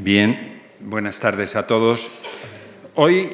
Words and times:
Bien, 0.00 0.62
buenas 0.78 1.18
tardes 1.18 1.56
a 1.56 1.66
todos. 1.66 2.08
Hoy 2.94 3.32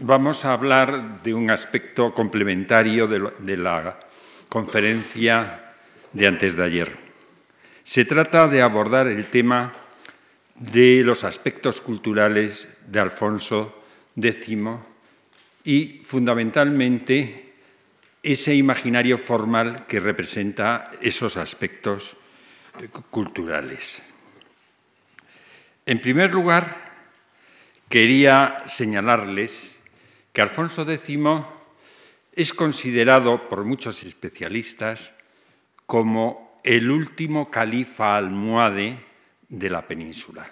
vamos 0.00 0.44
a 0.44 0.52
hablar 0.52 1.22
de 1.22 1.32
un 1.32 1.48
aspecto 1.48 2.12
complementario 2.12 3.06
de, 3.06 3.56
la 3.56 3.96
conferencia 4.48 5.74
de 6.12 6.26
antes 6.26 6.56
de 6.56 6.64
ayer. 6.64 6.98
Se 7.84 8.04
trata 8.04 8.46
de 8.46 8.62
abordar 8.62 9.06
el 9.06 9.26
tema 9.26 9.74
de 10.56 11.04
los 11.04 11.22
aspectos 11.22 11.80
culturales 11.80 12.68
de 12.88 12.98
Alfonso 12.98 13.84
X 14.20 14.58
y 15.62 16.00
fundamentalmente 16.02 17.54
ese 18.24 18.56
imaginario 18.56 19.18
formal 19.18 19.86
que 19.86 20.00
representa 20.00 20.90
esos 21.00 21.36
aspectos 21.36 22.16
culturales. 23.08 24.02
En 25.86 26.00
primer 26.00 26.32
lugar, 26.32 26.76
quería 27.88 28.64
señalarles 28.66 29.78
que 30.32 30.42
Alfonso 30.42 30.82
X 30.82 31.18
es 32.32 32.52
considerado 32.52 33.48
por 33.48 33.64
muchos 33.64 34.02
especialistas 34.02 35.14
como 35.86 36.60
el 36.64 36.90
último 36.90 37.52
califa 37.52 38.16
almohade 38.16 38.98
de 39.48 39.70
la 39.70 39.86
península. 39.86 40.50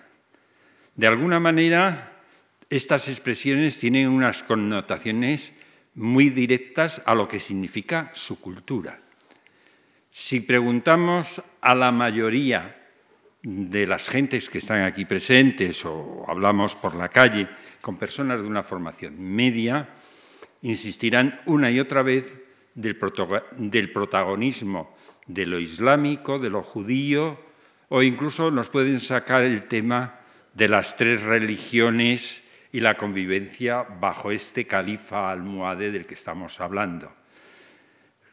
De 0.95 1.09
alguna 1.09 1.41
manera, 1.41 2.13
estas 2.71 3.09
expresiones 3.09 3.77
tienen 3.77 4.09
unas 4.11 4.45
connotaciones 4.45 5.53
muy 5.97 6.31
directas 6.31 7.03
a 7.07 7.15
lo 7.17 7.27
que 7.27 7.41
significa 7.41 8.13
su 8.15 8.41
cultura. 8.41 9.01
Si 10.11 10.39
preguntamos 10.39 11.43
a 11.61 11.75
la 11.75 11.91
mayoría 11.91 12.84
de 13.45 13.87
las 13.87 14.09
gentes 14.09 14.49
que 14.49 14.57
están 14.57 14.83
aquí 14.83 15.05
presentes 15.05 15.85
o 15.85 16.25
hablamos 16.27 16.75
por 16.75 16.95
la 16.95 17.11
calle 17.11 17.47
con 17.83 17.99
personas 17.99 18.41
de 18.41 18.49
una 18.49 18.63
formación 18.63 19.21
media, 19.21 19.91
insistirán 20.63 21.43
una 21.45 21.71
y 21.71 21.79
otra 21.79 22.03
vez 22.03 22.39
del, 22.75 22.97
protagonismo 22.97 24.97
de 25.27 25.45
lo 25.45 25.61
islámico, 25.61 26.39
de 26.39 26.49
lo 26.49 26.63
judío, 26.63 27.39
o 27.91 28.03
incluso 28.03 28.51
nos 28.51 28.71
pueden 28.71 28.99
sacar 28.99 29.45
el 29.45 29.69
tema 29.69 30.21
de 30.55 30.69
las 30.69 30.97
tres 30.97 31.23
religiones 31.23 32.43
y 32.73 32.81
la 32.81 32.97
convivencia 32.97 33.83
bajo 33.83 34.31
este 34.31 34.67
califa 34.67 35.31
almohade 35.31 35.93
del 35.93 36.07
que 36.07 36.15
estamos 36.15 36.61
hablando. 36.61 37.13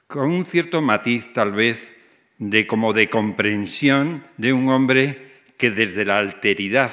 Con 0.07 0.31
un 0.31 0.45
cierto 0.45 0.81
matiz, 0.81 1.33
tal 1.33 1.51
vez, 1.51 1.93
de 2.41 2.65
como 2.65 2.91
de 2.91 3.07
comprensión 3.07 4.25
de 4.37 4.51
un 4.51 4.69
hombre 4.69 5.43
que 5.57 5.69
desde 5.69 6.05
la 6.05 6.17
alteridad, 6.17 6.91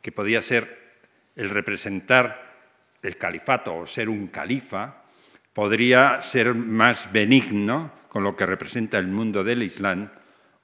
que 0.00 0.12
podía 0.12 0.40
ser 0.40 0.96
el 1.36 1.50
representar 1.50 2.56
el 3.02 3.16
califato 3.16 3.76
o 3.76 3.86
ser 3.86 4.08
un 4.08 4.28
califa, 4.28 5.04
podría 5.52 6.22
ser 6.22 6.54
más 6.54 7.12
benigno 7.12 7.92
con 8.08 8.24
lo 8.24 8.34
que 8.34 8.46
representa 8.46 8.96
el 8.96 9.08
mundo 9.08 9.44
del 9.44 9.62
Islam 9.62 10.10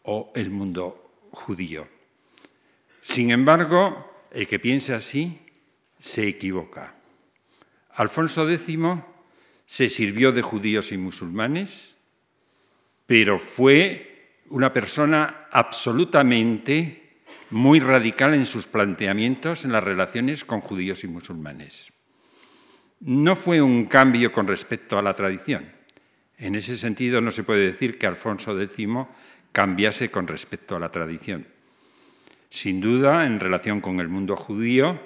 o 0.04 0.32
el 0.34 0.48
mundo 0.48 1.28
judío. 1.30 1.86
Sin 3.02 3.30
embargo, 3.30 4.26
el 4.30 4.48
que 4.48 4.58
piense 4.58 4.94
así 4.94 5.38
se 5.98 6.26
equivoca. 6.26 6.94
Alfonso 7.90 8.48
X 8.48 8.78
se 9.66 9.90
sirvió 9.90 10.32
de 10.32 10.40
judíos 10.40 10.92
y 10.92 10.96
musulmanes, 10.96 11.98
pero 13.06 13.38
fue 13.38 14.13
una 14.50 14.72
persona 14.72 15.46
absolutamente 15.50 17.04
muy 17.50 17.80
radical 17.80 18.34
en 18.34 18.46
sus 18.46 18.66
planteamientos 18.66 19.64
en 19.64 19.72
las 19.72 19.84
relaciones 19.84 20.44
con 20.44 20.60
judíos 20.60 21.04
y 21.04 21.08
musulmanes. 21.08 21.92
No 23.00 23.36
fue 23.36 23.60
un 23.60 23.86
cambio 23.86 24.32
con 24.32 24.46
respecto 24.46 24.98
a 24.98 25.02
la 25.02 25.14
tradición. 25.14 25.70
En 26.38 26.54
ese 26.54 26.76
sentido 26.76 27.20
no 27.20 27.30
se 27.30 27.44
puede 27.44 27.66
decir 27.66 27.98
que 27.98 28.06
Alfonso 28.06 28.58
X 28.60 28.88
cambiase 29.52 30.10
con 30.10 30.26
respecto 30.26 30.74
a 30.74 30.80
la 30.80 30.90
tradición. 30.90 31.46
Sin 32.50 32.80
duda, 32.80 33.24
en 33.26 33.40
relación 33.40 33.80
con 33.80 34.00
el 34.00 34.08
mundo 34.08 34.36
judío, 34.36 34.98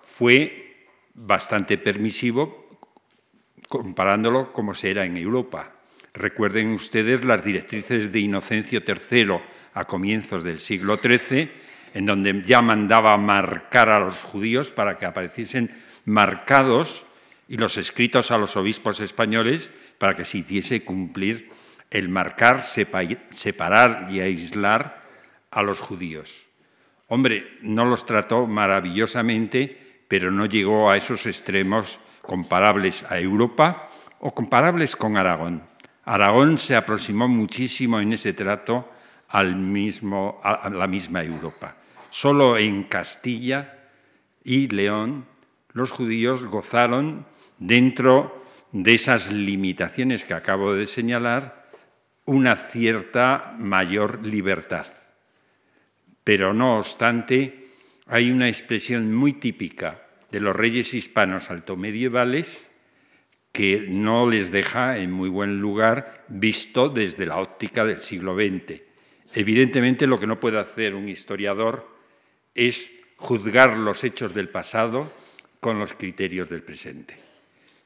fue 0.00 0.86
bastante 1.14 1.78
permisivo 1.78 2.68
comparándolo 3.68 4.52
como 4.52 4.74
se 4.74 4.90
era 4.90 5.04
en 5.04 5.16
Europa. 5.16 5.75
Recuerden 6.16 6.72
ustedes 6.72 7.26
las 7.26 7.44
directrices 7.44 8.10
de 8.10 8.20
Inocencio 8.20 8.80
III 8.86 9.38
a 9.74 9.84
comienzos 9.84 10.42
del 10.44 10.60
siglo 10.60 10.96
XIII, 10.96 11.50
en 11.92 12.06
donde 12.06 12.42
ya 12.46 12.62
mandaba 12.62 13.16
marcar 13.18 13.90
a 13.90 14.00
los 14.00 14.22
judíos 14.24 14.72
para 14.72 14.96
que 14.96 15.04
apareciesen 15.04 15.70
marcados 16.06 17.04
y 17.48 17.58
los 17.58 17.76
escritos 17.76 18.30
a 18.30 18.38
los 18.38 18.56
obispos 18.56 19.00
españoles 19.00 19.70
para 19.98 20.16
que 20.16 20.24
se 20.24 20.38
hiciese 20.38 20.84
cumplir 20.84 21.50
el 21.90 22.08
marcar, 22.08 22.62
separar 22.62 24.08
y 24.10 24.20
aislar 24.20 25.02
a 25.50 25.62
los 25.62 25.80
judíos. 25.80 26.48
Hombre, 27.08 27.58
no 27.60 27.84
los 27.84 28.06
trató 28.06 28.46
maravillosamente, 28.46 30.04
pero 30.08 30.30
no 30.30 30.46
llegó 30.46 30.90
a 30.90 30.96
esos 30.96 31.26
extremos 31.26 32.00
comparables 32.22 33.04
a 33.04 33.18
Europa 33.18 33.90
o 34.18 34.32
comparables 34.34 34.96
con 34.96 35.18
Aragón. 35.18 35.75
Aragón 36.06 36.56
se 36.56 36.76
aproximó 36.76 37.26
muchísimo 37.26 38.00
en 38.00 38.12
ese 38.12 38.32
trato 38.32 38.88
al 39.28 39.56
mismo, 39.56 40.40
a 40.42 40.70
la 40.70 40.86
misma 40.86 41.24
Europa. 41.24 41.76
Solo 42.10 42.56
en 42.56 42.84
Castilla 42.84 43.90
y 44.44 44.68
León 44.68 45.26
los 45.72 45.90
judíos 45.90 46.46
gozaron, 46.46 47.26
dentro 47.58 48.42
de 48.70 48.94
esas 48.94 49.32
limitaciones 49.32 50.24
que 50.24 50.34
acabo 50.34 50.74
de 50.74 50.86
señalar, 50.86 51.66
una 52.24 52.56
cierta 52.56 53.54
mayor 53.58 54.24
libertad. 54.24 54.86
Pero 56.22 56.54
no 56.54 56.78
obstante, 56.78 57.68
hay 58.06 58.30
una 58.30 58.48
expresión 58.48 59.12
muy 59.12 59.34
típica 59.34 60.06
de 60.30 60.40
los 60.40 60.54
reyes 60.54 60.94
hispanos 60.94 61.50
altomedievales 61.50 62.70
que 63.56 63.86
no 63.88 64.28
les 64.28 64.50
deja 64.50 64.98
en 64.98 65.10
muy 65.10 65.30
buen 65.30 65.62
lugar 65.62 66.26
visto 66.28 66.90
desde 66.90 67.24
la 67.24 67.38
óptica 67.38 67.86
del 67.86 68.00
siglo 68.00 68.34
XX. 68.34 68.82
Evidentemente 69.32 70.06
lo 70.06 70.20
que 70.20 70.26
no 70.26 70.38
puede 70.38 70.58
hacer 70.58 70.94
un 70.94 71.08
historiador 71.08 71.88
es 72.54 72.92
juzgar 73.16 73.78
los 73.78 74.04
hechos 74.04 74.34
del 74.34 74.50
pasado 74.50 75.10
con 75.58 75.78
los 75.78 75.94
criterios 75.94 76.50
del 76.50 76.64
presente. 76.64 77.16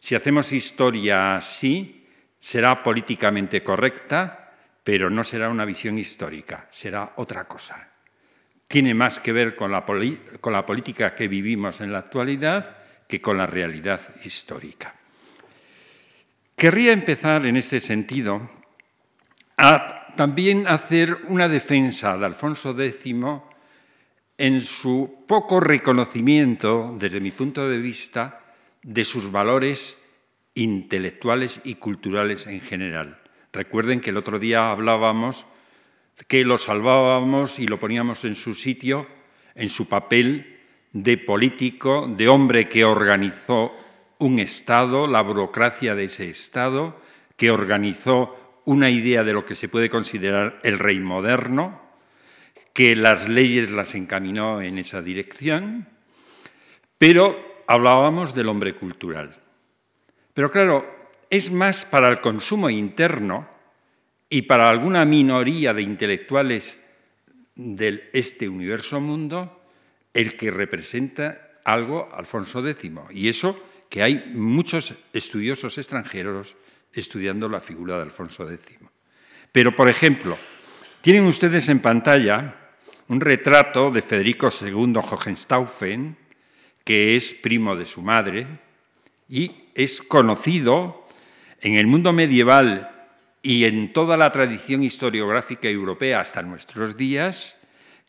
Si 0.00 0.16
hacemos 0.16 0.53
historia 0.53 1.36
así, 1.36 2.04
será 2.41 2.82
políticamente 2.82 3.62
correcta, 3.62 4.52
pero 4.82 5.08
no 5.08 5.22
será 5.22 5.50
una 5.50 5.64
visión 5.64 5.98
histórica, 5.98 6.66
será 6.69 7.12
otra 7.14 7.44
cosa. 7.44 7.92
Tiene 8.66 8.92
más 8.92 9.20
que 9.20 9.31
ver 9.31 9.54
con 9.54 9.70
la, 9.70 9.87
con 10.41 10.52
la 10.52 10.66
política 10.66 11.14
que 11.14 11.28
vivimos 11.28 11.81
en 11.81 11.92
la 11.92 12.00
actualidad 12.00 12.76
que 13.06 13.20
con 13.20 13.38
la 13.38 13.47
realidad 13.47 14.00
histórica. 14.25 14.97
Querría 16.60 16.93
empezar 16.93 17.47
en 17.47 17.56
este 17.56 17.81
sentido 17.81 18.50
a 19.56 20.12
también 20.15 20.69
hacer 20.69 21.16
una 21.28 21.48
defensa 21.48 22.19
de 22.19 22.26
Alfonso 22.26 22.78
X 22.78 23.15
en 24.37 24.60
su 24.60 25.25
poco 25.26 25.59
reconocimiento, 25.60 26.94
desde 26.99 27.19
mi 27.19 27.31
punto 27.31 27.66
de 27.66 27.78
vista, 27.78 28.44
de 28.82 29.06
sus 29.06 29.32
valores 29.32 29.97
intelectuales 30.53 31.62
y 31.65 31.76
culturales 31.76 32.47
en 32.47 32.60
general. 32.60 33.19
Recuerden 33.54 34.03
que 34.03 34.10
el 34.10 34.19
otro 34.19 34.38
día 34.38 34.70
hablábamos 34.70 35.47
que 36.28 36.44
lo 36.44 36.59
salvábamos 36.59 37.59
y 37.59 37.66
lo 37.69 37.81
poníamos 37.81 38.26
en 38.26 38.34
su 38.34 38.53
sitio, 38.53 39.06
en 39.54 39.70
su 39.70 39.88
papel 39.88 40.59
de 40.93 41.17
político, 41.17 42.06
de 42.14 42.29
hombre 42.29 42.69
que 42.69 42.85
organizó 42.85 43.73
un 44.20 44.38
Estado, 44.38 45.06
la 45.06 45.22
burocracia 45.22 45.94
de 45.94 46.05
ese 46.05 46.31
Estado, 46.31 47.00
que 47.37 47.50
organizó 47.50 48.62
una 48.67 48.90
idea 48.90 49.25
de 49.25 49.32
lo 49.32 49.44
que 49.44 49.55
se 49.55 49.69
puede 49.69 49.90
considerar 49.90 50.61
el 50.62 50.78
rey 50.78 51.00
moderno, 51.00 51.81
que 52.72 52.94
las 52.94 53.28
leyes 53.28 53.70
las 53.70 53.94
encaminó 53.94 54.62
en 54.62 54.78
esa 54.78 55.02
dirección, 55.02 55.88
pero 56.99 57.64
hablábamos 57.67 58.34
del 58.34 58.49
hombre 58.49 58.75
cultural. 58.75 59.37
Pero 60.34 60.50
claro, 60.50 60.87
es 61.31 61.50
más 61.50 61.84
para 61.84 62.08
el 62.08 62.20
consumo 62.20 62.69
interno 62.70 63.49
y 64.28 64.43
para 64.43 64.69
alguna 64.69 65.05
minoría 65.05 65.73
de 65.73 65.82
intelectuales 65.82 66.78
del 67.55 68.11
este 68.12 68.49
universo 68.49 69.00
mundo 69.00 69.62
el 70.12 70.37
que 70.37 70.50
representa 70.50 71.58
algo 71.64 72.08
Alfonso 72.12 72.66
X. 72.66 72.90
Y 73.11 73.28
eso 73.28 73.69
que 73.90 74.02
hay 74.02 74.32
muchos 74.34 74.94
estudiosos 75.12 75.76
extranjeros 75.76 76.56
estudiando 76.94 77.48
la 77.50 77.60
figura 77.60 77.96
de 77.96 78.02
Alfonso 78.02 78.50
X. 78.50 78.78
Pero, 79.52 79.76
por 79.76 79.90
ejemplo, 79.90 80.38
tienen 81.02 81.26
ustedes 81.26 81.69
en 81.69 81.82
pantalla 81.82 82.56
un 83.08 83.20
retrato 83.20 83.90
de 83.90 84.00
Federico 84.00 84.48
II 84.48 84.94
Hohenstaufen, 84.96 86.16
que 86.84 87.16
es 87.16 87.34
primo 87.34 87.76
de 87.76 87.84
su 87.84 88.00
madre 88.00 88.46
y 89.28 89.52
es 89.75 90.00
conocido 90.00 91.06
en 91.60 91.75
el 91.75 91.87
mundo 91.87 92.12
medieval 92.12 93.08
y 93.42 93.64
en 93.64 93.92
toda 93.92 94.16
la 94.16 94.31
tradición 94.31 94.82
historiográfica 94.82 95.69
europea 95.69 96.20
hasta 96.20 96.42
nuestros 96.42 96.96
días 96.96 97.56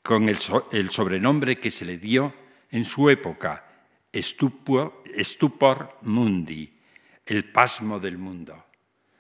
con 0.03 0.29
el, 0.29 0.89
sobrenombre 0.89 1.57
que 1.57 1.71
se 1.71 1.85
le 1.85 1.97
dio 1.97 2.33
en 2.69 2.85
su 2.85 3.09
época, 3.09 3.65
stupor, 4.13 5.03
stupor 5.19 5.97
mundi, 6.01 6.71
el 7.25 7.51
pasmo 7.51 7.99
del 7.99 8.17
mundo. 8.17 8.65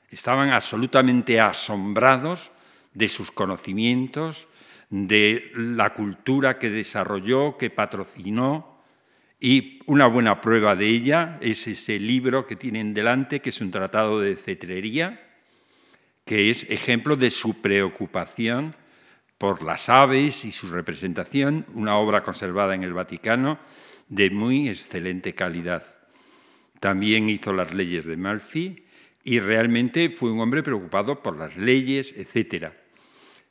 Estaban 0.09 0.49
absolutamente 0.49 1.39
asombrados 1.39 2.51
de 2.93 3.07
sus 3.07 3.31
conocimientos, 3.31 4.47
de 4.89 5.51
la 5.55 5.93
cultura 5.93 6.59
que 6.59 6.69
desarrolló, 6.69 7.57
que 7.57 7.69
patrocinó, 7.69 8.71
y 9.39 9.79
una 9.87 10.05
buena 10.05 10.39
prueba 10.39 10.75
de 10.75 10.87
ella 10.87 11.39
es 11.41 11.65
ese 11.65 11.97
libro 11.97 12.45
que 12.45 12.55
tienen 12.55 12.93
delante, 12.93 13.39
que 13.39 13.49
es 13.49 13.61
un 13.61 13.71
tratado 13.71 14.19
de 14.19 14.35
cetrería, 14.35 15.19
que 16.25 16.51
es 16.51 16.67
ejemplo 16.69 17.15
de 17.15 17.31
su 17.31 17.59
preocupación 17.59 18.75
por 19.39 19.63
las 19.63 19.89
aves 19.89 20.45
y 20.45 20.51
su 20.51 20.67
representación, 20.67 21.65
una 21.73 21.97
obra 21.97 22.21
conservada 22.21 22.75
en 22.75 22.83
el 22.83 22.93
Vaticano 22.93 23.57
de 24.11 24.29
muy 24.29 24.69
excelente 24.69 25.33
calidad. 25.33 25.83
También 26.79 27.29
hizo 27.29 27.53
las 27.53 27.73
leyes 27.73 28.05
de 28.05 28.17
Malfi 28.17 28.85
y 29.23 29.39
realmente 29.39 30.09
fue 30.09 30.31
un 30.31 30.41
hombre 30.41 30.61
preocupado 30.61 31.23
por 31.23 31.37
las 31.37 31.55
leyes, 31.55 32.13
etc. 32.17 32.73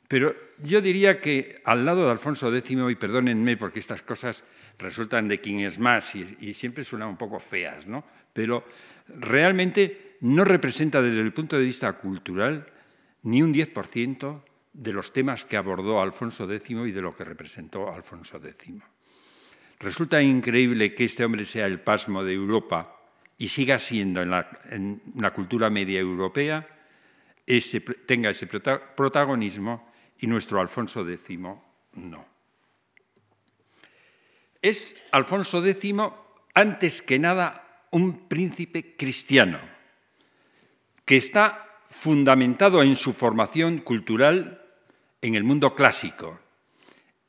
Pero 0.07 0.35
yo 0.63 0.79
diría 0.79 1.19
que 1.19 1.61
al 1.65 1.83
lado 1.83 2.05
de 2.05 2.11
Alfonso 2.11 2.55
X, 2.55 2.77
y 2.89 2.95
perdónenme 2.95 3.57
porque 3.57 3.79
estas 3.79 4.03
cosas 4.03 4.43
resultan 4.77 5.27
de 5.27 5.41
quien 5.41 5.61
es 5.61 5.79
más 5.79 6.15
y, 6.15 6.37
y 6.39 6.53
siempre 6.53 6.83
suenan 6.83 7.09
un 7.09 7.17
poco 7.17 7.39
feas, 7.39 7.87
¿no? 7.87 8.05
pero 8.33 8.63
realmente 9.07 10.17
no 10.21 10.43
representa 10.45 11.01
desde 11.01 11.21
el 11.21 11.33
punto 11.33 11.57
de 11.57 11.63
vista 11.63 11.91
cultural 11.93 12.67
ni 13.23 13.41
un 13.41 13.53
10% 13.53 14.43
de 14.73 14.93
los 14.93 15.11
temas 15.11 15.43
que 15.43 15.57
abordó 15.57 16.01
Alfonso 16.01 16.51
X 16.51 16.69
y 16.69 16.91
de 16.91 17.01
lo 17.01 17.15
que 17.15 17.25
representó 17.25 17.91
Alfonso 17.91 18.37
X. 18.37 18.75
Resulta 19.81 20.21
increíble 20.21 20.93
que 20.93 21.05
este 21.05 21.25
hombre 21.25 21.43
sea 21.43 21.65
el 21.65 21.79
pasmo 21.79 22.23
de 22.23 22.33
Europa 22.33 23.01
y 23.39 23.47
siga 23.47 23.79
siendo 23.79 24.21
en 24.21 24.29
la, 24.29 25.33
cultura 25.33 25.71
media 25.71 25.99
europea, 25.99 26.67
tenga 28.05 28.29
ese 28.29 28.45
protagonismo 28.45 29.91
y 30.19 30.27
nuestro 30.27 30.61
Alfonso 30.61 31.07
X 31.09 31.39
no. 31.93 32.25
Es 34.61 34.95
Alfonso 35.11 35.65
X, 35.65 35.95
antes 36.53 37.01
que 37.01 37.17
nada, 37.17 37.87
un 37.89 38.27
príncipe 38.27 38.95
cristiano, 38.95 39.59
que 41.03 41.17
está 41.17 41.79
fundamentado 41.89 42.83
en 42.83 42.95
su 42.95 43.13
formación 43.13 43.79
cultural 43.79 44.63
en 45.23 45.33
el 45.33 45.43
mundo 45.43 45.73
clásico, 45.73 46.39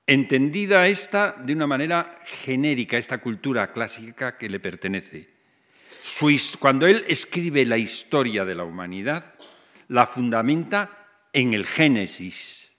entendida 0.06 0.88
esta 0.88 1.32
de 1.32 1.52
una 1.52 1.66
manera 1.66 2.20
genérica, 2.24 2.98
esta 2.98 3.18
cultura 3.18 3.72
clásica 3.72 4.36
que 4.36 4.48
le 4.48 4.60
pertenece. 4.60 5.30
cuando 6.58 6.86
él 6.86 7.04
escribe 7.08 7.64
la 7.64 7.78
historia 7.78 8.44
de 8.44 8.54
la 8.54 8.64
humanidad, 8.64 9.34
la 9.88 10.06
fundamenta 10.06 11.28
en 11.32 11.54
el 11.54 11.66
Génesis 11.66 12.72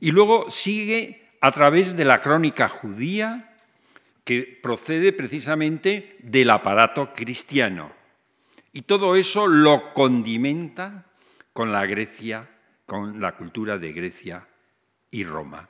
y 0.00 0.10
luego 0.10 0.50
sigue 0.50 1.28
a 1.40 1.52
través 1.52 1.96
de 1.96 2.04
la 2.04 2.20
crónica 2.20 2.68
judía 2.68 3.56
que 4.24 4.58
procede 4.62 5.12
precisamente 5.12 6.16
del 6.20 6.50
aparato 6.50 7.12
cristiano. 7.12 7.92
Y 8.72 8.82
todo 8.82 9.16
eso 9.16 9.46
lo 9.46 9.92
condimenta 9.92 11.06
con 11.52 11.72
la 11.72 11.86
Grecia 11.86 12.48
con 12.86 13.20
la 13.20 13.36
cultura 13.36 13.78
de 13.78 13.92
Grecia 13.92 14.46
y 15.10 15.24
Roma. 15.24 15.68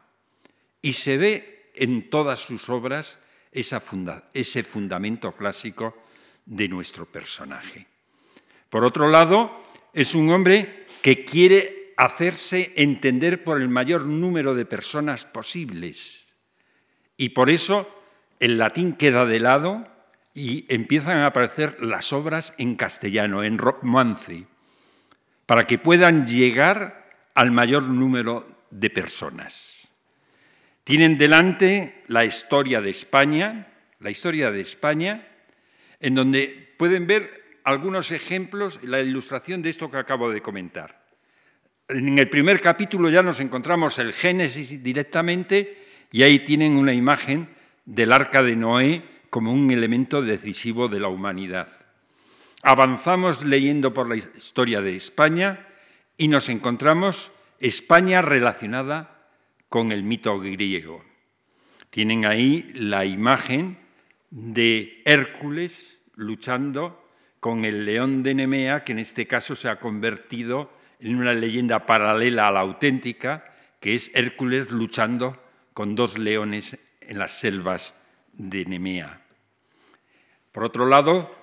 Y 0.85 0.93
se 0.93 1.17
ve 1.17 1.71
en 1.75 2.11
todas 2.11 2.41
sus 2.41 2.69
obras 2.69 3.19
ese 3.51 3.81
fundamento 4.63 5.33
clásico 5.33 5.97
de 6.45 6.69
nuestro 6.69 7.07
personaje. 7.07 7.87
Por 8.69 8.85
otro 8.85 9.09
lado, 9.09 9.63
es 9.95 10.15
un 10.15 10.29
hombre 10.29 10.85
que 11.01 11.25
quiere 11.25 11.95
hacerse 11.97 12.75
entender 12.77 13.45
por 13.45 13.63
el 13.63 13.71
mayor 13.71 14.05
número 14.05 14.55
de 14.55 14.67
personas 14.67 15.25
posibles. 15.25 16.29
Y 17.17 17.31
por 17.31 17.49
eso 17.49 17.89
el 18.39 18.59
latín 18.59 18.93
queda 18.93 19.25
de 19.25 19.41
lado 19.41 19.89
y 20.35 20.67
empiezan 20.69 21.21
a 21.21 21.29
aparecer 21.29 21.83
las 21.83 22.13
obras 22.13 22.53
en 22.59 22.75
castellano, 22.75 23.43
en 23.43 23.57
romance, 23.57 24.47
para 25.47 25.67
que 25.67 25.79
puedan 25.79 26.27
llegar 26.27 27.11
al 27.35 27.53
mayor 27.53 27.85
número 27.85 28.47
de 28.71 28.91
personas. 28.91 29.84
Tienen 30.85 31.17
delante 31.17 32.03
la 32.09 32.27
historia 32.27 32.83
de 32.83 32.91
España, 32.91 33.69
la 34.01 34.11
historia 34.11 34.51
de 34.51 34.61
España, 34.61 35.27
en 35.99 36.15
donde 36.15 36.75
pueden 36.77 37.07
ver 37.07 37.61
algunos 37.65 38.13
ejemplos, 38.13 38.79
la 38.83 39.01
ilustración 39.01 39.63
de 39.63 39.71
esto 39.71 39.91
que 39.91 39.97
acabo 39.97 40.31
de 40.31 40.43
comentar. 40.43 41.03
En 41.89 42.19
el 42.19 42.29
primer 42.29 42.61
capítulo 42.61 43.09
ya 43.09 43.23
nos 43.23 43.41
encontramos 43.41 43.99
el 43.99 44.13
Génesis 44.13 44.83
directamente 44.83 45.79
y 46.13 46.23
ahí 46.23 46.41
tienen 46.41 46.77
una 46.77 46.93
imagen 46.93 47.49
del 47.87 48.13
arca 48.13 48.43
de 48.43 48.55
Noé 48.55 49.03
como 49.31 49.53
un 49.53 49.71
elemento 49.71 50.21
decisivo 50.21 50.89
de 50.89 51.01
la 51.01 51.09
humanidad. 51.09 51.69
Avanzamos 52.63 53.43
leyendo 53.43 53.95
por 53.95 54.09
la 54.09 54.17
historia 54.17 54.83
de 54.83 54.97
España 54.97 55.67
y 56.19 56.29
nos 56.29 56.51
encontramos 56.51 57.33
España 57.59 58.21
relacionada 58.21 59.14
con 59.75 59.91
el 59.91 60.05
mito 60.05 60.39
griego. 60.39 61.03
Tienen 61.91 62.27
ahí 62.27 62.71
la 62.75 63.05
imagen 63.05 63.77
de 64.31 65.03
Hércules 65.05 65.99
luchando 66.15 67.09
con 67.41 67.65
el 67.65 67.85
león 67.85 68.23
de 68.23 68.35
Nemea, 68.35 68.85
que 68.85 68.93
en 68.93 69.01
este 69.01 69.27
caso 69.27 69.57
se 69.57 69.69
ha 69.69 69.81
convertido 69.81 70.71
en 71.01 71.17
una 71.17 71.33
leyenda 71.33 71.87
paralela 71.87 72.47
a 72.47 72.53
la 72.53 72.61
auténtica, 72.61 73.53
que 73.81 73.97
es 73.97 74.13
Hércules 74.15 74.71
luchando 74.71 75.43
con 75.73 75.97
dos 75.97 76.19
leones 76.19 76.79
en 77.01 77.19
las 77.19 77.33
selvas 77.33 77.97
de 78.33 78.65
Nemea. 78.67 79.23
Por 80.53 80.63
otro 80.63 80.87
lado, 80.87 81.35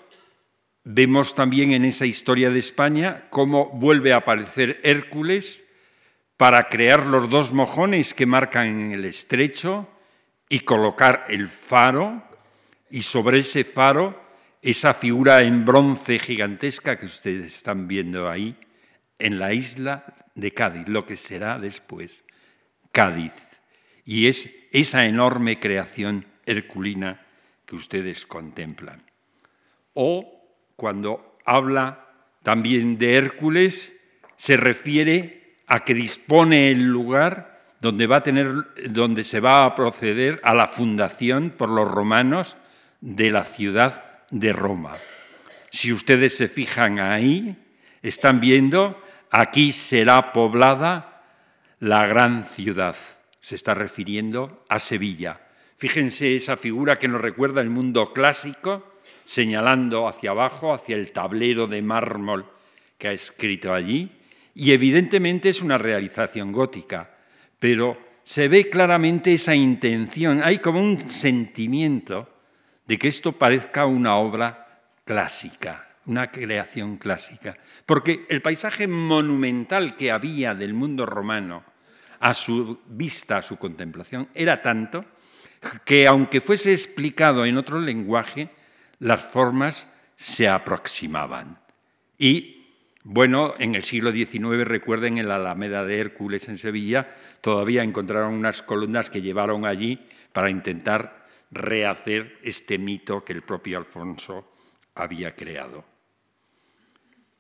Vemos 0.84 1.36
también 1.36 1.74
en 1.74 1.86
esa 1.86 2.08
historia 2.08 2.50
de 2.50 2.58
España 2.58 3.28
cómo 3.30 3.70
vuelve 3.70 4.14
a 4.14 4.18
aparecer 4.18 4.80
Hércules 4.84 5.64
para 6.42 6.70
crear 6.70 7.06
los 7.06 7.30
dos 7.30 7.54
mojones 7.54 8.16
que 8.16 8.26
marcan 8.26 8.94
el 8.94 9.06
estrecho 9.06 9.88
y 10.50 10.62
colocar 10.62 11.26
el 11.30 11.48
faro 11.48 12.24
y 12.90 13.04
sobre 13.04 13.38
ese 13.38 13.64
faro 13.64 14.20
esa 14.60 14.96
figura 14.96 15.44
en 15.44 15.64
bronce 15.66 16.18
gigantesca 16.18 16.98
que 16.98 17.06
ustedes 17.06 17.58
están 17.58 17.88
viendo 17.88 18.28
ahí 18.28 18.56
en 19.20 19.38
la 19.38 19.54
isla 19.54 20.04
de 20.34 20.52
Cádiz, 20.52 20.88
lo 20.88 21.06
que 21.06 21.16
será 21.16 21.60
después 21.60 22.26
Cádiz. 22.92 23.34
Y 24.04 24.26
es 24.26 24.50
esa 24.72 25.06
enorme 25.06 25.60
creación 25.60 26.26
herculina 26.48 27.24
que 27.68 27.76
ustedes 27.76 28.26
contemplan. 28.26 29.00
O 29.94 30.44
cuando 30.76 31.38
habla 31.46 32.08
también 32.42 32.98
de 32.98 33.14
Hércules, 33.18 33.94
se 34.36 34.58
refiere 34.58 35.41
a 35.72 35.86
que 35.86 35.94
dispone 35.94 36.70
el 36.70 36.84
lugar 36.84 37.58
donde, 37.80 38.06
va 38.06 38.18
a 38.18 38.24
tener, 38.24 38.52
donde 38.90 39.24
se 39.24 39.40
va 39.40 39.64
a 39.64 39.74
proceder 39.74 40.38
a 40.44 40.54
la 40.54 40.68
fundación 40.68 41.52
por 41.52 41.72
los 41.72 41.90
romanos 41.90 42.58
de 43.00 43.30
la 43.30 43.46
ciudad 43.46 44.04
de 44.32 44.52
Roma. 44.52 44.96
Si 45.70 45.94
ustedes 45.94 46.36
se 46.36 46.50
fijan 46.50 47.00
ahí, 47.00 47.56
están 48.02 48.42
viendo, 48.42 49.02
aquí 49.30 49.72
será 49.72 50.34
poblada 50.34 51.24
la 51.80 52.06
gran 52.06 52.44
ciudad. 52.44 52.98
Se 53.40 53.56
está 53.56 53.74
refiriendo 53.74 54.66
a 54.68 54.78
Sevilla. 54.78 55.40
Fíjense 55.78 56.36
esa 56.36 56.58
figura 56.58 56.98
que 56.98 57.08
nos 57.08 57.22
recuerda 57.22 57.62
el 57.62 57.70
mundo 57.70 58.12
clásico, 58.12 59.00
señalando 59.24 60.10
hacia 60.10 60.32
abajo, 60.32 60.74
hacia 60.74 60.98
el 60.98 61.14
tablero 61.14 61.66
de 61.66 61.82
mármol 61.82 62.46
que 62.98 63.08
ha 63.08 63.14
escrito 63.14 63.74
allí, 63.74 64.12
y 64.54 64.72
evidentemente 64.72 65.50
es 65.50 65.62
una 65.62 65.78
realización 65.78 66.52
gótica, 66.52 67.12
pero 67.60 67.98
se 68.24 68.48
ve 68.48 68.70
claramente 68.70 69.34
esa 69.34 69.56
intención, 69.56 70.42
hay 70.44 70.60
como 70.60 70.80
un 70.80 71.10
sentimiento 71.10 72.30
de 72.88 72.98
que 72.98 73.08
esto 73.08 73.32
parezca 73.32 73.86
una 73.86 74.16
obra 74.16 74.82
clásica, 75.06 75.88
una 76.06 76.32
creación 76.32 76.98
clásica, 76.98 77.58
porque 77.86 78.26
el 78.30 78.42
paisaje 78.42 78.88
monumental 78.88 79.96
que 79.96 80.12
había 80.12 80.56
del 80.56 80.74
mundo 80.74 81.06
romano 81.06 81.64
a 82.20 82.34
su 82.34 82.80
vista, 82.88 83.38
a 83.38 83.42
su 83.42 83.58
contemplación, 83.58 84.28
era 84.34 84.62
tanto 84.62 85.06
que 85.86 86.08
aunque 86.08 86.42
fuese 86.42 86.72
explicado 86.72 87.46
en 87.46 87.58
otro 87.58 87.80
lenguaje, 87.80 88.50
las 89.00 89.24
formas 89.24 89.88
se 90.16 90.48
aproximaban. 90.48 91.60
Y 92.18 92.61
bueno, 93.04 93.56
en 93.58 93.76
el 93.76 93.84
siglo 93.84 94.12
XIX, 94.12 94.66
recuerden, 94.66 95.18
en 95.18 95.28
la 95.28 95.36
Alameda 95.36 95.84
de 95.84 96.00
Hércules 96.00 96.48
en 96.50 96.58
Sevilla, 96.58 97.16
todavía 97.42 97.84
encontraron 97.84 98.34
unas 98.34 98.62
columnas 98.62 99.10
que 99.10 99.22
llevaron 99.22 99.66
allí 99.66 100.00
para 100.32 100.50
intentar 100.50 101.26
rehacer 101.50 102.38
este 102.44 102.78
mito 102.78 103.26
que 103.26 103.34
el 103.34 103.42
propio 103.42 103.78
Alfonso 103.78 104.52
había 104.96 105.36
creado. 105.36 105.84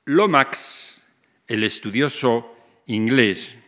Lomax, 0.05 1.05
el 1.47 1.63
estudioso 1.63 2.55
inglés, 2.87 3.59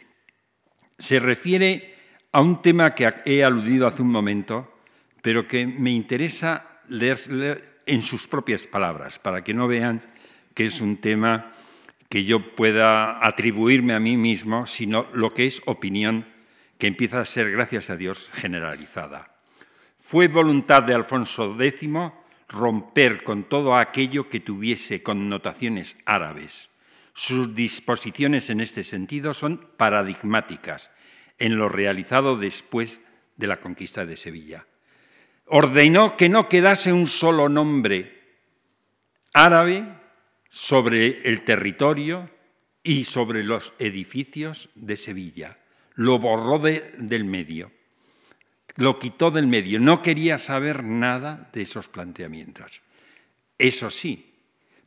se 0.98 1.20
refiere 1.20 1.96
a 2.32 2.42
un 2.42 2.62
tema 2.62 2.96
que 2.96 3.10
he 3.26 3.44
aludido 3.44 3.86
hace 3.86 4.02
un 4.02 4.12
momento, 4.12 4.80
pero 5.22 5.48
que 5.48 5.68
me 5.68 5.92
interesa 5.92 6.82
leer 6.90 7.82
en 7.86 8.02
sus 8.02 8.28
propias 8.28 8.66
palabras, 8.66 9.20
para 9.20 9.44
que 9.44 9.54
no 9.54 9.68
vean 9.68 10.02
que 10.56 10.66
es 10.66 10.82
un 10.82 10.98
tema 10.98 11.54
que 12.14 12.26
yo 12.26 12.54
pueda 12.54 13.26
atribuirme 13.26 13.96
a 13.96 14.00
mí 14.00 14.18
mismo, 14.18 14.68
sino 14.68 15.08
lo 15.14 15.32
que 15.32 15.48
es 15.48 15.64
opinión 15.66 16.28
que 16.78 16.86
empieza 16.86 17.20
a 17.20 17.26
ser, 17.26 17.50
gracias 17.50 17.90
a 17.90 17.98
Dios, 17.98 18.30
generalizada. 18.36 19.36
Fue 19.98 20.28
voluntad 20.28 20.84
de 20.84 20.94
Alfonso 20.94 21.60
X 21.60 21.90
romper 22.48 23.24
con 23.24 23.46
todo 23.50 23.76
aquello 23.76 24.30
que 24.30 24.40
tuviese 24.40 25.02
connotaciones 25.02 25.98
árabes. 26.06 26.70
Sus 27.14 27.56
disposiciones 27.56 28.52
en 28.52 28.62
este 28.62 28.84
sentido 28.84 29.34
son 29.34 29.70
paradigmáticas 29.76 30.92
en 31.40 31.58
lo 31.58 31.68
realizado 31.68 32.38
después 32.38 33.02
de 33.38 33.48
la 33.48 33.60
conquista 33.60 34.06
de 34.06 34.18
Sevilla. 34.18 34.68
Ordenó 35.48 36.16
que 36.16 36.30
no 36.30 36.48
quedase 36.48 36.94
un 36.94 37.08
solo 37.08 37.50
nombre 37.50 38.22
árabe 39.34 40.03
sobre 40.54 41.28
el 41.28 41.42
territorio 41.42 42.30
y 42.84 43.06
sobre 43.06 43.44
los 43.44 43.74
edificios 43.80 44.70
de 44.76 44.98
Sevilla. 44.98 45.58
Lo 45.96 46.20
borró 46.20 46.60
del 46.60 47.26
medio, 47.26 47.72
lo 48.76 49.00
quitó 49.00 49.32
del 49.32 49.48
medio. 49.48 49.80
No 49.80 50.04
quería 50.04 50.38
saber 50.38 50.84
nada 50.84 51.50
de 51.52 51.64
esos 51.64 51.90
planteamientos. 51.90 52.84
Eso 53.58 53.90
sí, 53.90 54.32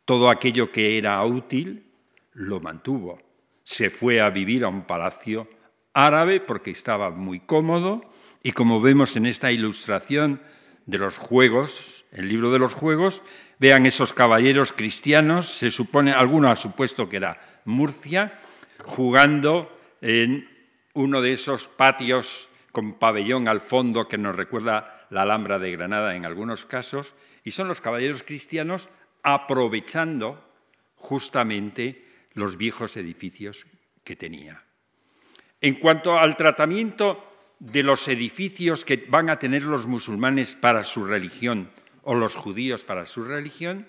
todo 0.04 0.30
aquello 0.30 0.70
que 0.70 0.98
era 0.98 1.22
útil 1.24 1.84
lo 2.32 2.60
mantuvo. 2.60 3.20
Se 3.64 3.90
fue 3.90 4.20
a 4.20 4.30
vivir 4.30 4.62
a 4.62 4.68
un 4.68 4.86
palacio 4.86 5.48
árabe 5.92 6.38
porque 6.38 6.70
estaba 6.70 7.10
muy 7.10 7.40
cómodo 7.40 8.08
y 8.40 8.52
como 8.52 8.80
vemos 8.80 9.16
en 9.16 9.26
esta 9.26 9.50
ilustración 9.50 10.40
de 10.86 10.98
los 10.98 11.18
juegos, 11.18 12.06
el 12.12 12.28
libro 12.28 12.52
de 12.52 12.58
los 12.58 12.74
juegos, 12.74 13.22
vean 13.58 13.86
esos 13.86 14.12
caballeros 14.12 14.72
cristianos, 14.72 15.48
se 15.48 15.70
supone, 15.70 16.12
alguno 16.12 16.48
ha 16.48 16.56
supuesto 16.56 17.08
que 17.08 17.16
era 17.16 17.60
Murcia, 17.64 18.38
jugando 18.84 19.76
en 20.00 20.48
uno 20.94 21.20
de 21.20 21.32
esos 21.32 21.68
patios 21.68 22.48
con 22.72 22.94
pabellón 22.94 23.48
al 23.48 23.60
fondo 23.60 24.08
que 24.08 24.18
nos 24.18 24.36
recuerda 24.36 25.06
la 25.10 25.22
Alhambra 25.22 25.58
de 25.58 25.72
Granada 25.72 26.14
en 26.14 26.24
algunos 26.24 26.64
casos, 26.64 27.14
y 27.42 27.50
son 27.50 27.68
los 27.68 27.80
caballeros 27.80 28.22
cristianos 28.22 28.88
aprovechando 29.22 30.42
justamente 30.94 32.04
los 32.34 32.56
viejos 32.56 32.96
edificios 32.96 33.66
que 34.04 34.14
tenía. 34.14 34.62
En 35.60 35.74
cuanto 35.76 36.18
al 36.18 36.36
tratamiento 36.36 37.35
de 37.58 37.82
los 37.82 38.08
edificios 38.08 38.84
que 38.84 39.06
van 39.08 39.30
a 39.30 39.38
tener 39.38 39.62
los 39.62 39.86
musulmanes 39.86 40.54
para 40.54 40.82
su 40.82 41.04
religión 41.04 41.70
o 42.02 42.14
los 42.14 42.36
judíos 42.36 42.84
para 42.84 43.06
su 43.06 43.24
religión, 43.24 43.88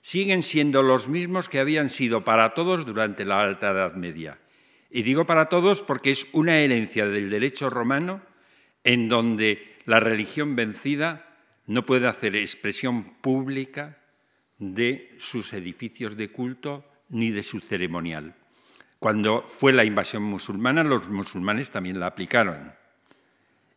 siguen 0.00 0.42
siendo 0.42 0.82
los 0.82 1.08
mismos 1.08 1.48
que 1.48 1.60
habían 1.60 1.88
sido 1.88 2.24
para 2.24 2.54
todos 2.54 2.86
durante 2.86 3.24
la 3.24 3.40
Alta 3.40 3.70
Edad 3.70 3.94
Media. 3.94 4.38
Y 4.90 5.02
digo 5.02 5.26
para 5.26 5.46
todos 5.46 5.82
porque 5.82 6.10
es 6.10 6.26
una 6.32 6.58
herencia 6.58 7.06
del 7.06 7.30
derecho 7.30 7.68
romano 7.68 8.22
en 8.82 9.08
donde 9.08 9.76
la 9.84 10.00
religión 10.00 10.56
vencida 10.56 11.36
no 11.66 11.84
puede 11.84 12.08
hacer 12.08 12.34
expresión 12.34 13.14
pública 13.20 13.98
de 14.58 15.14
sus 15.18 15.52
edificios 15.52 16.16
de 16.16 16.30
culto 16.30 16.84
ni 17.08 17.30
de 17.30 17.42
su 17.42 17.60
ceremonial. 17.60 18.34
Cuando 18.98 19.44
fue 19.46 19.72
la 19.72 19.84
invasión 19.84 20.22
musulmana, 20.22 20.82
los 20.82 21.08
musulmanes 21.08 21.70
también 21.70 22.00
la 22.00 22.06
aplicaron 22.06 22.79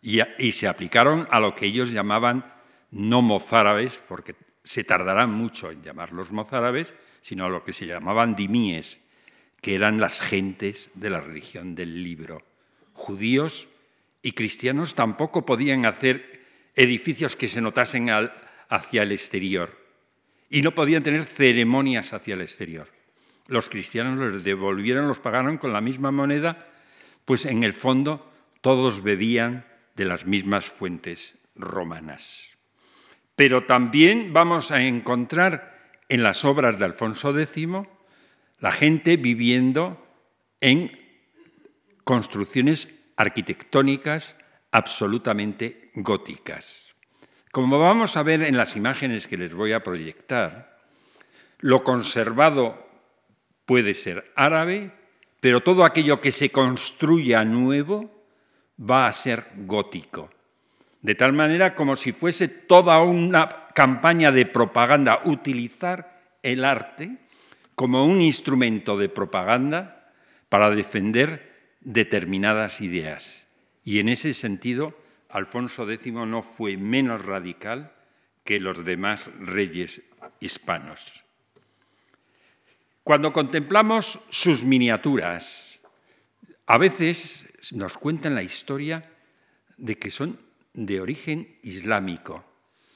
y, 0.04 0.52
se 0.52 0.68
aplicaron 0.68 1.28
a 1.32 1.40
lo 1.40 1.56
que 1.56 1.66
ellos 1.66 1.94
llamaban 1.94 2.54
no 2.92 3.22
mozárabes, 3.22 4.04
porque 4.06 4.36
se 4.62 4.84
tardarán 4.84 5.32
mucho 5.32 5.72
en 5.72 5.82
llamarlos 5.82 6.34
mozárabes, 6.34 6.94
sino 7.22 7.46
a 7.46 7.50
lo 7.50 7.64
que 7.64 7.72
se 7.72 7.88
llamaban 7.88 8.36
dimíes, 8.36 9.00
que 9.62 9.76
eran 9.76 10.02
las 10.02 10.20
gentes 10.20 10.92
de 10.94 11.10
la 11.10 11.22
religión 11.22 11.74
del 11.74 12.04
libro. 12.04 12.44
Judíos 12.92 13.70
y 14.22 14.34
cristianos 14.34 14.94
tampoco 14.94 15.46
podían 15.46 15.86
hacer 15.86 16.42
edificios 16.76 17.38
que 17.38 17.48
se 17.48 17.62
notasen 17.62 18.10
hacia 18.70 19.04
el 19.04 19.12
exterior 19.14 19.80
y 20.50 20.62
no 20.62 20.76
podían 20.76 21.04
tener 21.04 21.24
ceremonias 21.24 22.12
hacia 22.12 22.34
el 22.34 22.42
exterior. 22.42 22.90
Los 23.48 23.70
cristianos 23.70 24.20
los 24.20 24.44
devolvieron, 24.44 25.08
los 25.08 25.22
pagaron 25.22 25.58
con 25.58 25.72
la 25.72 25.82
misma 25.82 26.12
moneda, 26.12 26.68
pues 27.24 27.46
en 27.46 27.64
el 27.64 27.74
fondo 27.74 28.30
todos 28.62 29.02
bebían 29.02 29.66
de 29.96 30.06
las 30.06 30.26
mismas 30.26 30.66
fuentes 30.66 31.36
romanas. 31.56 32.50
Pero 33.36 33.66
también 33.66 34.34
vamos 34.34 34.72
a 34.72 34.84
encontrar 34.84 35.74
en 36.10 36.24
las 36.24 36.46
obras 36.46 36.80
de 36.80 36.86
Alfonso 36.86 37.38
X 37.38 37.68
la 38.60 38.72
gente 38.72 39.18
viviendo 39.18 40.06
en 40.62 40.92
construcciones 42.04 43.04
arquitectónicas 43.18 44.38
absolutamente 44.72 45.92
góticas. 45.96 46.96
Como 47.52 47.80
vamos 47.80 48.18
a 48.18 48.24
ver 48.24 48.44
en 48.44 48.58
las 48.58 48.76
imágenes 48.76 49.28
que 49.28 49.38
les 49.38 49.54
voy 49.54 49.74
a 49.74 49.84
proyectar, 49.84 50.80
lo 51.60 51.84
conservado 51.84 52.88
puede 53.66 53.94
ser 53.94 54.32
árabe, 54.36 54.92
pero 55.40 55.62
todo 55.62 55.86
aquello 55.86 56.20
que 56.22 56.32
se 56.32 56.52
construya 56.52 57.44
nuevo 57.46 58.13
va 58.90 59.08
a 59.08 59.12
ser 59.12 59.46
gótico. 59.66 60.30
De 61.02 61.16
tal 61.16 61.34
manera 61.34 61.76
como 61.76 61.96
si 61.96 62.12
fuese 62.12 62.48
toda 62.48 63.02
una 63.02 63.68
campaña 63.74 64.32
de 64.32 64.46
propaganda, 64.46 65.22
utilizar 65.26 66.22
el 66.42 66.64
arte 66.64 67.18
como 67.76 68.06
un 68.06 68.22
instrumento 68.22 68.98
de 68.98 69.10
propaganda 69.10 70.12
para 70.50 70.70
defender 70.70 71.76
determinadas 71.82 72.82
ideas. 72.82 73.48
Y 73.84 74.00
en 74.00 74.10
ese 74.10 74.34
sentido, 74.34 74.98
Alfonso 75.30 75.90
X 75.90 76.14
no 76.14 76.44
fue 76.44 76.78
menos 76.78 77.26
radical 77.26 77.92
que 78.44 78.60
los 78.60 78.86
demás 78.86 79.30
reyes 79.40 80.02
hispanos. 80.40 81.24
Cuando 83.04 83.34
contemplamos 83.34 84.20
sus 84.30 84.64
miniaturas, 84.64 85.82
a 86.66 86.78
veces 86.78 87.48
nos 87.72 87.98
cuentan 87.98 88.36
la 88.36 88.44
historia 88.44 89.10
de 89.78 89.96
que 89.98 90.10
son 90.10 90.40
de 90.74 91.00
origen 91.00 91.58
islámico. 91.64 92.44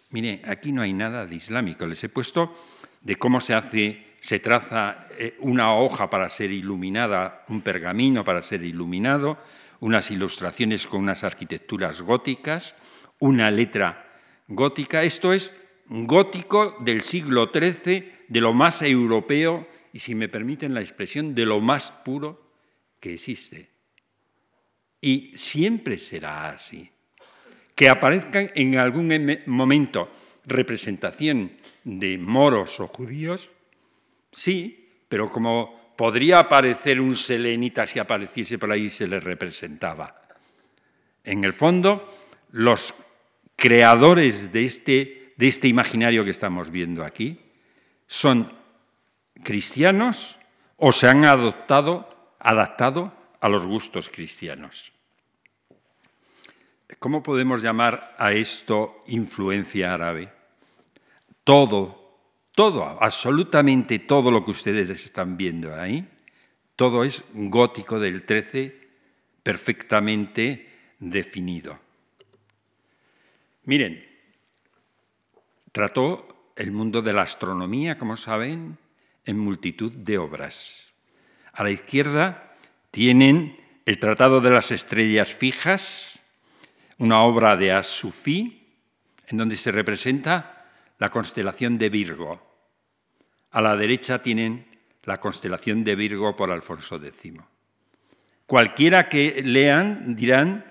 Mire, 0.09 0.41
aquí 0.45 0.71
no 0.71 0.81
hay 0.81 0.93
nada 0.93 1.25
de 1.25 1.35
islámico. 1.35 1.85
Les 1.85 2.03
he 2.03 2.09
puesto 2.09 2.53
de 3.01 3.15
cómo 3.15 3.39
se 3.39 3.53
hace, 3.53 4.15
se 4.19 4.39
traza 4.39 5.07
eh, 5.17 5.37
una 5.39 5.73
hoja 5.75 6.09
para 6.09 6.29
ser 6.29 6.51
iluminada, 6.51 7.45
un 7.49 7.61
pergamino 7.61 8.23
para 8.23 8.41
ser 8.41 8.63
iluminado, 8.63 9.37
unas 9.79 10.11
ilustraciones 10.11 10.87
con 10.87 11.01
unas 11.01 11.23
arquitecturas 11.23 12.01
góticas, 12.01 12.75
una 13.19 13.51
letra 13.51 14.11
gótica. 14.47 15.03
Esto 15.03 15.33
es 15.33 15.53
gótico 15.87 16.75
del 16.79 17.01
siglo 17.01 17.51
XIII, 17.53 18.11
de 18.27 18.41
lo 18.41 18.53
más 18.53 18.81
europeo 18.81 19.67
y, 19.93 19.99
si 19.99 20.15
me 20.15 20.27
permiten 20.27 20.73
la 20.73 20.81
expresión, 20.81 21.35
de 21.35 21.45
lo 21.45 21.61
más 21.61 21.91
puro 21.91 22.51
que 22.99 23.13
existe. 23.13 23.76
Y 25.01 25.33
siempre 25.35 25.97
será 25.97 26.49
así. 26.49 26.89
Que 27.75 27.89
aparezcan 27.89 28.51
en 28.55 28.77
algún 28.77 29.11
momento 29.45 30.09
representación 30.45 31.51
de 31.83 32.17
moros 32.17 32.79
o 32.79 32.87
judíos, 32.87 33.49
sí, 34.31 34.89
pero 35.07 35.31
como 35.31 35.93
podría 35.95 36.39
aparecer 36.39 37.01
un 37.01 37.15
selenita 37.15 37.85
si 37.85 37.99
apareciese 37.99 38.57
por 38.57 38.71
ahí 38.71 38.89
se 38.89 39.07
le 39.07 39.19
representaba. 39.19 40.21
En 41.23 41.43
el 41.43 41.53
fondo, 41.53 42.07
los 42.51 42.93
creadores 43.55 44.51
de 44.51 44.65
este, 44.65 45.33
de 45.35 45.47
este 45.47 45.67
imaginario 45.67 46.23
que 46.23 46.31
estamos 46.31 46.69
viendo 46.69 47.03
aquí 47.03 47.39
son 48.05 48.53
cristianos 49.43 50.39
o 50.77 50.91
se 50.91 51.07
han 51.07 51.25
adoptado, 51.25 52.35
adaptado 52.39 53.16
a 53.39 53.49
los 53.49 53.65
gustos 53.65 54.09
cristianos. 54.09 54.91
¿cómo 56.99 57.21
podemos 57.21 57.61
llamar 57.61 58.15
a 58.17 58.31
esto 58.33 59.03
influencia 59.07 59.93
árabe? 59.93 60.31
Todo, 61.43 62.19
todo, 62.53 62.83
absolutamente 63.01 63.99
todo 63.99 64.31
lo 64.31 64.43
que 64.43 64.51
ustedes 64.51 64.89
están 64.89 65.37
viendo 65.37 65.75
ahí, 65.75 66.07
todo 66.75 67.03
es 67.03 67.23
gótico 67.33 67.99
del 67.99 68.23
13 68.23 68.87
perfectamente 69.43 70.93
definido. 70.99 71.79
Miren, 73.63 74.05
trató 75.71 76.51
el 76.55 76.71
mundo 76.71 77.01
de 77.01 77.13
la 77.13 77.21
astronomía, 77.21 77.97
como 77.97 78.17
saben, 78.17 78.77
en 79.25 79.37
multitud 79.37 79.91
de 79.91 80.17
obras. 80.17 80.91
A 81.53 81.63
la 81.63 81.71
izquierda 81.71 82.46
tienen 82.91 83.57
el 83.85 83.99
Tratado 83.99 84.41
de 84.41 84.49
las 84.49 84.71
Estrellas 84.71 85.33
Fijas, 85.33 86.19
una 86.97 87.21
obra 87.21 87.55
de 87.55 87.71
As-Sufi, 87.71 88.67
en 89.27 89.37
donde 89.37 89.55
se 89.55 89.71
representa 89.71 90.65
la 90.97 91.09
constelación 91.09 91.77
de 91.77 91.89
Virgo. 91.89 92.41
A 93.51 93.61
la 93.61 93.75
derecha 93.75 94.21
tienen 94.21 94.65
la 95.03 95.17
constelación 95.17 95.83
de 95.83 95.95
Virgo 95.95 96.35
por 96.35 96.51
Alfonso 96.51 96.95
X. 96.97 97.33
Cualquiera 98.45 99.07
que 99.09 99.41
lean 99.43 100.15
dirán 100.15 100.65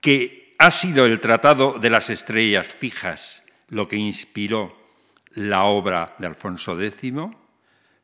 que 0.00 0.54
ha 0.58 0.70
sido 0.70 1.06
el 1.06 1.20
Tratado 1.20 1.78
de 1.78 1.90
las 1.90 2.10
Estrellas 2.10 2.68
Fijas 2.68 3.42
lo 3.68 3.86
que 3.86 3.96
inspiró 3.96 4.76
la 5.32 5.64
obra 5.64 6.16
de 6.18 6.26
Alfonso 6.26 6.80
X, 6.80 7.12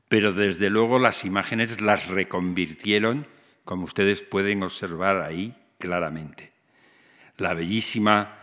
pero 0.08 0.32
desde 0.32 0.70
luego 0.70 0.99
las 0.99 1.25
imágenes 1.25 1.80
las 1.80 2.08
reconvirtieron, 2.08 3.26
como 3.64 3.84
ustedes 3.84 4.23
pueden 4.23 4.62
observar 4.62 5.23
ahí 5.23 5.54
claramente. 5.78 6.52
La 7.37 7.54
bellísima 7.54 8.38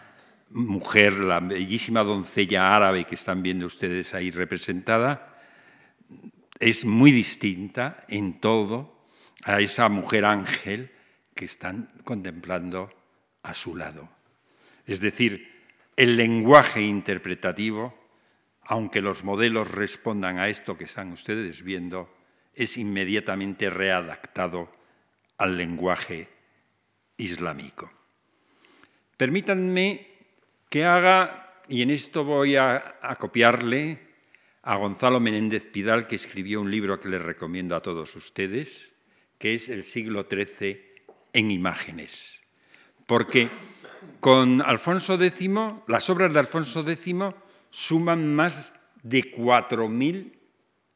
mujer, 0.50 1.14
la 1.14 1.40
bellísima 1.40 2.04
doncella 2.04 2.76
árabe 2.76 3.06
que 3.06 3.16
están 3.16 3.42
viendo 3.42 3.66
ustedes 3.66 4.14
ahí 4.14 4.32
representada, 4.32 5.38
es 6.60 6.86
muy 6.86 7.12
distinta 7.12 8.06
en 8.08 8.40
todo 8.40 9.08
a 9.44 9.60
esa 9.60 9.90
mujer 9.90 10.26
ángel 10.26 10.92
que 11.34 11.46
están 11.46 11.90
contemplando 12.04 12.90
a 13.44 13.54
su 13.54 13.76
lado. 13.76 14.10
Es 14.86 15.00
decir, 15.00 15.52
el 15.96 16.18
lenguaje 16.18 16.82
interpretativo, 16.82 17.96
aunque 18.72 19.02
los 19.02 19.26
modelos 19.26 19.70
respondan 19.70 20.40
a 20.40 20.48
esto 20.48 20.78
que 20.78 20.86
están 20.86 21.12
ustedes 21.12 21.62
viendo, 21.62 22.08
es 22.56 22.78
inmediatamente 22.78 23.70
readaptado 23.70 24.72
al 25.38 25.58
lenguaje 25.58 26.30
islámico. 27.18 27.92
Permítanme 29.18 30.08
que 30.70 30.86
haga, 30.86 31.60
y 31.68 31.82
en 31.82 31.90
esto 31.90 32.24
voy 32.24 32.56
a, 32.56 32.98
copiarle 33.20 34.00
a 34.64 34.78
Gonzalo 34.78 35.20
Menéndez 35.20 35.66
Pidal, 35.66 36.08
que 36.08 36.16
escribió 36.16 36.62
un 36.62 36.72
libro 36.72 36.98
que 37.02 37.10
les 37.10 37.22
recomiendo 37.22 37.76
a 37.76 37.82
todos 37.82 38.16
ustedes, 38.16 38.96
que 39.38 39.54
es 39.54 39.68
El 39.68 39.84
siglo 39.84 40.26
XIII 40.32 40.82
en 41.34 41.52
imágenes. 41.52 42.40
Porque 43.06 43.50
con 44.22 44.62
Alfonso 44.62 45.22
X, 45.22 45.50
las 45.88 46.10
obras 46.10 46.34
de 46.34 46.40
Alfonso 46.40 46.90
X 46.90 47.14
suman 47.72 48.36
más 48.36 48.74
de 49.02 49.34
4.000 49.34 50.38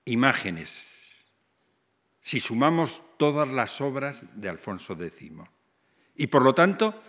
imágenes, 0.06 1.32
si 2.22 2.40
sumamos 2.40 3.02
todas 3.18 3.52
las 3.52 3.82
obras 3.82 4.24
de 4.36 4.50
Alfonso 4.50 4.94
X. 4.94 5.32
Y 6.16 6.28
por 6.28 6.44
lo 6.44 6.54
tanto, 6.54 7.02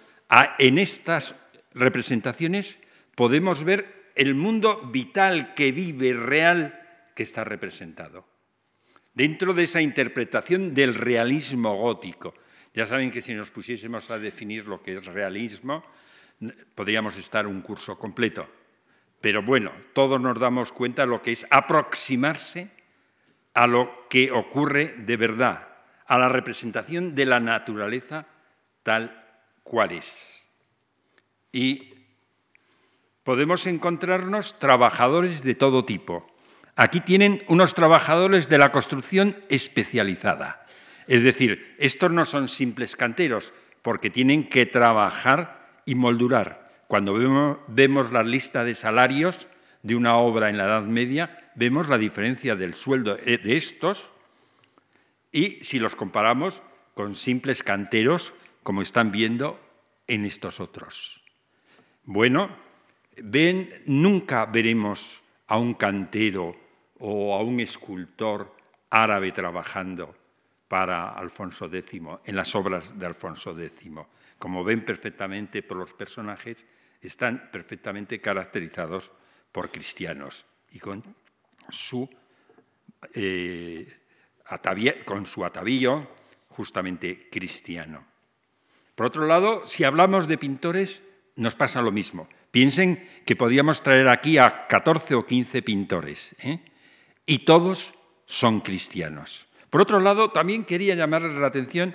en 0.58 0.78
estas 0.78 1.36
representaciones 1.74 2.78
podemos 3.14 3.64
ver 3.64 4.12
el 4.14 4.34
mundo 4.34 4.80
vital 4.90 5.54
que 5.54 5.72
vive, 5.72 6.14
real, 6.14 6.80
que 7.14 7.22
está 7.22 7.44
representado. 7.44 8.26
Dentro 9.14 9.52
de 9.52 9.64
esa 9.64 9.80
interpretación 9.80 10.74
del 10.74 10.94
realismo 10.94 11.74
gótico, 11.76 12.34
ya 12.74 12.84
saben 12.84 13.10
que 13.10 13.22
si 13.22 13.34
nos 13.34 13.50
pusiésemos 13.50 14.10
a 14.10 14.18
definir 14.18 14.66
lo 14.66 14.82
que 14.82 14.94
es 14.94 15.04
realismo, 15.06 15.84
podríamos 16.74 17.16
estar 17.16 17.46
un 17.46 17.62
curso 17.62 17.98
completo. 17.98 18.46
Pero 19.20 19.42
bueno, 19.42 19.72
todos 19.92 20.20
nos 20.20 20.38
damos 20.38 20.72
cuenta 20.72 21.02
de 21.02 21.08
lo 21.08 21.22
que 21.22 21.32
es 21.32 21.46
aproximarse 21.50 22.70
a 23.54 23.66
lo 23.66 24.08
que 24.08 24.30
ocurre 24.30 24.94
de 24.98 25.16
verdad, 25.16 25.66
a 26.06 26.18
la 26.18 26.28
representación 26.28 27.14
de 27.14 27.26
la 27.26 27.40
naturaleza 27.40 28.26
tal 28.82 29.24
cual 29.62 29.92
es. 29.92 30.44
Y 31.50 31.94
podemos 33.24 33.66
encontrarnos 33.66 34.58
trabajadores 34.58 35.42
de 35.42 35.54
todo 35.54 35.84
tipo. 35.84 36.26
Aquí 36.76 37.00
tienen 37.00 37.42
unos 37.48 37.72
trabajadores 37.74 38.48
de 38.48 38.58
la 38.58 38.70
construcción 38.70 39.36
especializada. 39.48 40.66
Es 41.06 41.22
decir, 41.22 41.74
estos 41.78 42.10
no 42.10 42.24
son 42.24 42.48
simples 42.48 42.94
canteros, 42.94 43.54
porque 43.82 44.10
tienen 44.10 44.48
que 44.48 44.66
trabajar 44.66 45.80
y 45.86 45.94
moldurar. 45.94 46.65
Cuando 46.88 47.14
vemos, 47.68 48.12
la 48.12 48.22
lista 48.22 48.62
de 48.64 48.74
salarios 48.74 49.48
de 49.82 49.96
una 49.96 50.16
obra 50.16 50.50
en 50.50 50.56
la 50.56 50.64
Edad 50.64 50.84
Media, 50.84 51.50
vemos 51.54 51.88
la 51.88 51.98
diferencia 51.98 52.54
del 52.54 52.74
sueldo 52.74 53.16
de 53.16 53.56
estos 53.56 54.10
y 55.32 55.62
si 55.64 55.78
los 55.78 55.96
comparamos 55.96 56.62
con 56.94 57.14
simples 57.14 57.62
canteros, 57.62 58.34
como 58.62 58.82
están 58.82 59.12
viendo 59.12 59.60
en 60.06 60.24
estos 60.24 60.60
otros. 60.60 61.22
Bueno, 62.04 62.48
ven, 63.16 63.82
nunca 63.86 64.46
veremos 64.46 65.22
a 65.48 65.58
un 65.58 65.74
cantero 65.74 66.56
o 66.98 67.34
a 67.34 67.42
un 67.42 67.60
escultor 67.60 68.56
árabe 68.90 69.32
trabajando 69.32 70.14
para 70.68 71.10
Alfonso 71.10 71.66
X, 71.66 72.00
en 72.24 72.36
las 72.36 72.54
obras 72.54 72.98
de 72.98 73.06
Alfonso 73.06 73.58
X. 73.58 73.90
Como 74.38 74.64
ven 74.64 74.84
perfectamente 74.84 75.62
por 75.62 75.78
los 75.78 75.92
personajes, 75.94 76.66
están 77.00 77.50
perfectamente 77.52 78.20
caracterizados 78.20 79.12
por 79.52 79.70
cristianos 79.70 80.44
y 80.72 80.78
con 80.78 81.02
su, 81.68 82.08
eh, 83.14 83.88
con 85.04 85.26
su 85.26 85.44
atavío 85.44 86.10
justamente 86.50 87.28
cristiano. 87.30 88.04
Por 88.94 89.06
otro 89.06 89.26
lado, 89.26 89.62
si 89.64 89.84
hablamos 89.84 90.26
de 90.26 90.38
pintores, 90.38 91.02
nos 91.36 91.54
pasa 91.54 91.82
lo 91.82 91.92
mismo. 91.92 92.28
Piensen 92.50 93.06
que 93.26 93.36
podíamos 93.36 93.82
traer 93.82 94.08
aquí 94.08 94.38
a 94.38 94.66
14 94.66 95.14
o 95.14 95.26
15 95.26 95.62
pintores, 95.62 96.34
¿eh? 96.38 96.60
y 97.26 97.40
todos 97.40 97.94
son 98.24 98.60
cristianos. 98.60 99.46
Por 99.68 99.82
otro 99.82 100.00
lado, 100.00 100.30
también 100.30 100.64
quería 100.64 100.94
llamarles 100.94 101.34
la 101.34 101.48
atención 101.48 101.94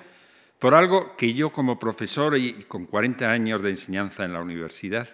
por 0.62 0.76
algo 0.76 1.15
que 1.17 1.34
yo 1.34 1.52
como 1.52 1.80
profesor 1.80 2.38
y 2.38 2.65
con 2.65 2.86
40 2.86 3.28
años 3.28 3.63
de 3.63 3.71
enseñanza 3.71 4.26
en 4.26 4.34
la 4.34 4.41
universidad 4.41 5.10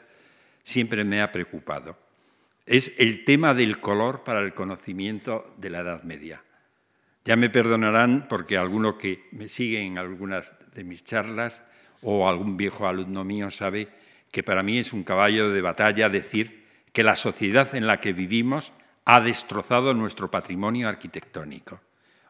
siempre 0.61 1.05
me 1.05 1.21
ha 1.21 1.31
preocupado. 1.31 1.97
Es 2.65 2.91
el 2.97 3.23
tema 3.23 3.53
del 3.53 3.79
color 3.79 4.25
para 4.25 4.41
el 4.41 4.53
conocimiento 4.53 5.55
de 5.55 5.69
la 5.69 5.79
Edad 5.79 6.03
Media. 6.03 6.43
Ya 7.23 7.37
me 7.37 7.49
perdonarán 7.49 8.27
porque 8.27 8.57
alguno 8.57 8.97
que 8.97 9.29
me 9.31 9.47
sigue 9.47 9.79
en 9.79 9.97
algunas 9.97 10.53
de 10.73 10.83
mis 10.83 11.05
charlas 11.05 11.63
o 12.01 12.27
algún 12.27 12.57
viejo 12.57 12.85
alumno 12.85 13.23
mío 13.23 13.49
sabe 13.49 13.87
que 14.29 14.43
para 14.43 14.63
mí 14.63 14.79
es 14.79 14.91
un 14.91 15.05
caballo 15.05 15.49
de 15.49 15.61
batalla 15.61 16.09
decir 16.09 16.65
que 16.91 17.03
la 17.03 17.15
sociedad 17.15 17.73
en 17.73 17.87
la 17.87 18.01
que 18.01 18.11
vivimos 18.11 18.73
ha 19.05 19.21
destrozado 19.21 19.93
nuestro 19.93 20.29
patrimonio 20.29 20.89
arquitectónico. 20.89 21.79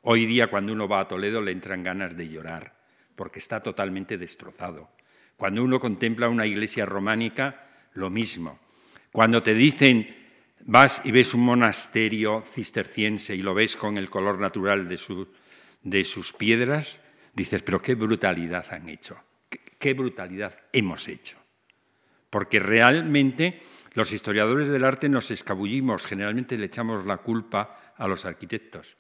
Hoy 0.04 0.28
día 0.28 0.52
cuando 0.52 0.72
uno 0.72 0.88
va 0.88 1.00
a 1.00 1.08
Toledo 1.08 1.42
le 1.42 1.52
entran 1.52 1.82
ganas 1.82 2.16
de 2.16 2.30
llorar, 2.30 2.77
porque 3.18 3.40
está 3.40 3.62
totalmente 3.62 4.18
destrozado. 4.18 4.90
Cuando 5.36 5.64
uno 5.64 5.80
contempla 5.80 6.30
una 6.30 6.46
iglesia 6.46 6.86
románica, 6.86 7.68
lo 7.94 8.10
mismo. 8.10 8.60
Cuando 9.12 9.42
te 9.42 9.56
dicen, 9.56 10.16
vas 10.62 11.02
y 11.04 11.12
ves 11.12 11.34
un 11.34 11.42
monasterio 11.42 12.44
cisterciense 12.44 13.36
y 13.36 13.42
lo 13.42 13.56
ves 13.56 13.76
con 13.76 13.98
el 13.98 14.10
color 14.10 14.40
natural 14.40 14.88
de, 14.88 14.98
sus 16.06 16.34
piedras, 16.34 17.00
dices, 17.34 17.64
pero 17.64 17.82
qué 17.82 17.96
brutalidad 17.96 18.66
han 18.72 18.88
hecho, 18.88 19.18
qué 19.80 19.94
brutalidad 19.96 20.54
hemos 20.72 21.08
hecho. 21.08 21.38
Porque 22.30 22.60
realmente 22.60 23.62
los 23.94 24.14
historiadores 24.14 24.68
del 24.68 24.84
arte 24.84 25.10
nos 25.10 25.32
escabullimos, 25.32 26.06
generalmente 26.06 26.58
le 26.58 26.68
echamos 26.68 27.06
la 27.06 27.18
culpa 27.18 27.94
a 27.98 28.08
los 28.08 28.26
arquitectos. 28.26 28.96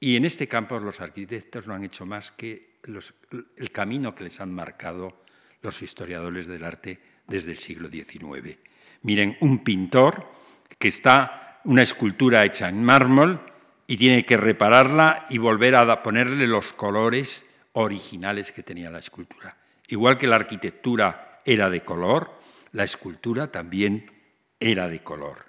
Y 0.00 0.16
en 0.16 0.24
este 0.24 0.48
campo 0.48 0.78
los 0.78 1.00
arquitectos 1.00 1.66
no 1.66 1.74
han 1.74 1.84
hecho 1.84 2.06
más 2.06 2.30
que 2.30 2.75
el 2.86 3.70
camino 3.70 4.14
que 4.14 4.24
les 4.24 4.40
han 4.40 4.52
marcado 4.52 5.24
los 5.62 5.82
historiadores 5.82 6.46
del 6.46 6.64
arte 6.64 7.00
desde 7.26 7.52
el 7.52 7.58
siglo 7.58 7.88
XIX. 7.88 8.58
Miren, 9.02 9.36
un 9.40 9.64
pintor 9.64 10.32
que 10.78 10.88
está 10.88 11.60
una 11.64 11.82
escultura 11.82 12.44
hecha 12.44 12.68
en 12.68 12.82
mármol 12.82 13.40
y 13.86 13.96
tiene 13.96 14.24
que 14.24 14.36
repararla 14.36 15.26
y 15.30 15.38
volver 15.38 15.74
a 15.74 16.02
ponerle 16.02 16.46
los 16.46 16.72
colores 16.72 17.44
originales 17.72 18.52
que 18.52 18.62
tenía 18.62 18.90
la 18.90 19.00
escultura. 19.00 19.56
Igual 19.88 20.18
que 20.18 20.26
la 20.26 20.36
arquitectura 20.36 21.40
era 21.44 21.68
de 21.70 21.82
color, 21.82 22.38
la 22.72 22.84
escultura 22.84 23.50
también 23.50 24.10
era 24.58 24.88
de 24.88 25.02
color. 25.02 25.46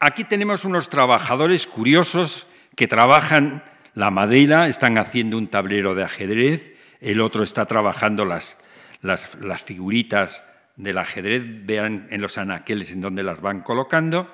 Aquí 0.00 0.24
tenemos 0.24 0.64
unos 0.64 0.88
trabajadores 0.88 1.66
curiosos 1.66 2.46
que 2.76 2.86
trabajan 2.86 3.64
la 3.98 4.12
madera, 4.12 4.68
están 4.68 4.96
haciendo 4.96 5.36
un 5.36 5.48
tablero 5.48 5.96
de 5.96 6.04
ajedrez, 6.04 6.72
el 7.00 7.20
otro 7.20 7.42
está 7.42 7.64
trabajando 7.64 8.24
las, 8.24 8.56
las, 9.00 9.64
figuritas 9.64 10.44
del 10.76 10.98
ajedrez, 10.98 11.42
vean 11.66 12.06
en 12.10 12.20
los 12.20 12.38
anaqueles 12.38 12.92
en 12.92 13.00
donde 13.00 13.24
las 13.24 13.40
van 13.40 13.62
colocando. 13.62 14.32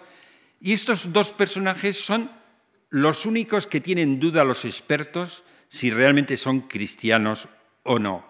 Y 0.60 0.74
estos 0.74 1.14
dos 1.14 1.32
personajes 1.32 1.98
son 1.98 2.30
los 2.90 3.24
únicos 3.24 3.66
que 3.66 3.80
tienen 3.80 4.20
duda 4.20 4.44
los 4.44 4.66
expertos 4.66 5.44
si 5.68 5.90
realmente 5.90 6.36
son 6.36 6.60
cristianos 6.68 7.48
o 7.84 7.98
no. 7.98 8.22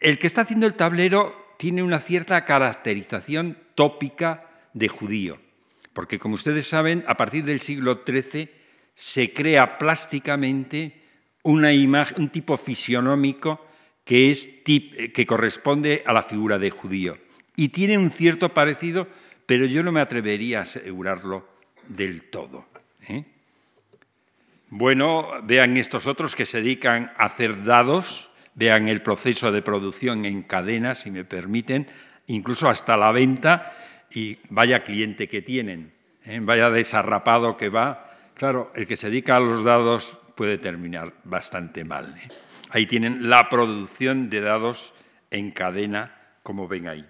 El 0.00 0.18
que 0.18 0.28
está 0.28 0.40
haciendo 0.40 0.66
el 0.66 0.72
tablero 0.72 1.56
tiene 1.58 1.82
una 1.82 2.00
cierta 2.00 2.42
caracterización 2.46 3.58
tópica 3.74 4.48
de 4.72 4.88
judío, 4.88 5.38
porque 5.92 6.18
como 6.18 6.36
ustedes 6.36 6.66
saben, 6.66 7.04
a 7.06 7.18
partir 7.18 7.44
del 7.44 7.60
siglo 7.60 8.00
XIII 8.06 8.61
se 8.94 9.32
crea 9.32 9.78
plásticamente 9.78 11.02
una 11.42 11.72
imagen, 11.72 12.22
un 12.22 12.28
tipo 12.30 12.56
fisionómico 12.56 13.66
que, 14.04 14.30
es 14.30 14.48
que 14.64 15.26
corresponde 15.26 16.02
a 16.06 16.12
la 16.12 16.22
figura 16.22 16.58
de 16.58 16.70
judío. 16.70 17.18
Y 17.56 17.68
tiene 17.68 17.98
un 17.98 18.10
cierto 18.10 18.54
parecido, 18.54 19.08
pero 19.46 19.66
yo 19.66 19.82
no 19.82 19.92
me 19.92 20.00
atrevería 20.00 20.60
a 20.60 20.62
asegurarlo 20.62 21.48
del 21.88 22.30
todo. 22.30 22.66
¿eh? 23.08 23.24
Bueno, 24.70 25.28
vean 25.42 25.76
estos 25.76 26.06
otros 26.06 26.34
que 26.34 26.46
se 26.46 26.62
dedican 26.62 27.12
a 27.18 27.26
hacer 27.26 27.62
dados, 27.64 28.30
vean 28.54 28.88
el 28.88 29.02
proceso 29.02 29.52
de 29.52 29.62
producción 29.62 30.24
en 30.24 30.42
cadena, 30.42 30.94
si 30.94 31.10
me 31.10 31.24
permiten, 31.24 31.86
incluso 32.26 32.68
hasta 32.68 32.96
la 32.96 33.12
venta, 33.12 33.76
y 34.10 34.38
vaya 34.50 34.82
cliente 34.82 35.28
que 35.28 35.42
tienen, 35.42 35.92
¿eh? 36.24 36.38
vaya 36.42 36.70
desarrapado 36.70 37.56
que 37.56 37.68
va. 37.68 38.11
Claro, 38.34 38.72
el 38.74 38.86
que 38.86 38.96
se 38.96 39.08
dedica 39.08 39.36
a 39.36 39.40
los 39.40 39.62
dados 39.62 40.18
puede 40.34 40.58
terminar 40.58 41.12
bastante 41.24 41.84
mal. 41.84 42.16
¿eh? 42.18 42.28
Ahí 42.70 42.86
tienen 42.86 43.28
la 43.28 43.48
producción 43.48 44.30
de 44.30 44.40
dados 44.40 44.94
en 45.30 45.50
cadena, 45.50 46.18
como 46.42 46.68
ven 46.68 46.88
ahí. 46.88 47.06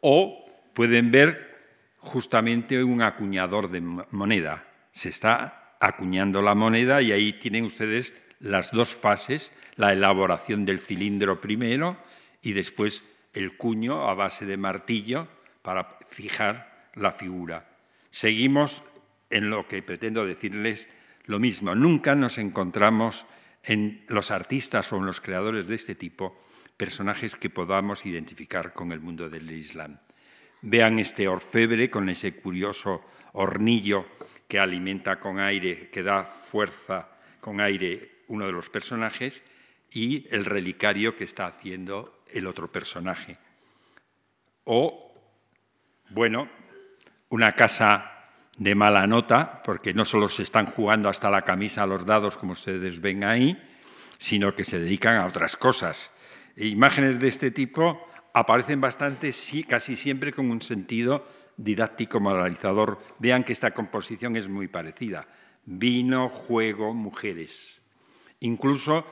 O 0.00 0.46
pueden 0.74 1.10
ver 1.10 1.56
justamente 1.98 2.82
un 2.82 3.02
acuñador 3.02 3.70
de 3.70 3.80
moneda. 3.80 4.64
Se 4.92 5.08
está 5.08 5.76
acuñando 5.80 6.42
la 6.42 6.54
moneda 6.54 7.02
y 7.02 7.12
ahí 7.12 7.34
tienen 7.34 7.64
ustedes 7.64 8.14
las 8.40 8.70
dos 8.72 8.94
fases, 8.94 9.52
la 9.76 9.92
elaboración 9.92 10.64
del 10.64 10.78
cilindro 10.78 11.40
primero 11.40 11.96
y 12.42 12.52
después 12.52 13.04
el 13.32 13.56
cuño 13.56 14.08
a 14.08 14.14
base 14.14 14.46
de 14.46 14.56
martillo 14.56 15.28
para 15.62 15.98
fijar 16.08 16.90
la 16.94 17.12
figura. 17.12 17.68
Seguimos 18.10 18.82
en 19.30 19.50
lo 19.50 19.66
que 19.68 19.82
pretendo 19.82 20.26
decirles 20.26 20.88
lo 21.24 21.38
mismo. 21.38 21.74
Nunca 21.74 22.14
nos 22.14 22.38
encontramos 22.38 23.26
en 23.62 24.04
los 24.08 24.30
artistas 24.30 24.92
o 24.92 24.96
en 24.96 25.06
los 25.06 25.20
creadores 25.20 25.66
de 25.66 25.74
este 25.74 25.94
tipo 25.94 26.40
personajes 26.76 27.36
que 27.36 27.50
podamos 27.50 28.04
identificar 28.06 28.72
con 28.72 28.92
el 28.92 29.00
mundo 29.00 29.28
del 29.28 29.50
Islam. 29.50 29.98
Vean 30.62 30.98
este 30.98 31.28
orfebre 31.28 31.90
con 31.90 32.08
ese 32.08 32.36
curioso 32.36 33.02
hornillo 33.32 34.06
que 34.48 34.58
alimenta 34.58 35.18
con 35.18 35.38
aire, 35.40 35.90
que 35.90 36.02
da 36.02 36.24
fuerza 36.24 37.08
con 37.40 37.60
aire 37.60 38.22
uno 38.28 38.46
de 38.46 38.52
los 38.52 38.70
personajes, 38.70 39.42
y 39.92 40.26
el 40.30 40.44
relicario 40.44 41.16
que 41.16 41.24
está 41.24 41.46
haciendo 41.46 42.22
el 42.32 42.46
otro 42.46 42.70
personaje. 42.70 43.38
O, 44.64 45.12
bueno, 46.10 46.48
una 47.28 47.52
casa 47.54 48.15
de 48.56 48.74
mala 48.74 49.06
nota, 49.06 49.62
porque 49.62 49.92
no 49.92 50.04
solo 50.04 50.28
se 50.28 50.42
están 50.42 50.66
jugando 50.66 51.08
hasta 51.08 51.30
la 51.30 51.42
camisa 51.42 51.82
a 51.82 51.86
los 51.86 52.06
dados, 52.06 52.36
como 52.36 52.52
ustedes 52.52 53.00
ven 53.00 53.24
ahí, 53.24 53.56
sino 54.18 54.54
que 54.54 54.64
se 54.64 54.78
dedican 54.78 55.16
a 55.16 55.26
otras 55.26 55.56
cosas. 55.56 56.12
Imágenes 56.56 57.18
de 57.18 57.28
este 57.28 57.50
tipo 57.50 58.08
aparecen 58.32 58.80
bastante, 58.80 59.30
casi 59.68 59.96
siempre 59.96 60.32
con 60.32 60.50
un 60.50 60.62
sentido 60.62 61.26
didáctico 61.56 62.20
moralizador. 62.20 62.98
Vean 63.18 63.44
que 63.44 63.52
esta 63.52 63.72
composición 63.72 64.36
es 64.36 64.48
muy 64.48 64.68
parecida. 64.68 65.26
Vino, 65.66 66.28
juego, 66.28 66.94
mujeres. 66.94 67.82
Incluso 68.40 69.06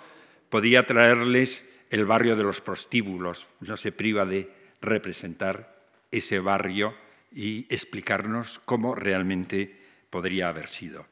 podía 0.49 0.87
traerles 0.87 1.65
el 1.91 2.07
barrio 2.07 2.37
de 2.37 2.45
los 2.45 2.61
prostíbulos. 2.61 3.47
No 3.61 3.77
se 3.77 3.93
priva 3.93 4.25
de 4.25 4.51
representar 4.81 5.75
ese 6.11 6.39
barrio 6.39 6.95
y 7.35 7.67
explicarnos 7.69 8.61
cómo 8.65 8.95
realmente 8.95 9.81
podría 10.09 10.49
haber 10.49 10.69
sido. 10.69 11.07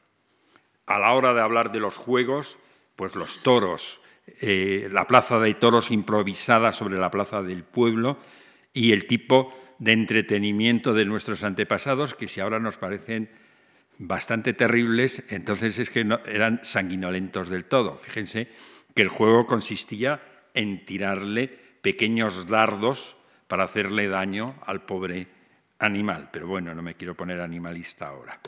A 0.85 0.97
la 0.97 1.13
hora 1.13 1.33
de 1.33 1.41
hablar 1.41 1.71
de 1.71 1.81
los 1.81 1.97
juegos, 1.97 2.57
pues 2.95 3.15
los 3.15 3.43
toros, 3.43 4.01
eh, 4.25 4.87
la 4.91 5.05
plaza 5.05 5.37
de 5.39 5.53
toros 5.53 5.91
improvisada 5.91 6.71
sobre 6.71 6.97
la 6.97 7.11
plaza 7.11 7.41
del 7.41 7.63
pueblo 7.63 8.17
y 8.73 8.93
el 8.93 9.05
tipo 9.05 9.53
de 9.79 9.91
entretenimiento 9.91 10.93
de 10.93 11.05
nuestros 11.05 11.43
antepasados, 11.43 12.15
que 12.15 12.29
si 12.29 12.39
ahora 12.39 12.59
nos 12.59 12.77
parecen 12.77 13.29
bastante 13.97 14.53
terribles, 14.53 15.23
entonces 15.29 15.77
es 15.77 15.89
que 15.89 16.07
eran 16.25 16.61
sanguinolentos 16.63 17.49
del 17.49 17.65
todo. 17.65 17.97
Fíjense 17.97 18.49
que 18.95 19.01
el 19.01 19.09
juego 19.09 19.45
consistía 19.45 20.21
en 20.53 20.85
tirarle 20.85 21.47
pequeños 21.81 22.47
dardos 22.47 23.17
para 23.47 23.65
hacerle 23.65 24.07
daño 24.07 24.55
al 24.65 24.85
pobre 24.85 25.27
animal, 25.83 26.29
pero 26.31 26.47
bueno, 26.47 26.73
no 26.73 26.81
me 26.81 26.95
quiero 26.95 27.15
poner 27.15 27.41
animalista 27.41 28.07
ahora. 28.07 28.39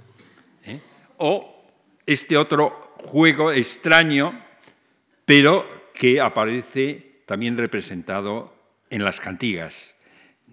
¿eh? 0.64 0.80
O 1.18 1.66
este 2.06 2.38
otro 2.38 2.94
juego 2.98 3.52
extraño, 3.52 4.44
pero 5.26 5.92
que 5.94 6.20
aparece 6.20 7.22
también 7.26 7.58
representado 7.58 8.54
en 8.90 9.04
las 9.04 9.20
cantigas. 9.20 9.96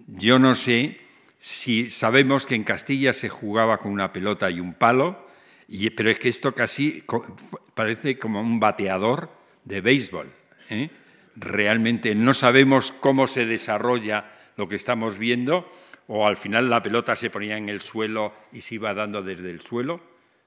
Yo 0.07 0.39
no 0.39 0.55
sé 0.55 0.99
si 1.39 1.89
sabemos 1.89 2.45
que 2.45 2.55
en 2.55 2.63
Castilla 2.63 3.13
se 3.13 3.29
jugaba 3.29 3.77
con 3.77 3.91
una 3.91 4.11
pelota 4.13 4.49
y 4.49 4.59
un 4.59 4.73
palo, 4.73 5.27
pero 5.95 6.09
es 6.09 6.19
que 6.19 6.29
esto 6.29 6.55
casi 6.55 7.03
parece 7.73 8.17
como 8.17 8.41
un 8.41 8.59
bateador 8.59 9.29
de 9.65 9.81
béisbol. 9.81 10.31
¿eh? 10.69 10.89
Realmente 11.35 12.15
no 12.15 12.33
sabemos 12.33 12.91
cómo 12.91 13.27
se 13.27 13.45
desarrolla 13.45 14.31
lo 14.55 14.69
que 14.69 14.75
estamos 14.75 15.17
viendo, 15.17 15.69
o 16.07 16.27
al 16.27 16.37
final 16.37 16.69
la 16.69 16.81
pelota 16.81 17.15
se 17.15 17.29
ponía 17.29 17.57
en 17.57 17.69
el 17.69 17.81
suelo 17.81 18.33
y 18.51 18.61
se 18.61 18.75
iba 18.75 18.93
dando 18.93 19.21
desde 19.21 19.49
el 19.49 19.61
suelo, 19.61 20.01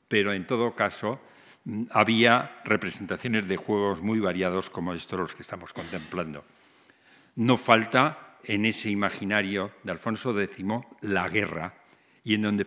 pero 0.08 0.32
en 0.32 0.46
todo 0.46 0.74
caso 0.74 1.20
mm, 1.64 1.84
había 1.90 2.60
representaciones 2.64 3.48
de 3.48 3.56
juegos 3.56 4.02
muy 4.02 4.20
variados 4.20 4.70
como 4.70 4.92
estos 4.92 5.18
los 5.18 5.34
que 5.34 5.42
estamos 5.42 5.72
contemplando. 5.72 6.44
No 7.36 7.56
falta 7.56 8.38
en 8.44 8.64
ese 8.64 8.90
imaginario 8.90 9.72
de 9.82 9.92
Alfonso 9.92 10.38
X 10.38 10.64
la 11.02 11.28
guerra 11.28 11.74
y 12.24 12.34
en 12.34 12.42
donde 12.42 12.66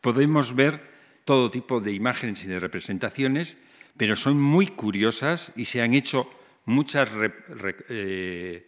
podemos 0.00 0.54
ver 0.54 0.96
todo 1.24 1.50
tipo 1.50 1.80
de 1.80 1.92
imágenes 1.92 2.44
y 2.44 2.48
de 2.48 2.60
representaciones, 2.60 3.56
pero 3.96 4.16
son 4.16 4.40
muy 4.40 4.66
curiosas 4.68 5.52
y 5.56 5.64
se 5.64 5.82
han 5.82 5.94
hecho 5.94 6.28
eh, 7.88 8.66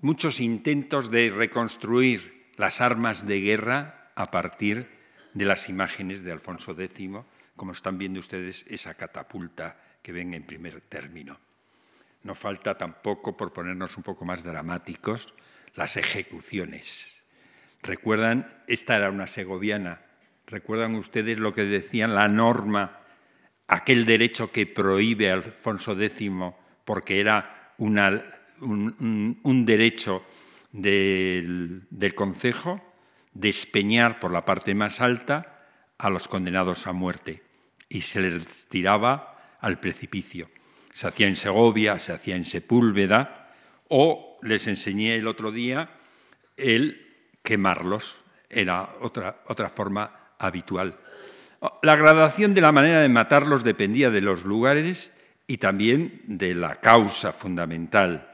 muchos 0.00 0.40
intentos 0.40 1.10
de 1.10 1.30
reconstruir 1.30 2.37
las 2.58 2.80
armas 2.80 3.26
de 3.26 3.40
guerra 3.40 4.10
a 4.14 4.30
partir 4.30 4.90
de 5.32 5.44
las 5.44 5.68
imágenes 5.68 6.22
de 6.22 6.32
Alfonso 6.32 6.78
X, 6.78 7.10
como 7.56 7.72
están 7.72 7.96
viendo 7.96 8.20
ustedes 8.20 8.66
esa 8.68 8.94
catapulta 8.94 9.76
que 10.02 10.12
ven 10.12 10.34
en 10.34 10.42
primer 10.42 10.80
término. 10.82 11.38
No 12.24 12.34
falta 12.34 12.76
tampoco, 12.76 13.36
por 13.36 13.52
ponernos 13.52 13.96
un 13.96 14.02
poco 14.02 14.24
más 14.24 14.42
dramáticos, 14.42 15.34
las 15.76 15.96
ejecuciones. 15.96 17.22
¿Recuerdan? 17.82 18.62
Esta 18.66 18.96
era 18.96 19.10
una 19.10 19.28
segoviana. 19.28 20.02
¿Recuerdan 20.46 20.96
ustedes 20.96 21.38
lo 21.38 21.54
que 21.54 21.62
decían 21.62 22.16
la 22.16 22.26
norma, 22.26 22.98
aquel 23.68 24.04
derecho 24.04 24.50
que 24.50 24.66
prohíbe 24.66 25.30
a 25.30 25.34
Alfonso 25.34 25.92
X 26.00 26.32
porque 26.84 27.20
era 27.20 27.74
un, 27.78 29.38
un 29.42 29.66
derecho 29.66 30.24
del, 30.72 31.86
concejo 32.14 32.80
despeñar 33.32 34.20
por 34.20 34.32
la 34.32 34.44
parte 34.44 34.74
más 34.74 35.00
alta 35.00 35.64
a 35.98 36.10
los 36.10 36.28
condenados 36.28 36.86
a 36.86 36.92
muerte 36.92 37.42
y 37.88 38.02
se 38.02 38.20
les 38.20 38.66
tiraba 38.68 39.56
al 39.60 39.80
precipicio. 39.80 40.50
Se 40.90 41.08
hacía 41.08 41.26
en 41.26 41.36
Segovia, 41.36 41.98
se 41.98 42.12
hacía 42.12 42.36
en 42.36 42.44
Sepúlveda 42.44 43.52
o 43.88 44.36
les 44.42 44.66
enseñé 44.66 45.16
el 45.16 45.26
otro 45.26 45.52
día 45.52 45.90
el 46.56 47.06
quemarlos, 47.42 48.20
era 48.50 48.94
otra, 49.00 49.42
otra 49.46 49.68
forma 49.68 50.32
habitual. 50.38 50.98
La 51.82 51.96
gradación 51.96 52.54
de 52.54 52.60
la 52.60 52.72
manera 52.72 53.00
de 53.00 53.08
matarlos 53.08 53.64
dependía 53.64 54.10
de 54.10 54.20
los 54.20 54.44
lugares 54.44 55.12
y 55.46 55.58
también 55.58 56.22
de 56.26 56.54
la 56.54 56.76
causa 56.76 57.32
fundamental. 57.32 58.27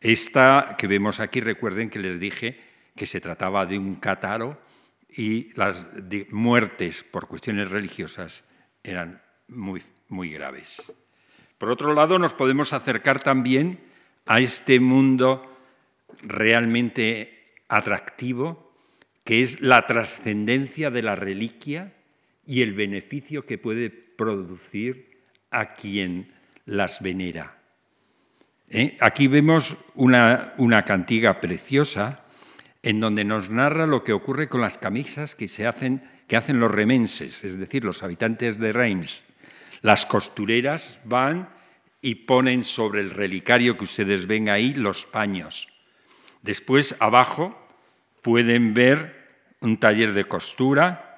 Esta 0.00 0.76
que 0.78 0.86
vemos 0.86 1.20
aquí, 1.20 1.40
recuerden 1.40 1.90
que 1.90 1.98
les 1.98 2.18
dije 2.18 2.58
que 2.96 3.06
se 3.06 3.20
trataba 3.20 3.66
de 3.66 3.78
un 3.78 3.96
cataro 3.96 4.60
y 5.08 5.52
las 5.54 5.86
muertes 6.30 7.04
por 7.04 7.28
cuestiones 7.28 7.70
religiosas 7.70 8.44
eran 8.82 9.22
muy, 9.48 9.82
muy 10.08 10.30
graves. 10.30 10.92
Por 11.58 11.70
otro 11.70 11.92
lado, 11.92 12.18
nos 12.18 12.32
podemos 12.32 12.72
acercar 12.72 13.22
también 13.22 13.80
a 14.26 14.40
este 14.40 14.80
mundo 14.80 15.46
realmente 16.22 17.54
atractivo, 17.68 18.72
que 19.24 19.42
es 19.42 19.60
la 19.60 19.86
trascendencia 19.86 20.90
de 20.90 21.02
la 21.02 21.14
reliquia 21.14 21.92
y 22.46 22.62
el 22.62 22.72
beneficio 22.72 23.44
que 23.44 23.58
puede 23.58 23.90
producir 23.90 25.20
a 25.50 25.74
quien 25.74 26.32
las 26.64 27.02
venera. 27.02 27.59
¿Eh? 28.70 28.96
Aquí 29.00 29.26
vemos 29.26 29.76
una, 29.96 30.54
una 30.56 30.84
cantiga 30.84 31.40
preciosa 31.40 32.24
en 32.82 33.00
donde 33.00 33.24
nos 33.24 33.50
narra 33.50 33.86
lo 33.86 34.04
que 34.04 34.12
ocurre 34.12 34.48
con 34.48 34.60
las 34.60 34.78
camisas 34.78 35.34
que, 35.34 35.48
se 35.48 35.66
hacen, 35.66 36.02
que 36.28 36.36
hacen 36.36 36.60
los 36.60 36.70
remenses, 36.70 37.44
es 37.44 37.58
decir, 37.58 37.84
los 37.84 38.02
habitantes 38.02 38.58
de 38.58 38.72
Reims. 38.72 39.24
Las 39.82 40.06
costureras 40.06 40.98
van 41.04 41.48
y 42.00 42.14
ponen 42.14 42.64
sobre 42.64 43.00
el 43.00 43.10
relicario 43.10 43.76
que 43.76 43.84
ustedes 43.84 44.26
ven 44.26 44.48
ahí 44.48 44.72
los 44.72 45.04
paños. 45.04 45.68
Después, 46.42 46.94
abajo, 47.00 47.58
pueden 48.22 48.72
ver 48.72 49.20
un 49.60 49.78
taller 49.78 50.14
de 50.14 50.24
costura 50.24 51.09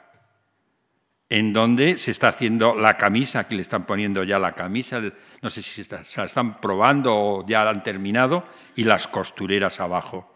en 1.33 1.55
donde 1.55 1.97
se 1.97 2.11
está 2.11 2.29
haciendo 2.29 2.75
la 2.75 2.99
camisa, 2.99 3.41
aquí 3.41 3.55
le 3.55 3.63
están 3.63 3.87
poniendo 3.87 4.23
ya 4.23 4.39
la 4.39 4.53
camisa, 4.53 5.01
no 5.41 5.49
sé 5.49 5.63
si 5.63 5.83
se 5.83 6.19
la 6.19 6.25
están 6.27 6.61
probando 6.61 7.17
o 7.17 7.47
ya 7.47 7.65
la 7.65 7.71
han 7.71 7.83
terminado, 7.83 8.45
y 8.77 8.85
las 8.85 9.09
costureras 9.09 9.81
abajo. 9.81 10.35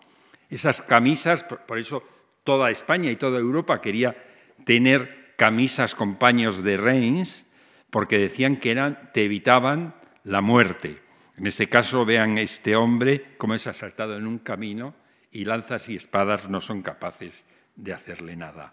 Esas 0.48 0.80
camisas, 0.80 1.44
por 1.44 1.76
eso 1.76 2.02
toda 2.44 2.70
España 2.70 3.10
y 3.10 3.16
toda 3.16 3.38
Europa 3.38 3.82
quería 3.82 4.16
tener 4.64 5.34
camisas 5.36 5.94
con 5.94 6.16
paños 6.16 6.62
de 6.62 6.78
Reims, 6.78 7.46
porque 7.90 8.18
decían 8.18 8.56
que 8.56 8.70
eran, 8.70 9.10
te 9.12 9.24
evitaban 9.24 9.96
la 10.24 10.40
muerte. 10.40 11.02
En 11.36 11.46
este 11.46 11.68
caso, 11.68 12.06
vean 12.06 12.38
este 12.38 12.74
hombre 12.74 13.36
cómo 13.36 13.54
es 13.54 13.66
asaltado 13.66 14.16
en 14.16 14.26
un 14.26 14.38
camino 14.38 14.94
y 15.30 15.44
lanzas 15.44 15.90
y 15.90 15.96
espadas 15.96 16.48
no 16.48 16.62
son 16.62 16.80
capaces 16.80 17.44
de 17.74 17.92
hacerle 17.92 18.34
nada. 18.34 18.72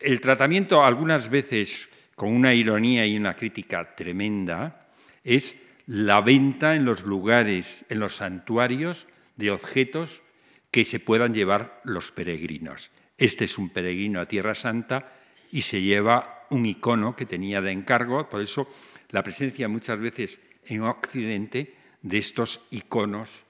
El 0.00 0.20
tratamiento, 0.20 0.84
algunas 0.84 1.30
veces 1.30 1.88
con 2.14 2.32
una 2.32 2.52
ironía 2.52 3.06
y 3.06 3.16
una 3.16 3.34
crítica 3.34 3.94
tremenda, 3.94 4.88
es 5.24 5.56
la 5.86 6.20
venta 6.20 6.74
en 6.74 6.84
los 6.84 7.04
lugares, 7.04 7.86
en 7.88 8.00
los 8.00 8.16
santuarios, 8.16 9.08
de 9.36 9.50
objetos 9.50 10.22
que 10.70 10.84
se 10.84 11.00
puedan 11.00 11.34
llevar 11.34 11.80
los 11.84 12.10
peregrinos. 12.10 12.90
Este 13.16 13.44
es 13.44 13.56
un 13.56 13.70
peregrino 13.70 14.20
a 14.20 14.26
Tierra 14.26 14.54
Santa 14.54 15.12
y 15.50 15.62
se 15.62 15.80
lleva 15.80 16.46
un 16.50 16.66
icono 16.66 17.16
que 17.16 17.26
tenía 17.26 17.60
de 17.60 17.72
encargo, 17.72 18.28
por 18.28 18.42
eso 18.42 18.68
la 19.10 19.22
presencia 19.22 19.68
muchas 19.68 19.98
veces 19.98 20.40
en 20.66 20.82
Occidente 20.82 21.74
de 22.02 22.18
estos 22.18 22.60
iconos 22.70 23.44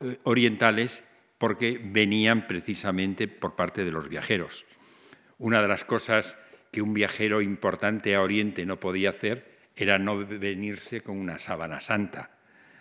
eh, 0.00 0.18
orientales 0.24 1.04
porque 1.38 1.80
venían 1.82 2.46
precisamente 2.46 3.28
por 3.28 3.56
parte 3.56 3.84
de 3.84 3.90
los 3.90 4.08
viajeros. 4.08 4.66
Una 5.38 5.62
de 5.62 5.68
las 5.68 5.84
cosas 5.84 6.36
que 6.72 6.82
un 6.82 6.92
viajero 6.92 7.40
importante 7.40 8.14
a 8.14 8.22
Oriente 8.22 8.66
no 8.66 8.80
podía 8.80 9.10
hacer 9.10 9.58
era 9.76 9.98
no 9.98 10.18
venirse 10.26 11.00
con 11.00 11.16
una 11.16 11.38
sábana 11.38 11.80
santa. 11.80 12.30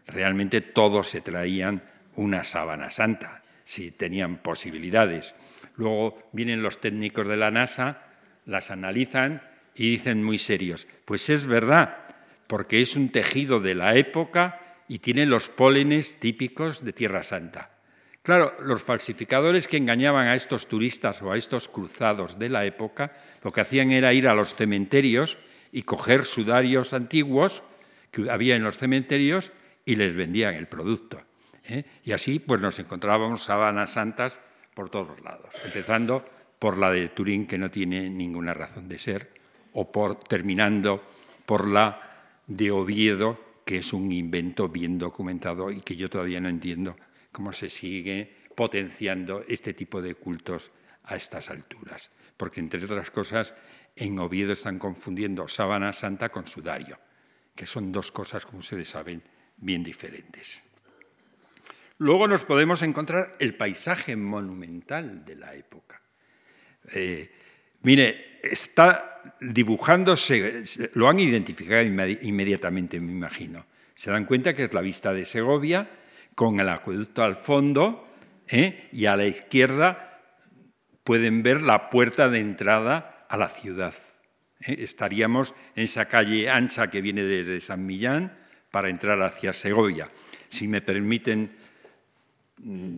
Realmente 0.08 0.62
todos 0.62 1.10
se 1.10 1.22
traían 1.22 1.84
una 2.15 2.43
sábana 2.43 2.89
santa, 2.89 3.43
si 3.63 3.91
tenían 3.91 4.38
posibilidades. 4.38 5.36
Luego 5.76 6.30
vienen 6.32 6.63
los 6.63 6.82
técnicos 6.82 7.28
de 7.28 7.38
la 7.38 7.52
NASA, 7.52 8.02
las 8.46 8.72
analizan 8.72 9.43
y 9.76 9.91
dicen 9.91 10.24
muy 10.24 10.39
serios, 10.39 10.88
pues 11.06 11.30
es 11.30 11.46
verdad, 11.46 12.08
porque 12.48 12.82
es 12.82 12.96
un 12.96 13.10
tejido 13.10 13.60
de 13.60 13.76
la 13.76 13.96
época 13.96 14.84
y 14.88 15.00
tiene 15.00 15.28
los 15.28 15.50
pólenes 15.50 16.20
típicos 16.20 16.84
de 16.84 16.93
Tierra 16.93 17.22
Santa. 17.22 17.77
Claro, 18.28 18.54
los 18.60 18.84
falsificadores 18.84 19.70
que 19.70 19.78
engañaban 19.78 20.28
a 20.28 20.36
estos 20.36 20.68
turistas 20.68 21.22
o 21.22 21.32
a 21.32 21.38
estos 21.38 21.70
cruzados 21.70 22.38
de 22.38 22.50
la 22.50 22.66
época, 22.66 23.13
lo 23.42 23.54
que 23.54 23.62
hacían 23.62 23.90
era 23.90 24.12
ir 24.12 24.28
a 24.28 24.34
los 24.34 24.54
cementerios 24.54 25.38
y 25.72 25.84
coger 25.84 26.26
sudarios 26.26 26.92
antiguos 26.92 27.63
que 28.12 28.30
había 28.30 28.58
en 28.58 28.66
los 28.66 28.78
cementerios 28.78 29.54
y 29.86 29.96
les 29.96 30.13
vendían 30.13 30.56
el 30.56 30.68
producto. 30.68 31.22
¿eh? 31.70 31.86
Y 32.04 32.12
así 32.12 32.40
pues 32.40 32.60
nos 32.60 32.78
encontrábamos 32.80 33.44
sábanas 33.44 33.94
santas 33.94 34.42
por 34.74 34.90
todos 34.90 35.22
lados, 35.22 35.56
empezando 35.63 36.26
por 36.60 36.78
la 36.78 36.92
de 36.92 37.08
Turín, 37.08 37.48
que 37.48 37.58
no 37.58 37.72
tiene 37.72 38.10
ninguna 38.10 38.54
razón 38.54 38.90
de 38.90 39.00
ser, 39.00 39.32
o 39.72 39.90
por, 39.90 40.20
terminando 40.20 41.02
por 41.46 41.66
la 41.66 42.02
de 42.46 42.72
Oviedo, 42.72 43.40
que 43.63 43.78
es 43.78 43.94
un 43.94 44.12
invento 44.12 44.68
bien 44.68 44.98
documentado 44.98 45.72
y 45.72 45.80
que 45.80 45.96
yo 45.96 46.10
todavía 46.10 46.42
no 46.42 46.50
entiendo 46.50 46.98
cómo 47.38 47.54
se 47.54 47.69
sigue 47.69 48.34
potenciando 48.56 49.45
este 49.47 49.76
tipo 49.76 50.02
de 50.02 50.15
cultos 50.15 50.71
a 51.04 51.15
estas 51.15 51.52
alturas. 51.52 52.10
Porque, 52.36 52.60
entre 52.60 52.84
otras 52.84 53.12
cosas, 53.12 53.54
en 53.95 54.17
Oviedo 54.17 54.54
están 54.54 54.80
confundiendo 54.80 55.47
sábana 55.47 55.93
santa 55.93 56.30
con 56.30 56.47
sudario, 56.47 56.97
que 57.54 57.67
son 57.67 57.91
dos 57.91 58.12
cosas, 58.12 58.43
como 58.43 58.58
ustedes 58.58 58.89
saben, 58.89 59.21
bien 59.58 59.84
diferentes. 59.84 60.63
Luego 62.00 62.28
nos 62.28 62.43
podemos 62.43 62.82
encontrar 62.82 63.36
el 63.39 63.54
paisaje 63.54 64.15
monumental 64.15 65.23
de 65.23 65.36
la 65.36 65.54
época. 65.54 66.02
Eh, 66.91 67.30
mire, 67.84 68.39
está 68.41 69.21
dibujándose, 69.39 70.63
lo 70.95 71.08
han 71.08 71.19
identificado 71.19 71.84
inmediatamente, 71.84 73.00
me 73.00 73.12
imagino. 73.12 73.67
Se 73.93 74.10
dan 74.10 74.26
cuenta 74.26 74.56
que 74.56 74.63
es 74.63 74.73
la 74.73 74.82
vista 74.82 75.13
de 75.13 75.26
Segovia, 75.26 75.88
con 76.38 76.60
el 76.60 76.69
acueducto 76.69 77.23
al 77.23 77.36
fondo, 77.36 78.08
¿eh? 78.47 78.89
y 78.91 79.08
a 79.08 79.15
la 79.15 79.26
izquierda 79.26 80.21
pueden 81.04 81.41
ver 81.41 81.63
la 81.63 81.89
puerta 81.89 82.30
de 82.30 82.38
entrada 82.38 83.26
a 83.28 83.38
la 83.38 83.47
ciudad. 83.47 83.95
¿eh? 84.62 84.76
Estaríamos 84.78 85.56
en 85.76 85.86
esa 85.86 86.06
calle 86.06 86.47
ancha 86.47 86.91
que 86.91 87.02
viene 87.02 87.23
desde 87.23 87.60
San 87.60 87.88
Millán 87.88 88.38
para 88.69 88.91
entrar 88.91 89.19
hacia 89.23 89.52
Segovia. 89.52 90.10
Si 90.47 90.67
me 90.67 90.82
permiten 90.82 91.56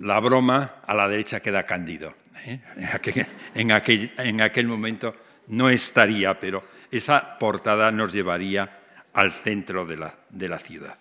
la 0.02 0.20
broma, 0.20 0.82
a 0.86 0.94
la 0.94 1.08
derecha 1.08 1.40
queda 1.40 1.66
Cándido. 1.66 2.16
¿eh? 2.46 2.60
En, 3.56 3.72
aquel, 3.72 4.68
momento 4.68 5.16
no 5.48 5.70
estaría, 5.70 6.38
pero 6.42 6.62
esa 6.92 7.40
portada 7.40 7.90
nos 7.94 8.12
llevaría 8.12 8.80
al 9.14 9.32
centro 9.32 9.86
de 9.86 9.96
la, 9.96 10.60
ciudad. 10.60 10.98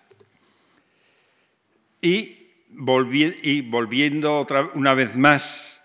Y, 2.01 2.65
volviendo 2.69 4.37
otra, 4.37 4.69
una 4.73 4.93
vez 4.93 5.15
más 5.15 5.83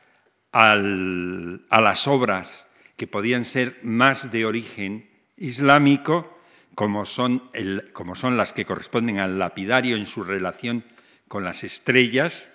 a 0.52 0.76
las 0.76 2.06
obras 2.06 2.68
que 2.96 3.06
podían 3.06 3.44
ser 3.44 3.78
más 3.82 4.30
de 4.30 4.46
origen 4.46 5.10
islámico, 5.36 6.38
como 6.74 7.04
son, 7.04 7.50
como 7.92 8.14
son 8.14 8.36
las 8.36 8.52
que 8.52 8.64
corresponden 8.64 9.18
al 9.18 9.38
lapidario 9.38 9.96
en 9.96 10.06
su 10.06 10.22
relación 10.22 10.84
con 11.28 11.44
las 11.44 11.64
estrellas, 11.64 12.48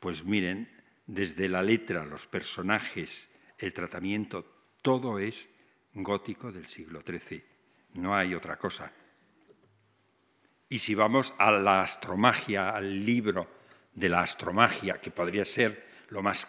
pues 0.00 0.24
miren, 0.24 0.68
desde 1.06 1.48
la 1.48 1.62
letra, 1.62 2.04
los 2.04 2.26
personajes, 2.26 3.28
el 3.58 3.72
tratamiento, 3.72 4.44
todo 4.82 5.18
es 5.18 5.48
gótico 5.92 6.50
del 6.50 6.66
siglo 6.66 7.02
XIII. 7.06 7.44
No 7.94 8.16
hay 8.16 8.34
otra 8.34 8.56
cosa. 8.56 8.92
Y 10.68 10.78
si 10.78 10.94
vamos 10.94 11.34
a 11.38 11.50
la 11.50 11.82
astromagia, 11.82 12.70
al 12.70 13.04
libro 13.04 13.48
de 13.94 14.08
la 14.08 14.22
astromagia, 14.22 15.00
que 15.00 15.10
podría 15.10 15.44
ser 15.44 15.86
lo 16.08 16.22
más 16.22 16.48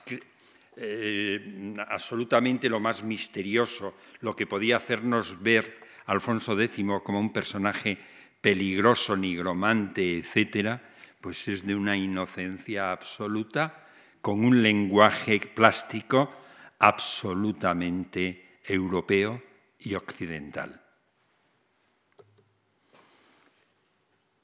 eh, 0.78 1.74
absolutamente 1.88 2.68
lo 2.68 2.80
más 2.80 3.04
misterioso, 3.04 3.94
lo 4.20 4.36
que 4.36 4.48
podía 4.48 4.78
hacernos 4.78 5.42
ver 5.42 5.80
a 6.06 6.12
Alfonso 6.12 6.60
X 6.60 6.86
como 7.04 7.20
un 7.20 7.32
personaje 7.32 7.98
peligroso, 8.42 9.16
nigromante, 9.16 10.18
etcétera, 10.18 10.82
pues 11.22 11.48
es 11.48 11.66
de 11.66 11.76
una 11.76 11.98
inocencia 11.98 12.92
absoluta, 12.92 13.86
con 14.22 14.44
un 14.44 14.62
lenguaje 14.62 15.40
plástico 15.40 16.32
absolutamente 16.80 18.60
europeo 18.66 19.42
y 19.80 19.96
occidental. 19.96 20.85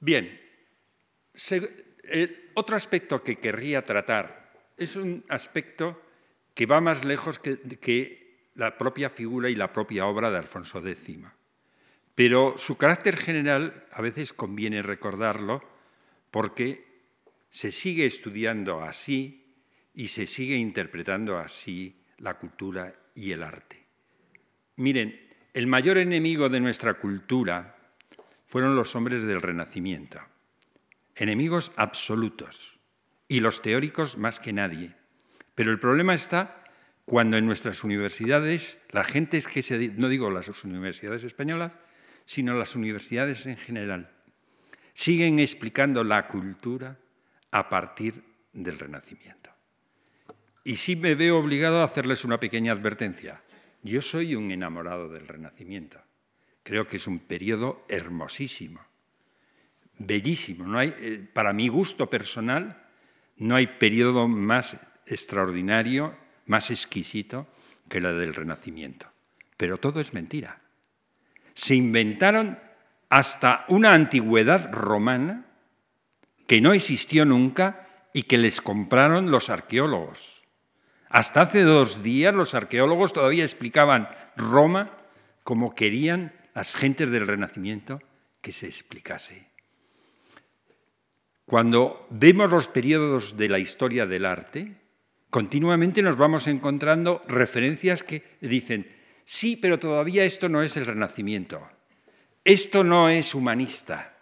Bien, 0.01 0.41
otro 2.55 2.75
aspecto 2.75 3.23
que 3.23 3.37
querría 3.37 3.85
tratar 3.85 4.51
es 4.75 4.95
un 4.95 5.23
aspecto 5.29 6.01
que 6.55 6.65
va 6.65 6.81
más 6.81 7.05
lejos 7.05 7.37
que, 7.37 7.59
que 7.79 8.49
la 8.55 8.79
propia 8.79 9.11
figura 9.11 9.49
y 9.49 9.55
la 9.55 9.71
propia 9.71 10.07
obra 10.07 10.31
de 10.31 10.39
Alfonso 10.39 10.85
X, 10.85 11.19
Pero 12.15 12.55
su 12.57 12.77
carácter 12.77 13.15
general 13.15 13.85
a 13.91 14.01
veces 14.01 14.33
conviene 14.33 14.81
recordarlo 14.81 15.61
porque 16.31 16.83
se 17.49 17.71
sigue 17.71 18.07
estudiando 18.07 18.81
así 18.81 19.53
y 19.93 20.07
se 20.07 20.25
sigue 20.25 20.55
interpretando 20.55 21.37
así 21.37 22.01
la 22.17 22.39
cultura 22.39 22.95
y 23.13 23.31
el 23.33 23.43
arte. 23.43 23.85
Miren, 24.77 25.15
el 25.53 25.67
mayor 25.67 25.99
enemigo 25.99 26.49
de 26.49 26.59
nuestra 26.59 26.95
cultura 26.95 27.77
fueron 28.51 28.75
los 28.75 28.97
hombres 28.97 29.23
del 29.23 29.41
Renacimiento, 29.41 30.19
enemigos 31.15 31.71
absolutos, 31.77 32.81
y 33.29 33.39
los 33.39 33.61
teóricos 33.61 34.17
más 34.17 34.41
que 34.41 34.51
nadie. 34.51 34.93
Pero 35.55 35.71
el 35.71 35.79
problema 35.79 36.13
está 36.13 36.65
cuando 37.05 37.37
en 37.37 37.45
nuestras 37.45 37.85
universidades, 37.85 38.77
la 38.89 39.05
gente 39.05 39.37
es 39.37 39.47
que 39.47 39.61
se, 39.61 39.93
no 39.95 40.09
digo 40.09 40.29
las 40.31 40.65
universidades 40.65 41.23
españolas, 41.23 41.79
sino 42.25 42.53
las 42.57 42.75
universidades 42.75 43.45
en 43.45 43.55
general, 43.55 44.11
siguen 44.93 45.39
explicando 45.39 46.03
la 46.03 46.27
cultura 46.27 46.99
a 47.51 47.69
partir 47.69 48.21
del 48.51 48.77
Renacimiento. 48.77 49.49
Y 50.65 50.75
sí 50.75 50.97
me 50.97 51.15
veo 51.15 51.37
obligado 51.37 51.79
a 51.79 51.85
hacerles 51.85 52.25
una 52.25 52.41
pequeña 52.41 52.73
advertencia. 52.73 53.41
Yo 53.81 54.01
soy 54.01 54.35
un 54.35 54.51
enamorado 54.51 55.07
del 55.07 55.25
Renacimiento. 55.25 56.01
Creo 56.63 56.87
que 56.87 56.97
es 56.97 57.07
un 57.07 57.19
periodo 57.19 57.83
hermosísimo, 57.89 58.79
bellísimo. 59.97 60.65
No 60.65 60.77
hay, 60.77 60.93
eh, 60.97 61.27
para 61.33 61.53
mi 61.53 61.67
gusto 61.67 62.09
personal, 62.09 62.85
no 63.37 63.55
hay 63.55 63.67
periodo 63.67 64.27
más 64.27 64.77
extraordinario, 65.05 66.15
más 66.45 66.69
exquisito 66.69 67.47
que 67.89 67.99
la 67.99 68.13
del 68.13 68.33
Renacimiento. 68.33 69.07
Pero 69.57 69.77
todo 69.77 69.99
es 69.99 70.13
mentira. 70.13 70.61
Se 71.53 71.75
inventaron 71.75 72.59
hasta 73.09 73.65
una 73.67 73.93
antigüedad 73.93 74.71
romana 74.71 75.45
que 76.47 76.61
no 76.61 76.73
existió 76.73 77.25
nunca 77.25 77.87
y 78.13 78.23
que 78.23 78.37
les 78.37 78.61
compraron 78.61 79.31
los 79.31 79.49
arqueólogos. 79.49 80.41
Hasta 81.09 81.41
hace 81.41 81.63
dos 81.63 82.03
días 82.03 82.33
los 82.33 82.55
arqueólogos 82.55 83.13
todavía 83.13 83.43
explicaban 83.43 84.09
Roma 84.37 84.91
como 85.43 85.75
querían 85.75 86.33
las 86.53 86.75
gentes 86.75 87.09
del 87.09 87.27
Renacimiento 87.27 88.01
que 88.41 88.51
se 88.51 88.65
explicase. 88.65 89.47
Cuando 91.45 92.07
vemos 92.09 92.49
los 92.49 92.67
periodos 92.67 93.35
de 93.37 93.49
la 93.49 93.59
historia 93.59 94.05
del 94.05 94.25
arte, 94.25 94.75
continuamente 95.29 96.01
nos 96.01 96.17
vamos 96.17 96.47
encontrando 96.47 97.23
referencias 97.27 98.03
que 98.03 98.37
dicen, 98.41 98.87
sí, 99.25 99.57
pero 99.57 99.79
todavía 99.79 100.23
esto 100.23 100.49
no 100.49 100.61
es 100.61 100.77
el 100.77 100.85
Renacimiento, 100.85 101.61
esto 102.43 102.83
no 102.83 103.09
es 103.09 103.35
humanista, 103.35 104.17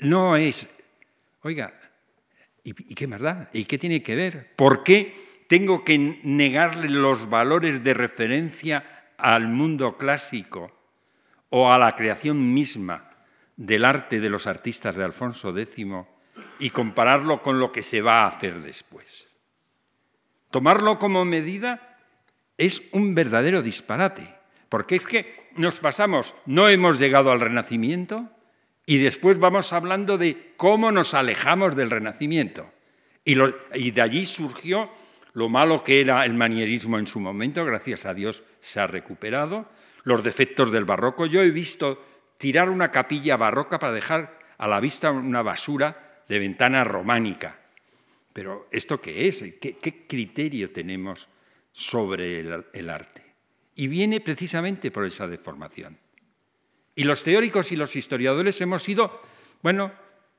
no 0.00 0.36
es... 0.36 0.68
Oiga, 1.42 1.72
¿y, 2.62 2.70
¿y 2.70 2.94
qué 2.94 3.06
más 3.06 3.20
da? 3.20 3.50
¿Y 3.52 3.64
qué 3.64 3.78
tiene 3.78 4.02
que 4.02 4.16
ver? 4.16 4.54
¿Por 4.56 4.84
qué 4.84 5.44
tengo 5.48 5.84
que 5.84 5.96
negarle 6.22 6.88
los 6.88 7.30
valores 7.30 7.82
de 7.82 7.94
referencia 7.94 9.12
al 9.16 9.48
mundo 9.48 9.96
clásico 9.96 10.75
o 11.58 11.72
a 11.72 11.78
la 11.78 11.96
creación 11.96 12.52
misma 12.52 13.08
del 13.56 13.86
arte 13.86 14.20
de 14.20 14.28
los 14.28 14.46
artistas 14.46 14.94
de 14.94 15.04
Alfonso 15.04 15.56
X 15.56 15.86
y 16.58 16.68
compararlo 16.68 17.40
con 17.40 17.58
lo 17.58 17.72
que 17.72 17.82
se 17.82 18.02
va 18.02 18.24
a 18.24 18.26
hacer 18.26 18.60
después. 18.60 19.34
Tomarlo 20.50 20.98
como 20.98 21.24
medida 21.24 21.96
es 22.58 22.82
un 22.92 23.14
verdadero 23.14 23.62
disparate, 23.62 24.34
porque 24.68 24.96
es 24.96 25.06
que 25.06 25.48
nos 25.56 25.80
pasamos, 25.80 26.34
no 26.44 26.68
hemos 26.68 26.98
llegado 26.98 27.32
al 27.32 27.40
Renacimiento 27.40 28.28
y 28.84 28.98
después 28.98 29.38
vamos 29.38 29.72
hablando 29.72 30.18
de 30.18 30.52
cómo 30.58 30.92
nos 30.92 31.14
alejamos 31.14 31.74
del 31.74 31.88
Renacimiento. 31.88 32.70
Y, 33.24 33.34
y 33.72 33.92
de 33.92 34.02
allí 34.02 34.26
surgió 34.26 34.90
lo 35.32 35.48
malo 35.48 35.82
que 35.82 36.02
era 36.02 36.26
el 36.26 36.34
manierismo 36.34 36.98
en 36.98 37.06
su 37.06 37.18
momento, 37.18 37.64
gracias 37.64 38.04
a 38.04 38.12
Dios 38.12 38.44
se 38.60 38.78
ha 38.78 38.86
recuperado, 38.86 39.66
los 40.06 40.22
defectos 40.22 40.70
del 40.70 40.84
barroco. 40.84 41.26
Yo 41.26 41.42
he 41.42 41.50
visto 41.50 42.00
tirar 42.38 42.70
una 42.70 42.92
capilla 42.92 43.36
barroca 43.36 43.78
para 43.78 43.92
dejar 43.92 44.38
a 44.56 44.68
la 44.68 44.78
vista 44.78 45.10
una 45.10 45.42
basura 45.42 46.22
de 46.28 46.38
ventana 46.38 46.84
románica. 46.84 47.58
Pero 48.32 48.68
¿esto 48.70 49.00
qué 49.00 49.26
es? 49.26 49.44
¿Qué, 49.60 50.06
criterio 50.06 50.70
tenemos 50.70 51.28
sobre 51.72 52.38
el, 52.38 52.66
el 52.72 52.88
arte? 52.88 53.24
Y 53.74 53.88
viene 53.88 54.20
precisamente 54.20 54.92
por 54.92 55.04
esa 55.04 55.26
deformación. 55.26 55.98
Y 56.94 57.02
los 57.02 57.24
teóricos 57.24 57.72
y 57.72 57.76
los 57.76 57.96
historiadores 57.96 58.60
hemos 58.60 58.84
sido, 58.84 59.20
bueno, 59.60 59.92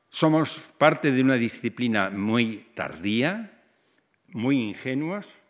somos 0.10 0.72
parte 0.78 1.12
de 1.12 1.22
una 1.22 1.36
disciplina 1.36 2.10
muy 2.10 2.70
tardía, 2.74 3.62
muy 4.30 4.62
ingenuos 4.62 5.42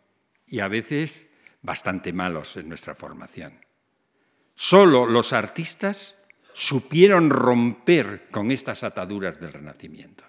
y 0.44 0.58
a 0.58 0.66
veces 0.66 1.28
bastante 1.62 2.12
malos 2.12 2.56
en 2.56 2.68
nuestra 2.68 2.96
formación. 2.96 3.67
Solo 4.60 5.06
los 5.06 5.32
artistas 5.32 6.18
supieron 6.52 7.30
romper 7.30 8.26
con 8.32 8.50
estas 8.50 8.82
ataduras 8.82 9.38
del 9.38 9.52
Renacimiento. 9.52 10.24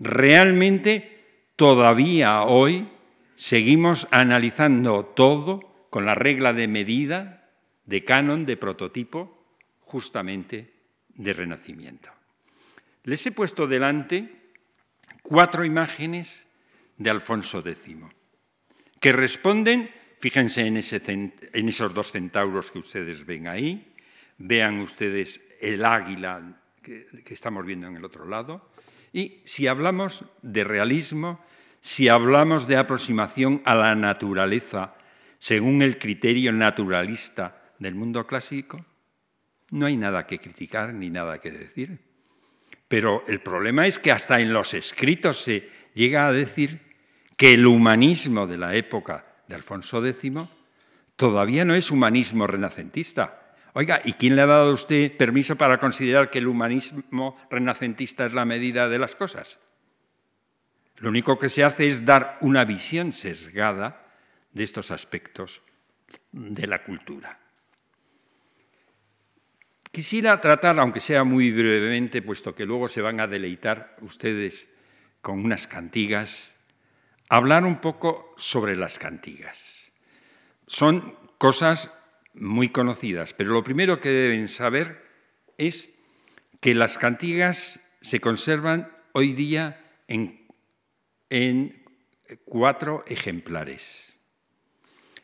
Realmente, 0.00 1.44
todavía 1.54 2.42
hoy 2.42 2.90
seguimos 3.36 4.08
analizando 4.10 5.04
todo 5.04 5.86
con 5.88 6.04
la 6.04 6.14
regla 6.14 6.52
de 6.52 6.66
medida, 6.66 7.48
de 7.84 8.04
canon, 8.04 8.44
de 8.44 8.56
prototipo, 8.56 9.54
justamente 9.82 10.74
de 11.14 11.32
Renacimiento. 11.32 12.10
Les 13.04 13.24
he 13.24 13.30
puesto 13.30 13.68
delante 13.68 14.50
cuatro 15.22 15.64
imágenes 15.64 16.48
de 16.96 17.10
Alfonso 17.10 17.60
X, 17.64 17.98
que 18.98 19.12
responden, 19.12 19.92
fíjense 20.18 20.66
en, 20.66 20.76
esos 20.76 21.94
dos 21.94 22.12
centauros 22.12 22.70
que 22.70 22.78
ustedes 22.78 23.24
ven 23.24 23.48
ahí, 23.48 23.94
vean 24.38 24.80
ustedes 24.80 25.40
el 25.60 25.84
águila 25.84 26.60
que, 26.82 27.06
que 27.24 27.34
estamos 27.34 27.64
viendo 27.64 27.86
en 27.86 27.96
el 27.96 28.04
otro 28.04 28.26
lado, 28.26 28.70
y 29.12 29.40
si 29.44 29.66
hablamos 29.66 30.24
de 30.42 30.64
realismo, 30.64 31.40
si 31.80 32.08
hablamos 32.08 32.66
de 32.66 32.76
aproximación 32.76 33.62
a 33.64 33.74
la 33.74 33.94
naturaleza 33.94 34.94
según 35.38 35.82
el 35.82 35.98
criterio 35.98 36.52
naturalista 36.52 37.72
del 37.78 37.94
mundo 37.94 38.26
clásico, 38.26 38.84
no 39.70 39.86
hay 39.86 39.96
nada 39.96 40.26
que 40.26 40.38
criticar 40.38 40.94
ni 40.94 41.10
nada 41.10 41.40
que 41.40 41.50
decir. 41.50 41.98
Pero 42.88 43.24
el 43.26 43.40
problema 43.40 43.86
es 43.86 43.98
que 43.98 44.12
hasta 44.12 44.40
en 44.40 44.52
los 44.52 44.74
escritos 44.74 45.38
se 45.38 45.68
llega 45.94 46.26
a 46.26 46.32
decir 46.32 46.80
que 47.36 47.54
el 47.54 47.66
humanismo 47.66 48.46
de 48.46 48.58
la 48.58 48.74
época 48.74 49.25
de 49.48 49.54
Alfonso 49.54 50.04
X 50.04 50.32
todavía 51.16 51.64
no 51.64 51.74
es 51.74 51.90
humanismo 51.90 52.46
renacentista. 52.46 53.54
Oiga, 53.72 54.00
¿y 54.04 54.14
quién 54.14 54.36
le 54.36 54.42
ha 54.42 54.46
dado 54.46 54.70
a 54.70 54.74
usted 54.74 55.16
permiso 55.16 55.56
para 55.56 55.78
considerar 55.78 56.30
que 56.30 56.38
el 56.38 56.46
humanismo 56.46 57.36
renacentista 57.50 58.24
es 58.24 58.32
la 58.32 58.44
medida 58.44 58.88
de 58.88 58.98
las 58.98 59.14
cosas? 59.14 59.58
Lo 60.96 61.10
único 61.10 61.38
que 61.38 61.50
se 61.50 61.62
hace 61.62 61.86
es 61.86 62.04
dar 62.04 62.38
una 62.40 62.64
visión 62.64 63.12
sesgada 63.12 64.06
de 64.52 64.64
estos 64.64 64.90
aspectos 64.90 65.60
de 66.32 66.66
la 66.66 66.82
cultura. 66.84 67.38
Quisiera 69.92 70.40
tratar, 70.40 70.78
aunque 70.78 71.00
sea 71.00 71.24
muy 71.24 71.52
brevemente, 71.52 72.22
puesto 72.22 72.54
que 72.54 72.64
luego 72.64 72.88
se 72.88 73.02
van 73.02 73.20
a 73.20 73.26
deleitar 73.26 73.96
ustedes 74.00 74.68
con 75.20 75.44
unas 75.44 75.66
cantigas 75.66 76.55
hablar 77.28 77.64
un 77.64 77.80
poco 77.80 78.34
sobre 78.36 78.76
las 78.76 78.98
cantigas. 78.98 79.92
Son 80.66 81.14
cosas 81.38 81.92
muy 82.34 82.68
conocidas, 82.68 83.34
pero 83.34 83.52
lo 83.52 83.62
primero 83.62 84.00
que 84.00 84.10
deben 84.10 84.48
saber 84.48 85.04
es 85.58 85.90
que 86.60 86.74
las 86.74 86.98
cantigas 86.98 87.80
se 88.00 88.20
conservan 88.20 88.92
hoy 89.12 89.32
día 89.32 89.80
en, 90.08 90.46
cuatro 92.44 93.04
ejemplares 93.06 94.14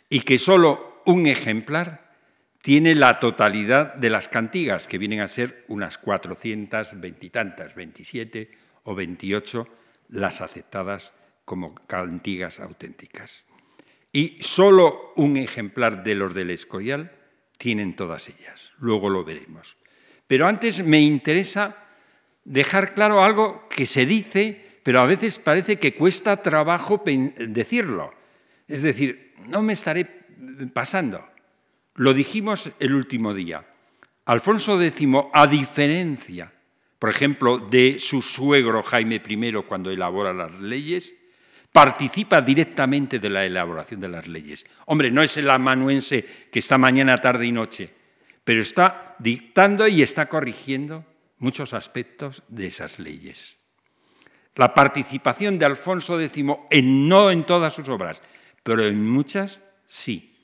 y 0.08 0.20
que 0.20 0.38
solo 0.38 1.02
un 1.06 1.26
ejemplar 1.26 2.12
tiene 2.60 2.94
la 2.94 3.18
totalidad 3.18 3.94
de 3.94 4.10
las 4.10 4.28
cantigas, 4.28 4.86
que 4.86 4.98
vienen 4.98 5.20
a 5.20 5.28
ser 5.28 5.64
unas 5.68 5.98
420 5.98 7.26
y 7.26 7.30
tantas, 7.30 7.74
27 7.74 8.50
o 8.84 8.94
28 8.94 9.66
las 10.08 10.40
aceptadas 10.40 11.12
como 11.44 11.74
cantigas 11.74 12.60
auténticas. 12.60 13.44
Y 14.12 14.36
solo 14.40 15.12
un 15.16 15.36
ejemplar 15.36 16.04
de 16.04 16.14
los 16.14 16.34
del 16.34 16.50
Escorial 16.50 17.12
tienen 17.58 17.96
todas 17.96 18.28
ellas. 18.28 18.72
Luego 18.78 19.08
lo 19.08 19.24
veremos. 19.24 19.76
Pero 20.26 20.46
antes 20.46 20.84
me 20.84 21.00
interesa 21.00 21.76
dejar 22.44 22.94
claro 22.94 23.22
algo 23.22 23.68
que 23.68 23.86
se 23.86 24.06
dice, 24.06 24.80
pero 24.82 25.00
a 25.00 25.06
veces 25.06 25.38
parece 25.38 25.78
que 25.78 25.94
cuesta 25.94 26.42
trabajo 26.42 27.02
decirlo. 27.04 28.12
Es 28.68 28.82
decir, 28.82 29.34
no 29.46 29.62
me 29.62 29.72
estaré 29.72 30.04
pasando. 30.72 31.26
Lo 31.94 32.14
dijimos 32.14 32.70
el 32.78 32.94
último 32.94 33.34
día. 33.34 33.64
Alfonso 34.24 34.80
X, 34.80 35.08
a 35.32 35.46
diferencia, 35.46 36.52
por 36.98 37.10
ejemplo, 37.10 37.58
de 37.58 37.98
su 37.98 38.22
suegro 38.22 38.82
Jaime 38.82 39.20
I 39.26 39.52
cuando 39.66 39.90
elabora 39.90 40.32
las 40.32 40.58
leyes, 40.60 41.14
participa 41.72 42.42
directamente 42.42 43.18
de 43.18 43.30
la 43.30 43.44
elaboración 43.44 44.00
de 44.00 44.08
las 44.08 44.28
leyes. 44.28 44.66
Hombre, 44.86 45.10
no 45.10 45.22
es 45.22 45.36
el 45.38 45.48
amanuense 45.48 46.24
que 46.52 46.58
está 46.58 46.76
mañana, 46.76 47.16
tarde 47.16 47.46
y 47.46 47.52
noche, 47.52 47.90
pero 48.44 48.60
está 48.60 49.16
dictando 49.18 49.88
y 49.88 50.02
está 50.02 50.28
corrigiendo 50.28 51.04
muchos 51.38 51.72
aspectos 51.72 52.42
de 52.48 52.66
esas 52.66 52.98
leyes. 52.98 53.58
La 54.54 54.74
participación 54.74 55.58
de 55.58 55.64
Alfonso 55.64 56.20
X, 56.20 56.44
en, 56.70 57.08
no 57.08 57.30
en 57.30 57.44
todas 57.44 57.72
sus 57.72 57.88
obras, 57.88 58.22
pero 58.62 58.86
en 58.86 59.08
muchas 59.08 59.62
sí. 59.86 60.36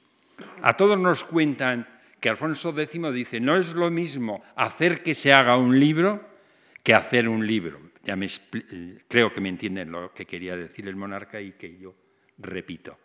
A 0.62 0.74
todos 0.74 0.98
nos 0.98 1.24
cuentan 1.24 1.86
que 2.20 2.30
Alfonso 2.30 2.74
X 2.76 3.00
dice, 3.12 3.38
no 3.38 3.56
es 3.56 3.74
lo 3.74 3.90
mismo 3.90 4.42
hacer 4.56 5.02
que 5.02 5.14
se 5.14 5.32
haga 5.32 5.58
un 5.58 5.78
libro 5.78 6.26
que 6.82 6.94
hacer 6.94 7.28
un 7.28 7.46
libro. 7.46 7.87
Ya 8.08 8.16
me, 8.16 8.26
creo 9.06 9.34
que 9.34 9.40
me 9.42 9.50
entienden 9.50 9.92
lo 9.92 10.14
que 10.14 10.24
quería 10.24 10.56
decir 10.56 10.88
el 10.88 10.96
monarca 10.96 11.42
y 11.42 11.52
que 11.52 11.76
yo 11.76 11.94
repito. 12.38 12.98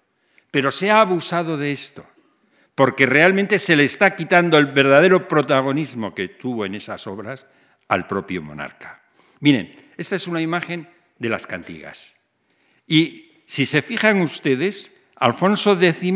Pero 0.49 0.72
se 0.72 0.91
ha 0.91 1.01
abusado 1.01 1.58
de 1.58 1.74
esto, 1.74 2.08
porque 2.74 3.06
realmente 3.06 3.60
se 3.60 3.76
le 3.76 3.84
está 3.84 4.16
quitando 4.16 4.58
el 4.58 4.68
verdadero 4.68 5.28
protagonismo 5.28 6.16
que 6.16 6.30
tuvo 6.30 6.66
en 6.66 6.76
esas 6.76 7.06
obras 7.06 7.45
al 7.89 8.08
propio 8.08 8.41
monarca. 8.41 9.04
Miren, 9.41 9.76
esta 9.97 10.16
es 10.16 10.26
una 10.30 10.39
imagen 10.39 10.88
de 11.20 11.28
las 11.28 11.47
cantigas. 11.47 12.16
Y 12.88 13.41
si 13.45 13.66
se 13.66 13.82
fijan 13.82 14.22
ustedes, 14.22 14.89
Alfonso 15.18 15.78
X 15.78 16.14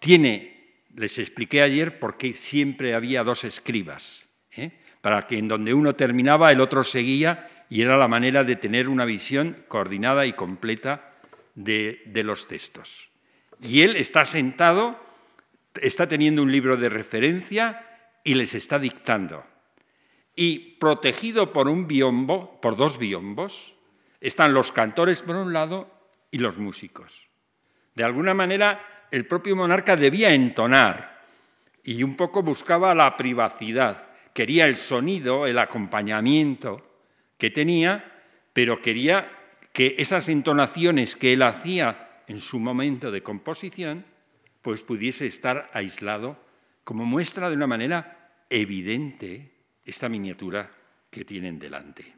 tiene, 0.00 0.82
les 0.96 1.20
expliqué 1.20 1.62
ayer 1.62 2.00
por 2.00 2.16
qué 2.16 2.34
siempre 2.34 2.92
había 2.92 3.22
dos 3.22 3.44
escribas, 3.44 4.28
¿eh? 4.50 4.72
para 5.00 5.22
que 5.22 5.38
en 5.38 5.46
donde 5.46 5.72
uno 5.72 5.94
terminaba 5.94 6.50
el 6.50 6.60
otro 6.60 6.82
seguía 6.82 7.48
y 7.68 7.82
era 7.82 7.96
la 7.96 8.08
manera 8.08 8.44
de 8.44 8.56
tener 8.56 8.88
una 8.88 9.04
visión 9.04 9.64
coordinada 9.68 10.26
y 10.26 10.32
completa 10.32 11.12
de, 11.54 12.02
los 12.24 12.46
textos. 12.46 13.08
Y 13.60 13.82
él 13.82 13.96
está 13.96 14.24
sentado, 14.24 14.98
está 15.80 16.06
teniendo 16.06 16.42
un 16.42 16.52
libro 16.52 16.76
de 16.76 16.88
referencia 16.88 17.84
y 18.22 18.34
les 18.34 18.54
está 18.54 18.78
dictando. 18.78 19.44
Y 20.34 20.76
protegido 20.76 21.52
por 21.52 21.68
un 21.68 21.86
biombo, 21.88 22.60
por 22.60 22.76
dos 22.76 22.98
biombos, 22.98 23.74
están 24.20 24.52
los 24.52 24.70
cantores 24.70 25.22
por 25.22 25.36
un 25.36 25.52
lado 25.52 25.90
y 26.30 26.38
los 26.38 26.58
músicos. 26.58 27.28
De 27.94 28.04
alguna 28.04 28.34
manera, 28.34 29.06
el 29.10 29.26
propio 29.26 29.56
monarca 29.56 29.96
debía 29.96 30.34
entonar 30.34 31.22
y 31.82 32.02
un 32.02 32.16
poco 32.16 32.42
buscaba 32.42 32.94
la 32.94 33.16
privacidad. 33.16 34.08
Quería 34.34 34.66
el 34.66 34.76
sonido, 34.76 35.46
el 35.46 35.58
acompañamiento 35.58 36.95
que 37.38 37.50
tenía, 37.50 38.22
pero 38.52 38.80
quería 38.80 39.30
que 39.72 39.94
esas 39.98 40.28
entonaciones 40.28 41.16
que 41.16 41.34
él 41.34 41.42
hacía 41.42 42.22
en 42.26 42.40
su 42.40 42.58
momento 42.58 43.10
de 43.10 43.22
composición, 43.22 44.04
pues 44.62 44.82
pudiese 44.82 45.26
estar 45.26 45.70
aislado, 45.72 46.38
como 46.82 47.04
muestra 47.04 47.48
de 47.48 47.56
una 47.56 47.66
manera 47.66 48.44
evidente 48.48 49.52
esta 49.84 50.08
miniatura 50.08 50.70
que 51.10 51.24
tienen 51.24 51.58
delante. 51.58 52.14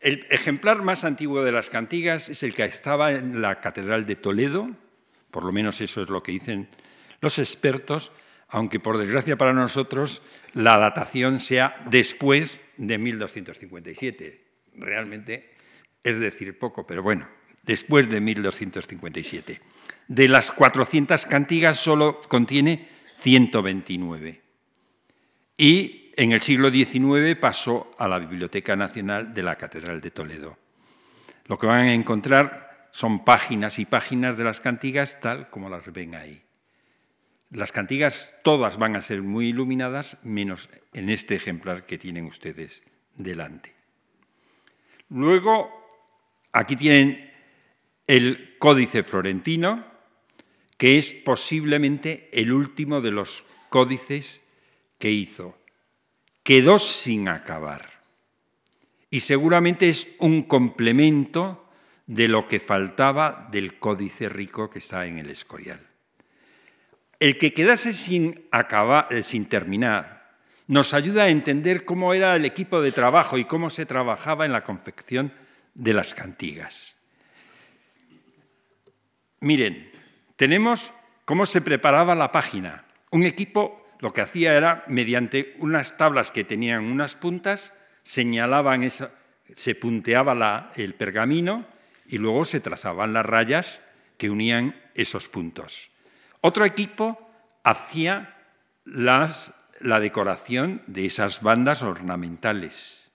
El 0.00 0.26
ejemplar 0.30 0.82
más 0.82 1.04
antiguo 1.04 1.44
de 1.44 1.52
las 1.52 1.70
cantigas 1.70 2.28
es 2.28 2.42
el 2.42 2.54
que 2.54 2.64
estaba 2.64 3.12
en 3.12 3.40
la 3.40 3.60
Catedral 3.60 4.04
de 4.04 4.16
Toledo, 4.16 4.70
por 5.30 5.44
lo 5.44 5.52
menos 5.52 5.80
eso 5.80 6.02
es 6.02 6.08
lo 6.08 6.22
que 6.22 6.32
dicen 6.32 6.68
los 7.20 7.38
expertos, 7.38 8.12
aunque 8.52 8.78
por 8.78 8.98
desgracia 8.98 9.36
para 9.36 9.54
nosotros 9.54 10.22
la 10.52 10.76
datación 10.76 11.40
sea 11.40 11.82
después 11.90 12.60
de 12.76 12.98
1257. 12.98 14.44
Realmente 14.76 15.54
es 16.04 16.18
decir 16.18 16.58
poco, 16.58 16.86
pero 16.86 17.02
bueno, 17.02 17.26
después 17.64 18.08
de 18.10 18.20
1257. 18.20 19.60
De 20.06 20.28
las 20.28 20.52
400 20.52 21.24
cantigas 21.26 21.78
solo 21.78 22.20
contiene 22.28 22.88
129. 23.18 24.42
Y 25.56 26.12
en 26.16 26.32
el 26.32 26.42
siglo 26.42 26.70
XIX 26.70 27.34
pasó 27.40 27.90
a 27.98 28.06
la 28.06 28.18
Biblioteca 28.18 28.76
Nacional 28.76 29.32
de 29.32 29.42
la 29.42 29.56
Catedral 29.56 30.02
de 30.02 30.10
Toledo. 30.10 30.58
Lo 31.46 31.58
que 31.58 31.66
van 31.66 31.86
a 31.86 31.94
encontrar 31.94 32.88
son 32.90 33.24
páginas 33.24 33.78
y 33.78 33.86
páginas 33.86 34.36
de 34.36 34.44
las 34.44 34.60
cantigas 34.60 35.20
tal 35.20 35.48
como 35.48 35.70
las 35.70 35.90
ven 35.90 36.14
ahí. 36.14 36.42
Las 37.52 37.70
cantigas 37.70 38.32
todas 38.42 38.78
van 38.78 38.96
a 38.96 39.02
ser 39.02 39.20
muy 39.22 39.48
iluminadas, 39.48 40.16
menos 40.22 40.70
en 40.94 41.10
este 41.10 41.34
ejemplar 41.34 41.84
que 41.84 41.98
tienen 41.98 42.24
ustedes 42.24 42.82
delante. 43.14 43.74
Luego, 45.10 45.70
aquí 46.52 46.76
tienen 46.76 47.30
el 48.06 48.56
Códice 48.58 49.02
Florentino, 49.02 49.84
que 50.78 50.96
es 50.96 51.12
posiblemente 51.12 52.30
el 52.32 52.54
último 52.54 53.02
de 53.02 53.10
los 53.10 53.44
códices 53.68 54.40
que 54.98 55.10
hizo 55.10 55.58
quedó 56.42 56.78
sin 56.78 57.28
acabar. 57.28 58.02
Y 59.10 59.20
seguramente 59.20 59.90
es 59.90 60.08
un 60.18 60.44
complemento 60.44 61.68
de 62.06 62.28
lo 62.28 62.48
que 62.48 62.60
faltaba 62.60 63.48
del 63.52 63.78
códice 63.78 64.30
rico 64.30 64.70
que 64.70 64.78
está 64.78 65.06
en 65.06 65.18
el 65.18 65.28
Escorial. 65.28 65.91
El 67.22 67.38
que 67.38 67.54
quedase 67.54 67.92
sin, 67.92 68.48
acabar, 68.50 69.06
eh, 69.10 69.22
sin 69.22 69.46
terminar 69.46 70.34
nos 70.66 70.92
ayuda 70.92 71.22
a 71.22 71.28
entender 71.28 71.84
cómo 71.84 72.14
era 72.14 72.34
el 72.34 72.44
equipo 72.44 72.82
de 72.82 72.90
trabajo 72.90 73.38
y 73.38 73.44
cómo 73.44 73.70
se 73.70 73.86
trabajaba 73.86 74.44
en 74.44 74.50
la 74.50 74.64
confección 74.64 75.32
de 75.72 75.92
las 75.92 76.14
cantigas. 76.14 76.96
Miren, 79.38 79.92
tenemos 80.34 80.92
cómo 81.24 81.46
se 81.46 81.60
preparaba 81.60 82.16
la 82.16 82.32
página. 82.32 82.86
Un 83.12 83.22
equipo 83.22 83.86
lo 84.00 84.12
que 84.12 84.22
hacía 84.22 84.56
era, 84.56 84.82
mediante 84.88 85.54
unas 85.60 85.96
tablas 85.96 86.32
que 86.32 86.42
tenían 86.42 86.86
unas 86.86 87.14
puntas, 87.14 87.72
señalaban 88.02 88.82
se 88.90 89.74
punteaba 89.76 90.72
el 90.74 90.94
pergamino 90.94 91.66
y 92.04 92.18
luego 92.18 92.44
se 92.44 92.58
trazaban 92.58 93.12
las 93.12 93.24
rayas 93.24 93.80
que 94.18 94.28
unían 94.28 94.74
esos 94.96 95.28
puntos. 95.28 95.91
Otro 96.42 96.64
equipo 96.64 97.18
hacía 97.62 98.36
la 98.84 100.00
decoración 100.00 100.82
de 100.88 101.06
esas 101.06 101.40
bandas 101.40 101.82
ornamentales. 101.82 103.12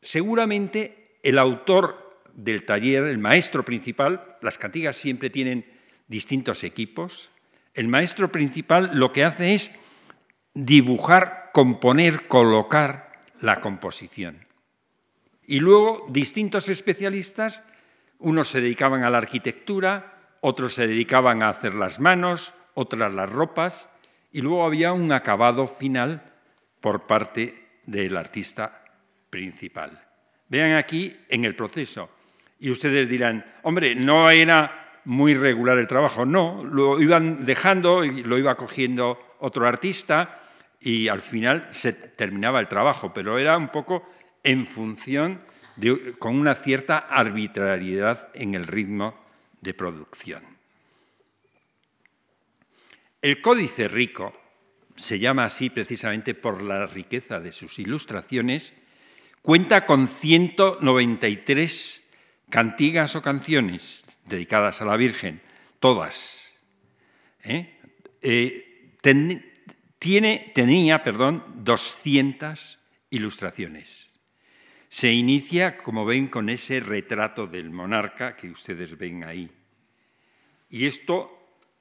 Seguramente 0.00 1.18
el 1.22 1.38
autor 1.38 2.22
del 2.32 2.64
taller, 2.64 3.04
el 3.04 3.18
maestro 3.18 3.62
principal, 3.62 4.38
las 4.40 4.56
cantigas 4.56 4.96
siempre 4.96 5.28
tienen 5.28 5.66
distintos 6.08 6.64
equipos, 6.64 7.30
el 7.74 7.88
maestro 7.88 8.32
principal 8.32 8.92
lo 8.94 9.12
que 9.12 9.24
hace 9.24 9.54
es 9.54 9.70
dibujar, 10.54 11.50
componer, 11.52 12.26
colocar 12.26 13.12
la 13.40 13.60
composición. 13.60 14.46
Y 15.46 15.60
luego 15.60 16.06
distintos 16.08 16.70
especialistas, 16.70 17.64
unos 18.18 18.48
se 18.48 18.62
dedicaban 18.62 19.04
a 19.04 19.10
la 19.10 19.18
arquitectura, 19.18 20.19
otros 20.40 20.74
se 20.74 20.86
dedicaban 20.86 21.42
a 21.42 21.48
hacer 21.50 21.74
las 21.74 22.00
manos, 22.00 22.54
otras 22.74 23.12
las 23.12 23.30
ropas, 23.30 23.88
y 24.32 24.40
luego 24.40 24.64
había 24.64 24.92
un 24.92 25.12
acabado 25.12 25.66
final 25.66 26.22
por 26.80 27.06
parte 27.06 27.80
del 27.86 28.16
artista 28.16 28.84
principal. 29.28 30.00
Vean 30.48 30.72
aquí 30.74 31.16
en 31.28 31.44
el 31.44 31.54
proceso. 31.54 32.10
Y 32.58 32.70
ustedes 32.70 33.08
dirán, 33.08 33.44
hombre, 33.62 33.94
no 33.94 34.30
era 34.30 35.00
muy 35.04 35.34
regular 35.34 35.78
el 35.78 35.86
trabajo. 35.86 36.26
No, 36.26 36.64
lo 36.64 37.00
iban 37.00 37.44
dejando 37.44 38.04
y 38.04 38.22
lo 38.22 38.38
iba 38.38 38.56
cogiendo 38.56 39.36
otro 39.40 39.66
artista 39.66 40.40
y 40.80 41.08
al 41.08 41.20
final 41.20 41.68
se 41.70 41.92
terminaba 41.92 42.60
el 42.60 42.68
trabajo, 42.68 43.12
pero 43.12 43.38
era 43.38 43.56
un 43.56 43.68
poco 43.68 44.08
en 44.42 44.66
función 44.66 45.40
con 46.18 46.36
una 46.36 46.54
cierta 46.54 46.98
arbitrariedad 46.98 48.28
en 48.34 48.54
el 48.54 48.66
ritmo 48.66 49.14
de 49.60 49.74
producción. 49.74 50.42
El 53.22 53.42
Códice 53.42 53.88
Rico 53.88 54.34
se 54.96 55.18
llama 55.18 55.44
así 55.44 55.70
precisamente 55.70 56.34
por 56.34 56.62
la 56.62 56.86
riqueza 56.86 57.40
de 57.40 57.52
sus 57.52 57.78
ilustraciones, 57.78 58.74
cuenta 59.42 59.86
con 59.86 60.08
193 60.08 62.02
cantigas 62.50 63.16
o 63.16 63.22
canciones, 63.22 64.04
dedicadas 64.26 64.82
a 64.82 64.84
la 64.84 64.96
Virgen, 64.96 65.40
todas. 65.78 66.52
¿eh? 67.44 67.78
Eh, 68.20 68.92
tiene, 69.98 70.52
tenía 70.54 71.02
perdón, 71.02 71.44
200 71.64 72.78
ilustraciones. 73.10 74.09
Se 74.90 75.10
inicia, 75.10 75.78
como 75.78 76.04
ven, 76.04 76.28
con 76.28 76.50
ese 76.50 76.80
retrato 76.80 77.46
del 77.46 77.70
monarca 77.70 78.36
que 78.36 78.50
ustedes 78.50 78.98
ven 78.98 79.24
ahí. 79.24 79.50
Y 80.68 80.84
esto, 80.84 81.30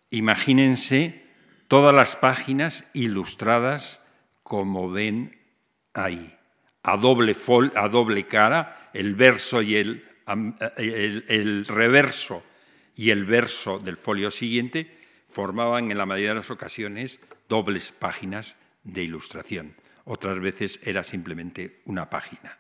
imagínense 0.10 1.30
Todas 1.70 1.94
las 1.94 2.16
páginas 2.16 2.84
ilustradas 2.94 4.02
como 4.42 4.90
ven 4.90 5.38
ahí, 5.94 6.36
a 6.82 6.98
doble, 6.98 7.36
a 7.76 7.88
doble 7.90 8.26
cara, 8.26 8.90
el 8.92 9.14
verso 9.14 9.62
y 9.62 9.76
el, 9.76 10.04
el 10.26 11.66
reverso 11.68 12.42
y 12.96 13.12
el 13.12 13.26
verso 13.26 13.78
del 13.78 13.98
folio 13.98 14.32
siguiente 14.32 14.98
formaban 15.28 15.92
en 15.92 16.00
la 16.00 16.08
mayoría 16.08 16.30
de 16.30 16.36
las 16.38 16.50
ocasiones 16.50 17.20
dobles 17.48 17.92
páginas 17.92 18.56
de 18.84 19.04
ilustración. 19.04 19.76
Otras 20.06 20.40
veces 20.40 20.80
era 20.84 21.04
simplemente 21.04 21.82
una 21.86 22.10
página. 22.10 22.58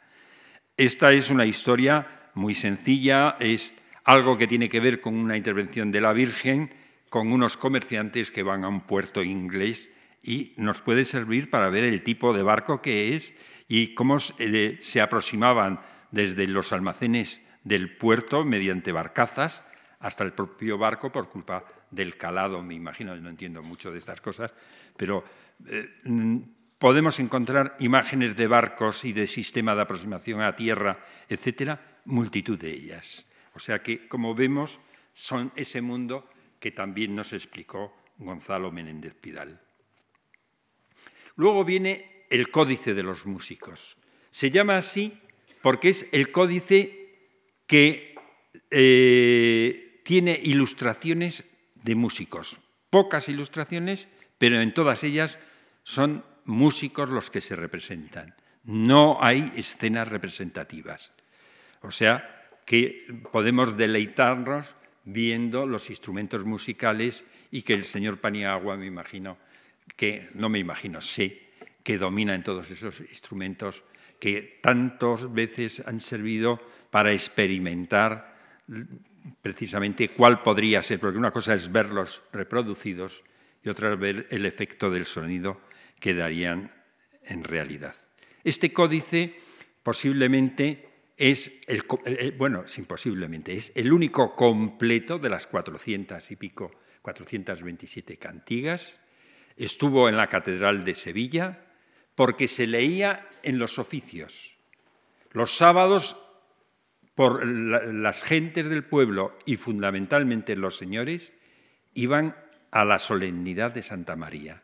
Esta 0.79 1.11
es 1.11 1.29
una 1.29 1.45
historia 1.45 2.07
muy 2.35 2.55
sencilla, 2.55 3.35
es 3.41 3.73
algo 4.05 4.37
que 4.37 4.47
tiene 4.47 4.69
que 4.69 4.79
ver 4.79 5.01
con 5.01 5.13
una 5.13 5.35
intervención 5.35 5.91
de 5.91 5.99
la 5.99 6.13
Virgen, 6.13 6.73
con 7.09 7.33
unos 7.33 7.57
comerciantes 7.57 8.31
que 8.31 8.43
van 8.43 8.63
a 8.63 8.69
un 8.69 8.87
puerto 8.87 9.21
inglés 9.21 9.91
y 10.23 10.53
nos 10.55 10.79
puede 10.79 11.03
servir 11.03 11.49
para 11.49 11.69
ver 11.69 11.83
el 11.83 12.01
tipo 12.01 12.33
de 12.33 12.43
barco 12.43 12.81
que 12.81 13.13
es 13.13 13.33
y 13.67 13.93
cómo 13.93 14.19
se 14.19 15.01
aproximaban 15.01 15.81
desde 16.11 16.47
los 16.47 16.71
almacenes 16.71 17.41
del 17.65 17.97
puerto 17.97 18.45
mediante 18.45 18.93
barcazas 18.93 19.65
hasta 19.99 20.23
el 20.23 20.31
propio 20.31 20.77
barco 20.77 21.11
por 21.11 21.29
culpa 21.29 21.65
del 21.91 22.15
calado, 22.15 22.63
me 22.63 22.75
imagino, 22.75 23.13
no 23.17 23.29
entiendo 23.29 23.61
mucho 23.61 23.91
de 23.91 23.97
estas 23.97 24.21
cosas, 24.21 24.53
pero 24.95 25.25
eh, 25.67 25.89
podemos 26.79 27.19
encontrar 27.19 27.75
imágenes 27.79 28.35
de 28.35 28.47
barcos 28.47 29.05
y 29.05 29.13
de 29.13 29.27
sistema 29.27 29.75
de 29.75 29.81
aproximación 29.81 30.41
a 30.41 30.55
tierra, 30.55 31.03
etcétera, 31.27 31.99
multitud 32.05 32.57
de 32.57 32.71
ellas. 32.71 33.25
O 33.53 33.59
sea 33.59 33.83
que, 33.83 34.07
como 34.07 34.33
vemos, 34.33 34.79
son 35.13 35.51
ese 35.55 35.81
mundo 35.81 36.27
que 36.59 36.71
también 36.71 37.15
nos 37.15 37.33
explicó 37.33 37.93
Gonzalo 38.17 38.71
Menéndez 38.71 39.13
Pidal. 39.13 39.59
Luego 41.35 41.63
viene 41.63 42.25
el 42.29 42.49
Códice 42.49 42.93
de 42.93 43.03
los 43.03 43.25
Músicos. 43.25 43.97
Se 44.29 44.49
llama 44.49 44.77
así 44.77 45.19
porque 45.61 45.89
es 45.89 46.07
el 46.11 46.31
códice 46.31 47.17
que 47.67 48.15
eh, 48.71 50.01
tiene 50.05 50.39
ilustraciones 50.41 51.43
de 51.75 51.95
músicos. 51.95 52.59
Pocas 52.89 53.29
ilustraciones, 53.29 54.07
pero 54.37 54.61
en 54.61 54.73
todas 54.73 55.03
ellas 55.03 55.39
son 55.83 56.23
músicos 56.49 57.09
los 57.09 57.29
que 57.29 57.41
se 57.41 57.55
representan. 57.55 58.33
No 58.65 59.17
hay 59.21 59.49
escenas 59.55 60.07
representativas. 60.07 61.13
O 61.81 61.91
sea, 61.91 62.49
que 62.65 63.23
podemos 63.31 63.77
deleitarnos 63.77 64.75
viendo 65.05 65.65
los 65.65 65.89
instrumentos 65.89 66.43
musicales 66.43 67.23
y 67.51 67.61
que 67.61 67.73
el 67.73 67.85
señor 67.85 68.19
Paniagua, 68.19 68.75
me 68.75 68.85
imagino, 68.85 69.37
que 69.95 70.29
no 70.33 70.49
me 70.49 70.59
imagino, 70.59 71.01
sé 71.01 71.49
que 71.83 71.97
domina 71.97 72.35
en 72.35 72.43
todos 72.43 72.69
esos 72.69 72.99
instrumentos 72.99 73.83
que 74.19 74.59
tantas 74.61 75.31
veces 75.31 75.81
han 75.85 75.99
servido 75.99 76.59
para 76.91 77.13
experimentar 77.13 78.35
precisamente 79.41 80.09
cuál 80.09 80.41
podría 80.41 80.81
ser, 80.81 80.99
porque 80.99 81.17
una 81.17 81.31
cosa 81.31 81.53
es 81.53 81.71
verlos 81.71 82.21
reproducidos 82.33 83.23
y 83.63 83.69
otra 83.69 83.93
es 83.93 83.99
ver 83.99 84.27
el 84.29 84.45
efecto 84.45 84.91
del 84.91 85.05
sonido 85.05 85.68
que 85.99 86.13
darían 86.13 86.71
en 87.23 87.43
realidad. 87.43 87.95
Este 88.43 88.73
códice 88.73 89.35
posiblemente 89.83 90.89
es 91.17 91.51
el, 91.67 91.83
bueno, 92.37 92.67
sin 92.67 92.85
posiblemente, 92.85 93.53
es 93.53 93.73
el 93.75 93.91
único 93.91 94.35
completo 94.35 95.19
de 95.19 95.29
las 95.29 95.47
400 95.47 96.31
y 96.31 96.35
pico, 96.37 96.71
427 97.01 98.17
cantigas. 98.17 98.99
Estuvo 99.57 100.07
en 100.07 100.15
la 100.15 100.27
Catedral 100.27 100.85
de 100.85 100.95
Sevilla 100.95 101.65
porque 102.15 102.47
se 102.47 102.67
leía 102.67 103.27
en 103.43 103.59
los 103.59 103.79
oficios. 103.79 104.57
Los 105.31 105.55
sábados 105.55 106.17
por 107.15 107.45
las 107.45 108.23
gentes 108.23 108.69
del 108.69 108.85
pueblo 108.85 109.37
y 109.45 109.57
fundamentalmente 109.57 110.55
los 110.55 110.77
señores 110.77 111.33
iban 111.93 112.35
a 112.71 112.85
la 112.85 112.97
solemnidad 112.97 113.73
de 113.73 113.83
Santa 113.83 114.15
María. 114.15 114.63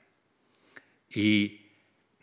Y 1.16 1.72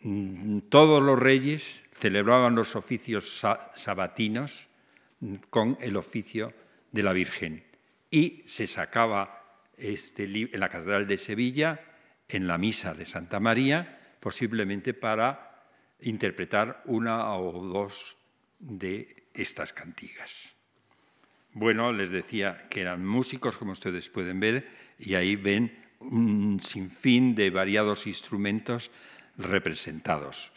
mm, 0.01 0.59
todos 0.69 1.01
los 1.01 1.19
reyes 1.19 1.83
celebraban 1.93 2.55
los 2.55 2.75
oficios 2.75 3.43
sabatinos 3.75 4.67
con 5.49 5.77
el 5.81 5.97
oficio 5.97 6.53
de 6.91 7.03
la 7.03 7.11
Virgen. 7.11 7.63
Y 8.11 8.43
se 8.45 8.67
sacaba 8.67 9.59
este, 9.77 10.25
en 10.25 10.59
la 10.59 10.69
Catedral 10.69 11.07
de 11.07 11.17
Sevilla, 11.17 11.81
en 12.29 12.47
la 12.47 12.57
Misa 12.57 12.93
de 12.93 13.05
Santa 13.05 13.39
María, 13.39 14.15
posiblemente 14.19 14.93
para 14.93 15.65
interpretar 16.01 16.83
una 16.85 17.33
o 17.35 17.51
dos 17.65 18.17
de 18.59 19.25
estas 19.33 19.73
cantigas. 19.73 20.55
Bueno, 21.53 21.91
les 21.91 22.09
decía 22.09 22.67
que 22.69 22.81
eran 22.81 23.05
músicos, 23.05 23.57
como 23.57 23.71
ustedes 23.71 24.09
pueden 24.09 24.39
ver, 24.39 24.67
y 24.99 25.15
ahí 25.15 25.35
ven 25.35 25.82
un 26.11 26.59
sinfín 26.61 27.35
de 27.35 27.49
variados 27.49 28.07
instrumentos 28.07 28.91
representados. 29.37 30.51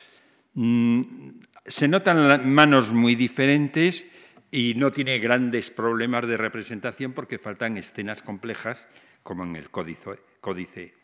Mm, 0.54 1.40
se 1.64 1.88
notan 1.88 2.48
manos 2.48 2.92
muy 2.92 3.14
diferentes 3.14 4.06
y 4.50 4.74
no 4.76 4.92
tiene 4.92 5.18
grandes 5.18 5.70
problemas 5.70 6.26
de 6.26 6.36
representación 6.36 7.12
porque 7.12 7.38
faltan 7.38 7.76
escenas 7.76 8.22
complejas, 8.22 8.86
como 9.22 9.44
en 9.44 9.56
el 9.56 9.70
códice, 9.70 10.94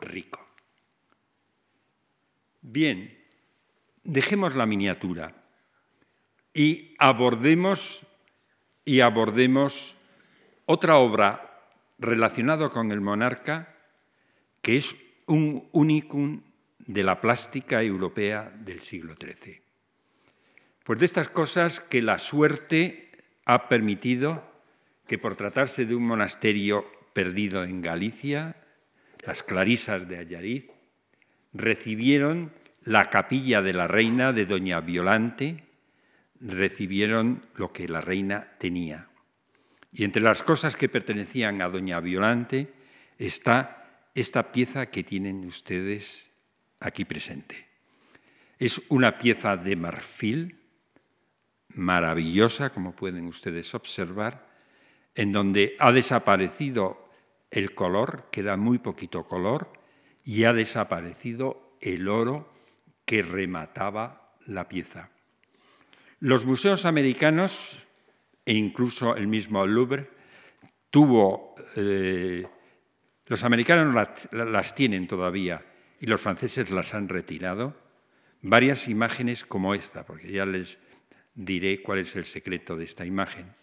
rico. 0.00 0.46
Bien, 2.60 3.24
dejemos 4.02 4.56
la 4.56 4.66
miniatura 4.66 5.34
y 6.52 6.96
abordemos 6.98 8.06
otra 10.66 10.96
obra 10.96 11.70
relacionada 11.98 12.68
con 12.68 12.90
el 12.90 13.00
monarca 13.00 13.77
que 14.62 14.76
es 14.76 14.96
un 15.26 15.68
unicum 15.72 16.42
de 16.78 17.04
la 17.04 17.20
plástica 17.20 17.82
europea 17.82 18.50
del 18.64 18.80
siglo 18.80 19.14
XIII. 19.14 19.60
Pues 20.84 20.98
de 20.98 21.06
estas 21.06 21.28
cosas 21.28 21.80
que 21.80 22.00
la 22.00 22.18
suerte 22.18 23.10
ha 23.44 23.68
permitido 23.68 24.42
que 25.06 25.18
por 25.18 25.36
tratarse 25.36 25.86
de 25.86 25.94
un 25.94 26.06
monasterio 26.06 26.86
perdido 27.12 27.64
en 27.64 27.82
Galicia, 27.82 28.56
las 29.24 29.42
clarisas 29.42 30.08
de 30.08 30.18
Ayariz 30.18 30.70
recibieron 31.52 32.52
la 32.84 33.10
capilla 33.10 33.60
de 33.60 33.72
la 33.72 33.86
reina 33.86 34.32
de 34.32 34.46
Doña 34.46 34.80
Violante, 34.80 35.64
recibieron 36.40 37.46
lo 37.56 37.72
que 37.72 37.88
la 37.88 38.00
reina 38.00 38.56
tenía. 38.58 39.08
Y 39.92 40.04
entre 40.04 40.22
las 40.22 40.42
cosas 40.42 40.76
que 40.76 40.88
pertenecían 40.88 41.62
a 41.62 41.68
doña 41.68 42.00
Violante 42.00 42.72
está 43.18 43.77
esta 44.20 44.50
pieza 44.52 44.86
que 44.86 45.04
tienen 45.04 45.44
ustedes 45.44 46.30
aquí 46.80 47.04
presente. 47.04 47.66
Es 48.58 48.82
una 48.88 49.18
pieza 49.18 49.56
de 49.56 49.76
marfil 49.76 50.58
maravillosa, 51.68 52.70
como 52.70 52.96
pueden 52.96 53.26
ustedes 53.26 53.74
observar, 53.74 54.48
en 55.14 55.32
donde 55.32 55.76
ha 55.78 55.92
desaparecido 55.92 57.08
el 57.50 57.74
color, 57.74 58.28
queda 58.32 58.56
muy 58.56 58.78
poquito 58.78 59.24
color, 59.24 59.72
y 60.24 60.44
ha 60.44 60.52
desaparecido 60.52 61.76
el 61.80 62.08
oro 62.08 62.52
que 63.04 63.22
remataba 63.22 64.34
la 64.46 64.68
pieza. 64.68 65.10
Los 66.20 66.44
museos 66.44 66.84
americanos, 66.84 67.86
e 68.44 68.54
incluso 68.54 69.14
el 69.14 69.28
mismo 69.28 69.64
Louvre, 69.66 70.10
tuvo, 70.90 71.54
eh, 71.76 72.46
los 73.28 73.44
americanos 73.44 73.94
las, 74.32 74.74
tienen 74.74 75.06
todavía 75.06 75.64
y 76.00 76.06
los 76.06 76.20
franceses 76.20 76.70
las 76.70 76.94
han 76.94 77.08
retirado, 77.08 77.76
varias 78.42 78.88
imágenes 78.88 79.44
como 79.44 79.74
esta, 79.74 80.04
porque 80.04 80.32
ya 80.32 80.44
les 80.44 80.78
diré 81.34 81.82
cuál 81.82 82.00
es 82.00 82.16
el 82.16 82.24
secreto 82.24 82.76
de 82.76 82.84
esta 82.84 83.06
imagen. 83.06 83.54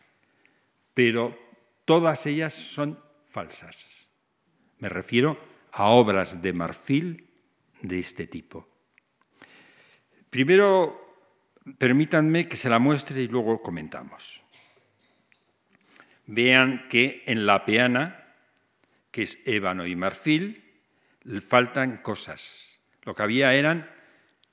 Pero 0.93 1.37
todas 1.85 2.25
ellas 2.25 2.53
son 2.53 2.99
falsas. 3.27 4.07
Me 4.79 4.89
refiero 4.89 5.37
a 5.71 5.87
obras 5.87 6.41
de 6.41 6.53
marfil 6.53 7.29
de 7.81 7.99
este 7.99 8.27
tipo. 8.27 8.67
Primero 10.29 11.05
Permítanme 11.79 12.47
que 12.47 12.57
se 12.57 12.69
la 12.69 12.77
muestre 12.77 13.23
y 13.23 13.27
luego 13.27 13.61
comentamos. 13.61 14.41
Vean 16.27 16.87
que 16.89 17.23
en 17.25 17.47
la 17.47 17.65
peana, 17.65 18.24
que 19.15 19.23
es 19.23 19.39
ébano 19.45 19.87
y 19.87 19.95
marfil, 19.95 20.61
faltan 21.47 21.99
cosas. 21.99 22.81
Lo 23.03 23.15
que 23.15 23.23
había 23.23 23.53
eran 23.53 23.89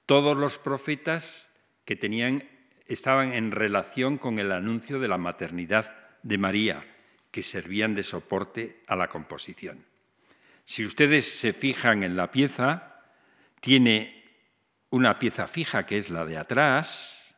todos 0.07 0.37
los 0.37 0.61
profetas 0.61 1.51
que 1.85 1.97
tenían, 1.97 2.49
estaban 2.87 3.33
en 3.33 3.51
relación 3.51 4.19
con 4.19 4.39
el 4.39 4.53
anuncio 4.53 5.01
de 5.01 5.09
la 5.09 5.19
maternidad 5.19 5.93
de 6.23 6.39
María, 6.39 6.87
que 7.33 7.43
servían 7.43 7.97
de 7.97 8.05
soporte 8.05 8.85
a 8.87 8.95
la 8.95 9.09
composición. 9.09 9.85
Si 10.65 10.87
ustedes 10.87 11.41
se 11.41 11.53
fijan 11.53 12.05
en 12.05 12.15
la 12.15 12.31
pieza, 12.31 13.03
tiene 13.61 14.23
una 14.91 15.19
pieza 15.19 15.49
fija 15.49 15.87
que 15.87 15.99
es 15.99 16.09
la 16.09 16.25
de 16.25 16.39
atrás, 16.39 17.35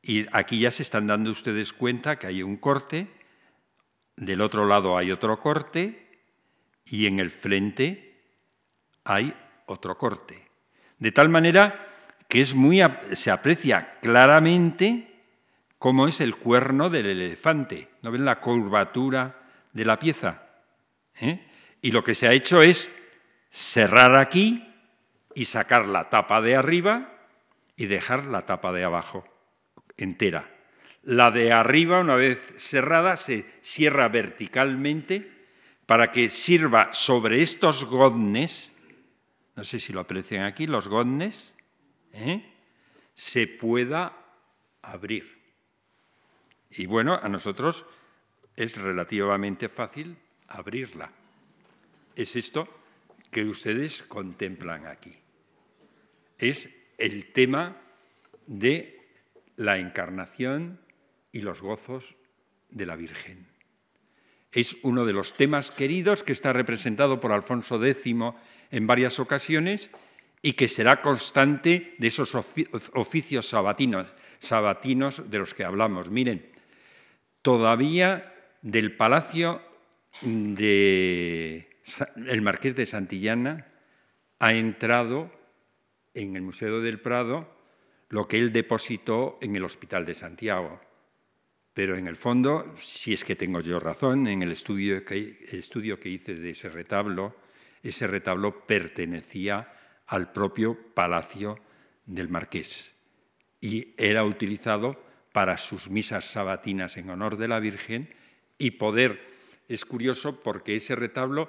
y 0.00 0.24
aquí 0.32 0.58
ya 0.58 0.70
se 0.70 0.84
están 0.84 1.06
dando 1.06 1.32
ustedes 1.32 1.74
cuenta 1.74 2.18
que 2.18 2.28
hay 2.28 2.42
un 2.42 2.56
corte, 2.56 3.08
del 4.16 4.40
otro 4.40 4.64
lado 4.64 4.96
hay 4.96 5.12
otro 5.12 5.38
corte, 5.38 6.06
y 6.84 7.06
en 7.06 7.20
el 7.20 7.30
frente 7.30 8.22
hay 9.04 9.34
otro 9.66 9.96
corte. 9.96 10.48
De 10.98 11.12
tal 11.12 11.28
manera 11.28 11.86
que 12.28 12.40
es 12.40 12.54
muy, 12.54 12.80
se 13.12 13.30
aprecia 13.30 13.98
claramente 14.00 15.10
cómo 15.78 16.06
es 16.06 16.20
el 16.20 16.36
cuerno 16.36 16.90
del 16.90 17.06
elefante. 17.06 17.88
¿No 18.02 18.12
ven 18.12 18.24
la 18.24 18.40
curvatura 18.40 19.40
de 19.72 19.84
la 19.84 19.98
pieza? 19.98 20.42
¿Eh? 21.20 21.46
Y 21.82 21.90
lo 21.90 22.04
que 22.04 22.14
se 22.14 22.28
ha 22.28 22.32
hecho 22.32 22.62
es 22.62 22.90
cerrar 23.50 24.18
aquí 24.18 24.66
y 25.34 25.46
sacar 25.46 25.86
la 25.86 26.08
tapa 26.08 26.40
de 26.40 26.54
arriba 26.54 27.10
y 27.76 27.86
dejar 27.86 28.24
la 28.24 28.46
tapa 28.46 28.72
de 28.72 28.84
abajo 28.84 29.24
entera. 29.96 30.48
La 31.02 31.30
de 31.30 31.52
arriba, 31.52 32.00
una 32.00 32.14
vez 32.14 32.52
cerrada, 32.56 33.16
se 33.16 33.46
cierra 33.62 34.08
verticalmente 34.08 35.39
para 35.90 36.12
que 36.12 36.30
sirva 36.30 36.92
sobre 36.92 37.42
estos 37.42 37.84
godnes, 37.84 38.70
no 39.56 39.64
sé 39.64 39.80
si 39.80 39.92
lo 39.92 39.98
aprecian 39.98 40.44
aquí, 40.44 40.68
los 40.68 40.86
godnes, 40.86 41.56
¿eh? 42.12 42.48
se 43.12 43.48
pueda 43.48 44.16
abrir. 44.82 45.36
Y 46.70 46.86
bueno, 46.86 47.18
a 47.20 47.28
nosotros 47.28 47.84
es 48.54 48.76
relativamente 48.76 49.68
fácil 49.68 50.16
abrirla. 50.46 51.10
Es 52.14 52.36
esto 52.36 52.68
que 53.32 53.46
ustedes 53.46 54.04
contemplan 54.04 54.86
aquí. 54.86 55.18
Es 56.38 56.70
el 56.98 57.32
tema 57.32 57.76
de 58.46 59.08
la 59.56 59.78
encarnación 59.78 60.80
y 61.32 61.40
los 61.40 61.60
gozos 61.60 62.14
de 62.68 62.86
la 62.86 62.94
Virgen. 62.94 63.49
Es 64.52 64.76
uno 64.82 65.06
de 65.06 65.12
los 65.12 65.34
temas 65.34 65.70
queridos 65.70 66.24
que 66.24 66.32
está 66.32 66.52
representado 66.52 67.20
por 67.20 67.32
Alfonso 67.32 67.82
X 67.84 68.14
en 68.70 68.86
varias 68.86 69.20
ocasiones 69.20 69.90
y 70.42 70.54
que 70.54 70.68
será 70.68 71.02
constante 71.02 71.94
de 71.98 72.08
esos 72.08 72.34
oficios 72.94 73.46
sabatinos, 73.46 75.30
de 75.30 75.38
los 75.38 75.54
que 75.54 75.64
hablamos. 75.64 76.10
Miren, 76.10 76.46
todavía 77.42 78.34
del 78.62 78.96
palacio 78.96 79.62
del 80.22 81.66
Marqués 82.42 82.74
de 82.74 82.86
Santillana 82.86 83.66
ha 84.38 84.52
entrado 84.54 85.30
en 86.14 86.36
el 86.36 86.42
Museo 86.42 86.80
del 86.80 87.00
Prado 87.00 87.48
lo 88.08 88.26
que 88.26 88.38
él 88.38 88.52
depositó 88.52 89.38
en 89.40 89.54
el 89.54 89.64
Hospital 89.64 90.04
de 90.04 90.14
Santiago. 90.14 90.80
Pero 91.74 91.96
en 91.96 92.06
el 92.06 92.16
fondo, 92.16 92.74
si 92.76 93.12
es 93.12 93.24
que 93.24 93.36
tengo 93.36 93.60
yo 93.60 93.78
razón, 93.78 94.26
en 94.26 94.42
el 94.42 94.52
estudio 94.52 95.04
que, 95.04 96.08
hice 96.08 96.34
de 96.34 96.50
ese 96.50 96.68
retablo, 96.68 97.36
ese 97.82 98.06
retablo 98.06 98.66
pertenecía 98.66 99.72
al 100.06 100.32
propio 100.32 100.76
palacio 100.94 101.58
del 102.04 102.28
marqués 102.28 102.96
y 103.60 103.94
era 103.96 104.24
utilizado 104.24 105.04
para 105.32 105.56
sus 105.56 105.90
misas 105.90 106.24
sabatinas 106.24 106.96
en 106.96 107.10
honor 107.10 107.36
de 107.36 107.48
la 107.48 107.60
Virgen 107.60 108.12
y 108.58 108.72
poder, 108.72 109.20
es 109.68 109.84
curioso 109.84 110.40
porque 110.40 110.76
ese 110.76 110.96
retablo 110.96 111.48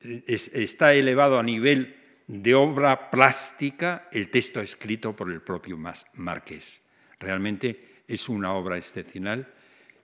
está 0.00 0.92
elevado 0.92 1.38
a 1.38 1.42
nivel 1.42 1.96
de 2.26 2.54
obra 2.54 3.10
plástica 3.10 4.08
el 4.12 4.30
texto 4.30 4.60
escrito 4.60 5.14
por 5.14 5.30
el 5.30 5.42
propio 5.42 5.78
marqués. 6.14 6.82
Realmente 7.18 7.93
es 8.06 8.28
una 8.28 8.52
obra 8.54 8.76
excepcional 8.76 9.52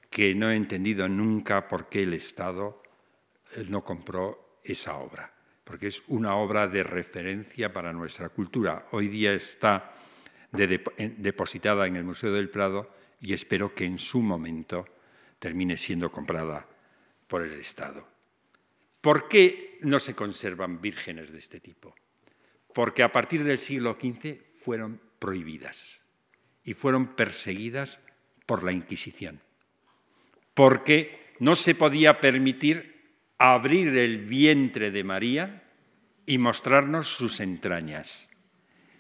que 0.09 0.35
no 0.35 0.51
he 0.51 0.57
entendido 0.57 1.09
nunca 1.09 1.69
por 1.69 1.89
qué 1.89 2.03
el 2.03 2.15
Estado 2.15 2.83
eh, 3.57 3.65
no 3.69 3.85
compró 3.85 4.59
esa 4.65 4.97
obra, 4.97 5.33
porque 5.65 5.87
es 5.87 6.03
una 6.09 6.35
obra 6.35 6.67
de 6.67 6.83
referencia 6.83 7.73
para 7.73 7.93
nuestra 7.93 8.29
cultura. 8.29 8.89
Hoy 8.93 9.09
día 9.09 9.33
está 9.33 9.95
depositada 10.53 11.87
en 11.87 11.95
el 11.95 12.05
Museo 12.05 12.33
del 12.33 12.51
Prado 12.51 12.91
y 13.21 13.33
espero 13.33 13.73
que 13.73 13.85
en 13.85 13.99
su 13.99 14.21
momento 14.21 14.87
termine 15.39 15.77
siendo 15.77 16.11
comprada 16.11 16.67
por 17.29 17.43
el 17.43 17.53
Estado. 17.53 18.07
¿Por 19.01 19.29
qué 19.29 19.79
no 19.83 20.01
se 20.01 20.15
conservan 20.15 20.81
vírgenes 20.81 21.31
de 21.31 21.39
este 21.39 21.61
tipo? 21.61 21.95
Porque 22.75 23.03
a 23.03 23.13
partir 23.13 23.45
del 23.45 23.59
siglo 23.59 23.95
XV 23.95 24.43
fueron 24.51 25.01
prohibidas 25.19 26.01
y 26.65 26.75
fueron 26.75 27.15
perseguidas 27.15 28.01
por 28.47 28.65
la 28.65 28.73
Inquisición. 28.73 29.41
Porque 30.55 31.35
no 31.39 31.55
se 31.55 31.75
podía 31.75 32.21
permitir 32.21 33.15
abrir 33.39 33.97
el 33.97 34.19
vientre 34.19 34.91
de 34.91 35.05
María 35.05 35.63
y 36.27 36.39
mostrarnos 36.39 37.09
sus 37.09 37.41
entrañas. 37.41 38.29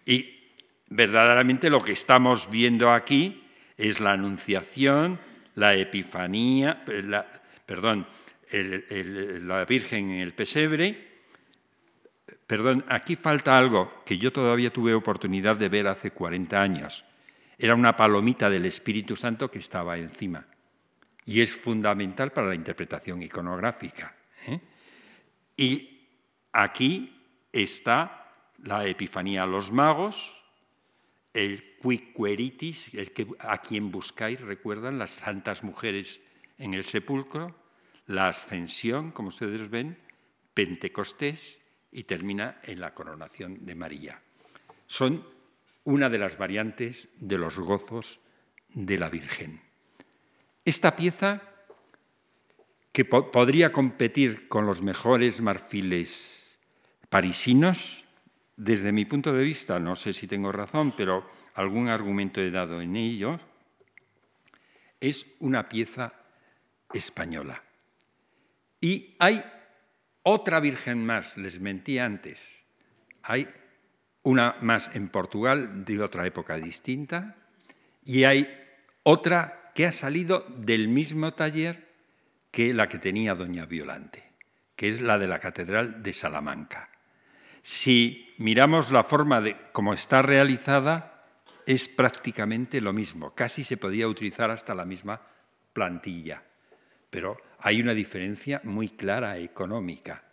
Y 0.07 0.53
verdaderamente 0.89 1.69
lo 1.69 1.83
que 1.83 1.93
estamos 1.93 2.51
viendo 2.51 2.91
aquí 2.91 3.45
es 3.77 4.01
la 4.01 4.13
anunciación, 4.13 5.21
la 5.55 5.75
epifanía, 5.75 6.83
perdón, 7.67 8.07
la 8.53 9.65
Virgen 9.67 10.11
en 10.11 10.21
el 10.21 10.33
pesebre. 10.33 11.09
Perdón, 12.47 12.85
aquí 12.89 13.17
falta 13.17 13.57
algo 13.57 13.95
que 14.05 14.19
yo 14.19 14.33
todavía 14.33 14.73
tuve 14.73 14.95
oportunidad 14.95 15.57
de 15.57 15.69
ver 15.69 15.87
hace 15.87 16.11
40 16.11 16.61
años. 16.61 17.05
Era 17.63 17.75
una 17.75 17.95
palomita 17.95 18.49
del 18.49 18.65
Espíritu 18.65 19.15
Santo 19.17 19.51
que 19.51 19.59
estaba 19.59 19.99
encima. 19.99 20.47
Y 21.27 21.43
es 21.43 21.55
fundamental 21.55 22.33
para 22.33 22.49
la 22.49 22.55
interpretación 22.55 23.21
iconográfica. 23.21 24.17
¿eh? 24.47 24.59
Y 25.59 26.09
aquí 26.53 27.21
está 27.53 28.33
la 28.63 28.87
Epifanía 28.87 29.43
a 29.43 29.47
los 29.47 29.71
magos, 29.71 30.33
el 31.35 31.77
quiqueritis, 31.83 32.95
el 32.95 33.13
que, 33.13 33.27
a 33.39 33.59
quien 33.59 33.91
buscáis, 33.91 34.41
recuerdan, 34.41 34.99
las 34.99 35.11
santas 35.11 35.63
mujeres 35.63 36.23
en 36.57 36.73
el 36.73 36.85
sepulcro, 36.85 37.55
la 38.07 38.29
ascensión, 38.29 39.11
como 39.11 39.29
ustedes 39.29 39.69
ven, 39.69 39.99
Pentecostés 40.55 41.61
y 41.93 42.05
termina 42.05 42.59
en 42.63 42.81
la 42.81 42.95
coronación 42.95 43.67
de 43.67 43.75
María. 43.75 44.23
Son 44.87 45.40
una 45.85 46.09
de 46.09 46.19
las 46.19 46.37
variantes 46.39 47.09
de 47.19 47.39
los 47.39 47.59
gozos 47.59 48.21
de 48.69 48.99
la 48.99 49.09
Virgen. 49.09 49.61
Esta 50.65 50.95
pieza, 50.97 51.43
que 52.93 53.05
podría 53.05 53.73
competir 53.73 54.49
con 54.49 54.67
los 54.67 54.83
mejores 54.83 55.41
marfiles 55.41 56.59
parisinos, 57.09 58.05
desde 58.57 58.93
mi 58.93 59.05
punto 59.07 59.33
de 59.33 59.43
vista, 59.43 59.81
no 59.81 59.97
sé 59.97 60.13
si 60.13 60.27
tengo 60.27 60.53
razón, 60.53 60.93
pero 60.97 61.29
algún 61.55 61.89
argumento 61.89 62.41
he 62.41 62.51
dado 62.51 62.83
en 62.83 62.95
ello, 62.95 63.41
es 65.01 65.27
una 65.39 65.69
pieza 65.69 66.13
española. 66.93 67.63
Y 68.81 69.17
hay 69.19 69.43
otra 70.23 70.61
Virgen 70.61 71.05
más, 71.05 71.37
les 71.39 71.59
mentí 71.59 71.99
antes, 71.99 72.65
hay 73.23 73.49
una 74.23 74.57
más 74.61 74.91
en 74.95 75.09
Portugal 75.09 75.85
de 75.85 76.03
otra 76.03 76.27
época 76.27 76.57
distinta 76.57 77.37
y 78.05 78.25
hay 78.25 78.49
otra 79.03 79.73
que 79.75 79.87
ha 79.87 79.93
salido 79.93 80.47
del 80.57 80.89
mismo 80.89 81.33
taller 81.33 81.89
que 82.51 82.75
la 82.75 82.89
que 82.89 82.99
tenía 82.99 83.35
Doña 83.35 83.67
Violante, 83.67 84.25
que 84.77 84.89
es 84.89 85.01
la 85.01 85.19
de 85.19 85.29
la 85.29 85.39
Catedral 85.39 86.03
de 86.03 86.13
Salamanca. 86.13 86.91
Si 87.63 88.35
miramos 88.39 88.91
la 88.91 89.05
forma 89.05 89.41
de 89.41 89.57
cómo 89.73 89.93
está 89.93 90.23
realizada, 90.23 91.25
es 91.67 91.89
prácticamente 91.89 92.81
lo 92.81 92.93
mismo. 92.93 93.35
Casi 93.35 93.65
se 93.65 93.77
podía 93.77 94.09
utilizar 94.09 94.51
hasta 94.51 94.75
la 94.75 94.85
misma 94.85 95.21
plantilla. 95.73 96.43
Pero 97.11 97.37
hay 97.59 97.81
una 97.81 97.95
diferencia 97.95 98.61
muy 98.65 98.89
clara 98.89 99.39
económica. 99.39 100.25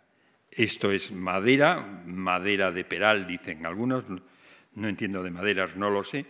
Esto 0.50 0.90
es 0.92 1.12
madera, 1.12 2.02
madera 2.06 2.72
de 2.72 2.84
peral, 2.84 3.26
dicen 3.26 3.66
algunos, 3.66 4.04
no 4.74 4.88
entiendo 4.88 5.22
de 5.22 5.30
maderas, 5.30 5.76
no 5.76 5.90
lo 5.90 6.02
sé, 6.02 6.26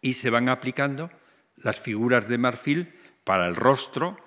y 0.00 0.14
se 0.14 0.30
van 0.30 0.48
aplicando 0.48 1.10
las 1.56 1.80
figuras 1.80 2.28
de 2.28 2.38
marfil 2.38 2.94
para 3.24 3.46
el 3.46 3.56
rostro. 3.56 4.18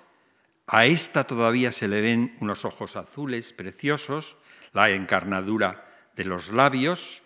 A 0.66 0.86
esta 0.86 1.24
todavía 1.24 1.72
se 1.72 1.88
le 1.88 2.00
ven 2.00 2.36
unos 2.40 2.64
ojos 2.64 2.96
azules 2.96 3.52
preciosos, 3.52 4.36
la 4.72 4.90
encarnadura 4.90 5.86
de 6.16 6.24
los 6.24 6.50
labios, 6.50 7.22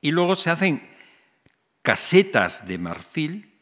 y 0.00 0.10
luego 0.10 0.34
se 0.34 0.50
hacen 0.50 0.88
casetas 1.82 2.66
de 2.66 2.78
marfil 2.78 3.58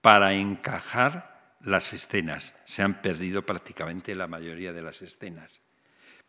para 0.00 0.34
encajar 0.34 1.56
las 1.60 1.92
escenas. 1.92 2.54
Se 2.64 2.82
han 2.82 3.00
perdido 3.00 3.46
prácticamente 3.46 4.14
la 4.14 4.26
mayoría 4.26 4.72
de 4.72 4.82
las 4.82 5.02
escenas. 5.02 5.62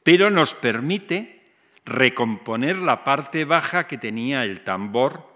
Pero 0.06 0.30
nos 0.30 0.54
permite 0.54 1.42
recomponer 1.84 2.76
la 2.78 3.04
parte 3.04 3.44
baja 3.44 3.88
que 3.88 3.98
tenía 3.98 4.46
el 4.46 4.62
tambor 4.62 5.28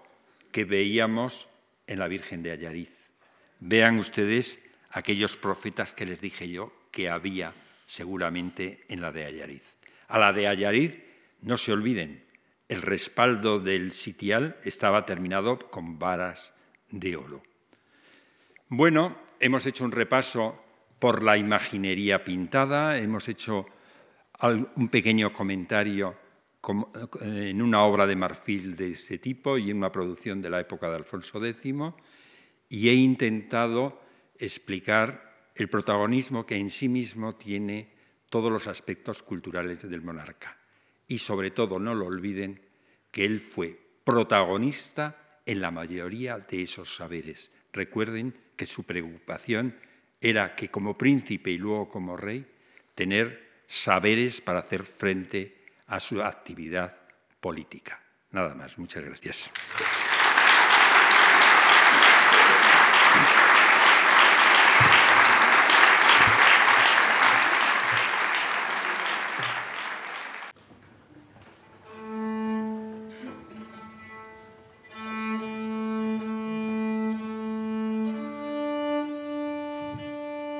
que 0.52 0.64
veíamos 0.64 1.48
en 1.88 1.98
la 1.98 2.06
Virgen 2.06 2.44
de 2.44 2.52
Ayariz. 2.52 3.10
Vean 3.58 3.98
ustedes 3.98 4.60
aquellos 4.90 5.36
profetas 5.36 5.92
que 5.92 6.06
les 6.06 6.20
dije 6.20 6.48
yo 6.48 6.72
que 6.92 7.10
había 7.10 7.52
seguramente 7.84 8.84
en 8.86 9.00
la 9.00 9.10
de 9.10 9.24
Ayariz. 9.24 9.64
A 10.06 10.20
la 10.20 10.32
de 10.32 10.46
Ayariz, 10.46 11.02
no 11.42 11.58
se 11.58 11.72
olviden, 11.72 12.24
el 12.68 12.82
respaldo 12.82 13.58
del 13.58 13.90
sitial 13.90 14.56
estaba 14.62 15.04
terminado 15.04 15.58
con 15.58 15.98
varas 15.98 16.54
de 16.90 17.16
oro. 17.16 17.42
Bueno, 18.68 19.18
hemos 19.40 19.66
hecho 19.66 19.84
un 19.84 19.90
repaso 19.90 20.64
por 21.00 21.24
la 21.24 21.36
imaginería 21.36 22.22
pintada, 22.22 22.98
hemos 22.98 23.28
hecho 23.28 23.66
un 24.42 24.88
pequeño 24.88 25.32
comentario 25.32 26.16
en 27.20 27.62
una 27.62 27.82
obra 27.82 28.06
de 28.06 28.16
marfil 28.16 28.76
de 28.76 28.92
este 28.92 29.18
tipo 29.18 29.56
y 29.58 29.70
en 29.70 29.78
una 29.78 29.92
producción 29.92 30.40
de 30.40 30.50
la 30.50 30.60
época 30.60 30.88
de 30.88 30.96
Alfonso 30.96 31.44
X, 31.44 31.74
y 32.68 32.88
he 32.88 32.94
intentado 32.94 34.00
explicar 34.38 35.50
el 35.54 35.68
protagonismo 35.68 36.46
que 36.46 36.56
en 36.56 36.70
sí 36.70 36.88
mismo 36.88 37.34
tiene 37.34 37.92
todos 38.28 38.50
los 38.50 38.66
aspectos 38.66 39.22
culturales 39.22 39.88
del 39.88 40.02
monarca. 40.02 40.56
Y 41.08 41.18
sobre 41.18 41.50
todo, 41.50 41.78
no 41.78 41.94
lo 41.94 42.06
olviden, 42.06 42.60
que 43.10 43.24
él 43.24 43.40
fue 43.40 43.78
protagonista 44.04 45.40
en 45.44 45.60
la 45.60 45.70
mayoría 45.70 46.38
de 46.38 46.62
esos 46.62 46.94
saberes. 46.94 47.50
Recuerden 47.72 48.34
que 48.56 48.66
su 48.66 48.84
preocupación 48.84 49.74
era 50.20 50.54
que 50.54 50.68
como 50.68 50.96
príncipe 50.96 51.50
y 51.50 51.58
luego 51.58 51.88
como 51.88 52.16
rey, 52.16 52.46
tener 52.94 53.49
saberes 53.70 54.40
para 54.40 54.58
hacer 54.58 54.82
frente 54.82 55.64
a 55.86 56.00
su 56.00 56.20
actividad 56.20 56.96
política. 57.40 58.00
Nada 58.32 58.52
más, 58.52 58.76
muchas 58.78 59.04
gracias. 59.04 59.48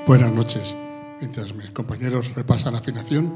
Buenas 0.06 0.32
noches. 0.32 0.76
Mientras 1.20 1.54
mis 1.54 1.70
compañeros 1.70 2.34
repasan 2.34 2.74
afinación, 2.74 3.34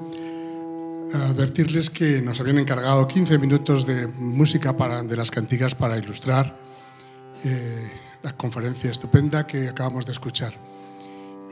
advertirles 1.12 1.90
que 1.90 2.22
nos 2.22 2.40
habían 2.40 2.58
encargado 2.58 3.06
15 3.06 3.38
minutos 3.38 3.86
de 3.86 4.06
música 4.06 4.76
para, 4.76 5.02
de 5.02 5.16
las 5.16 5.30
cantigas 5.30 5.74
para 5.74 5.98
ilustrar 5.98 6.58
eh, 7.44 7.92
la 8.22 8.34
conferencia 8.36 8.90
estupenda 8.90 9.46
que 9.46 9.68
acabamos 9.68 10.06
de 10.06 10.12
escuchar. 10.12 10.54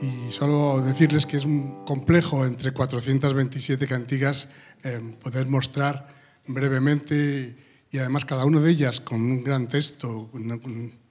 Y 0.01 0.31
solo 0.31 0.81
decirles 0.81 1.27
que 1.27 1.37
es 1.37 1.45
un 1.45 1.85
complejo 1.85 2.45
entre 2.45 2.71
427 2.71 3.87
cantigas 3.87 4.49
eh, 4.83 4.99
poder 5.21 5.47
mostrar 5.47 6.07
brevemente 6.47 7.55
y 7.91 7.99
además 7.99 8.25
cada 8.25 8.45
una 8.45 8.59
de 8.59 8.71
ellas 8.71 8.99
con 9.01 9.21
un 9.21 9.43
gran 9.43 9.67
texto, 9.67 10.31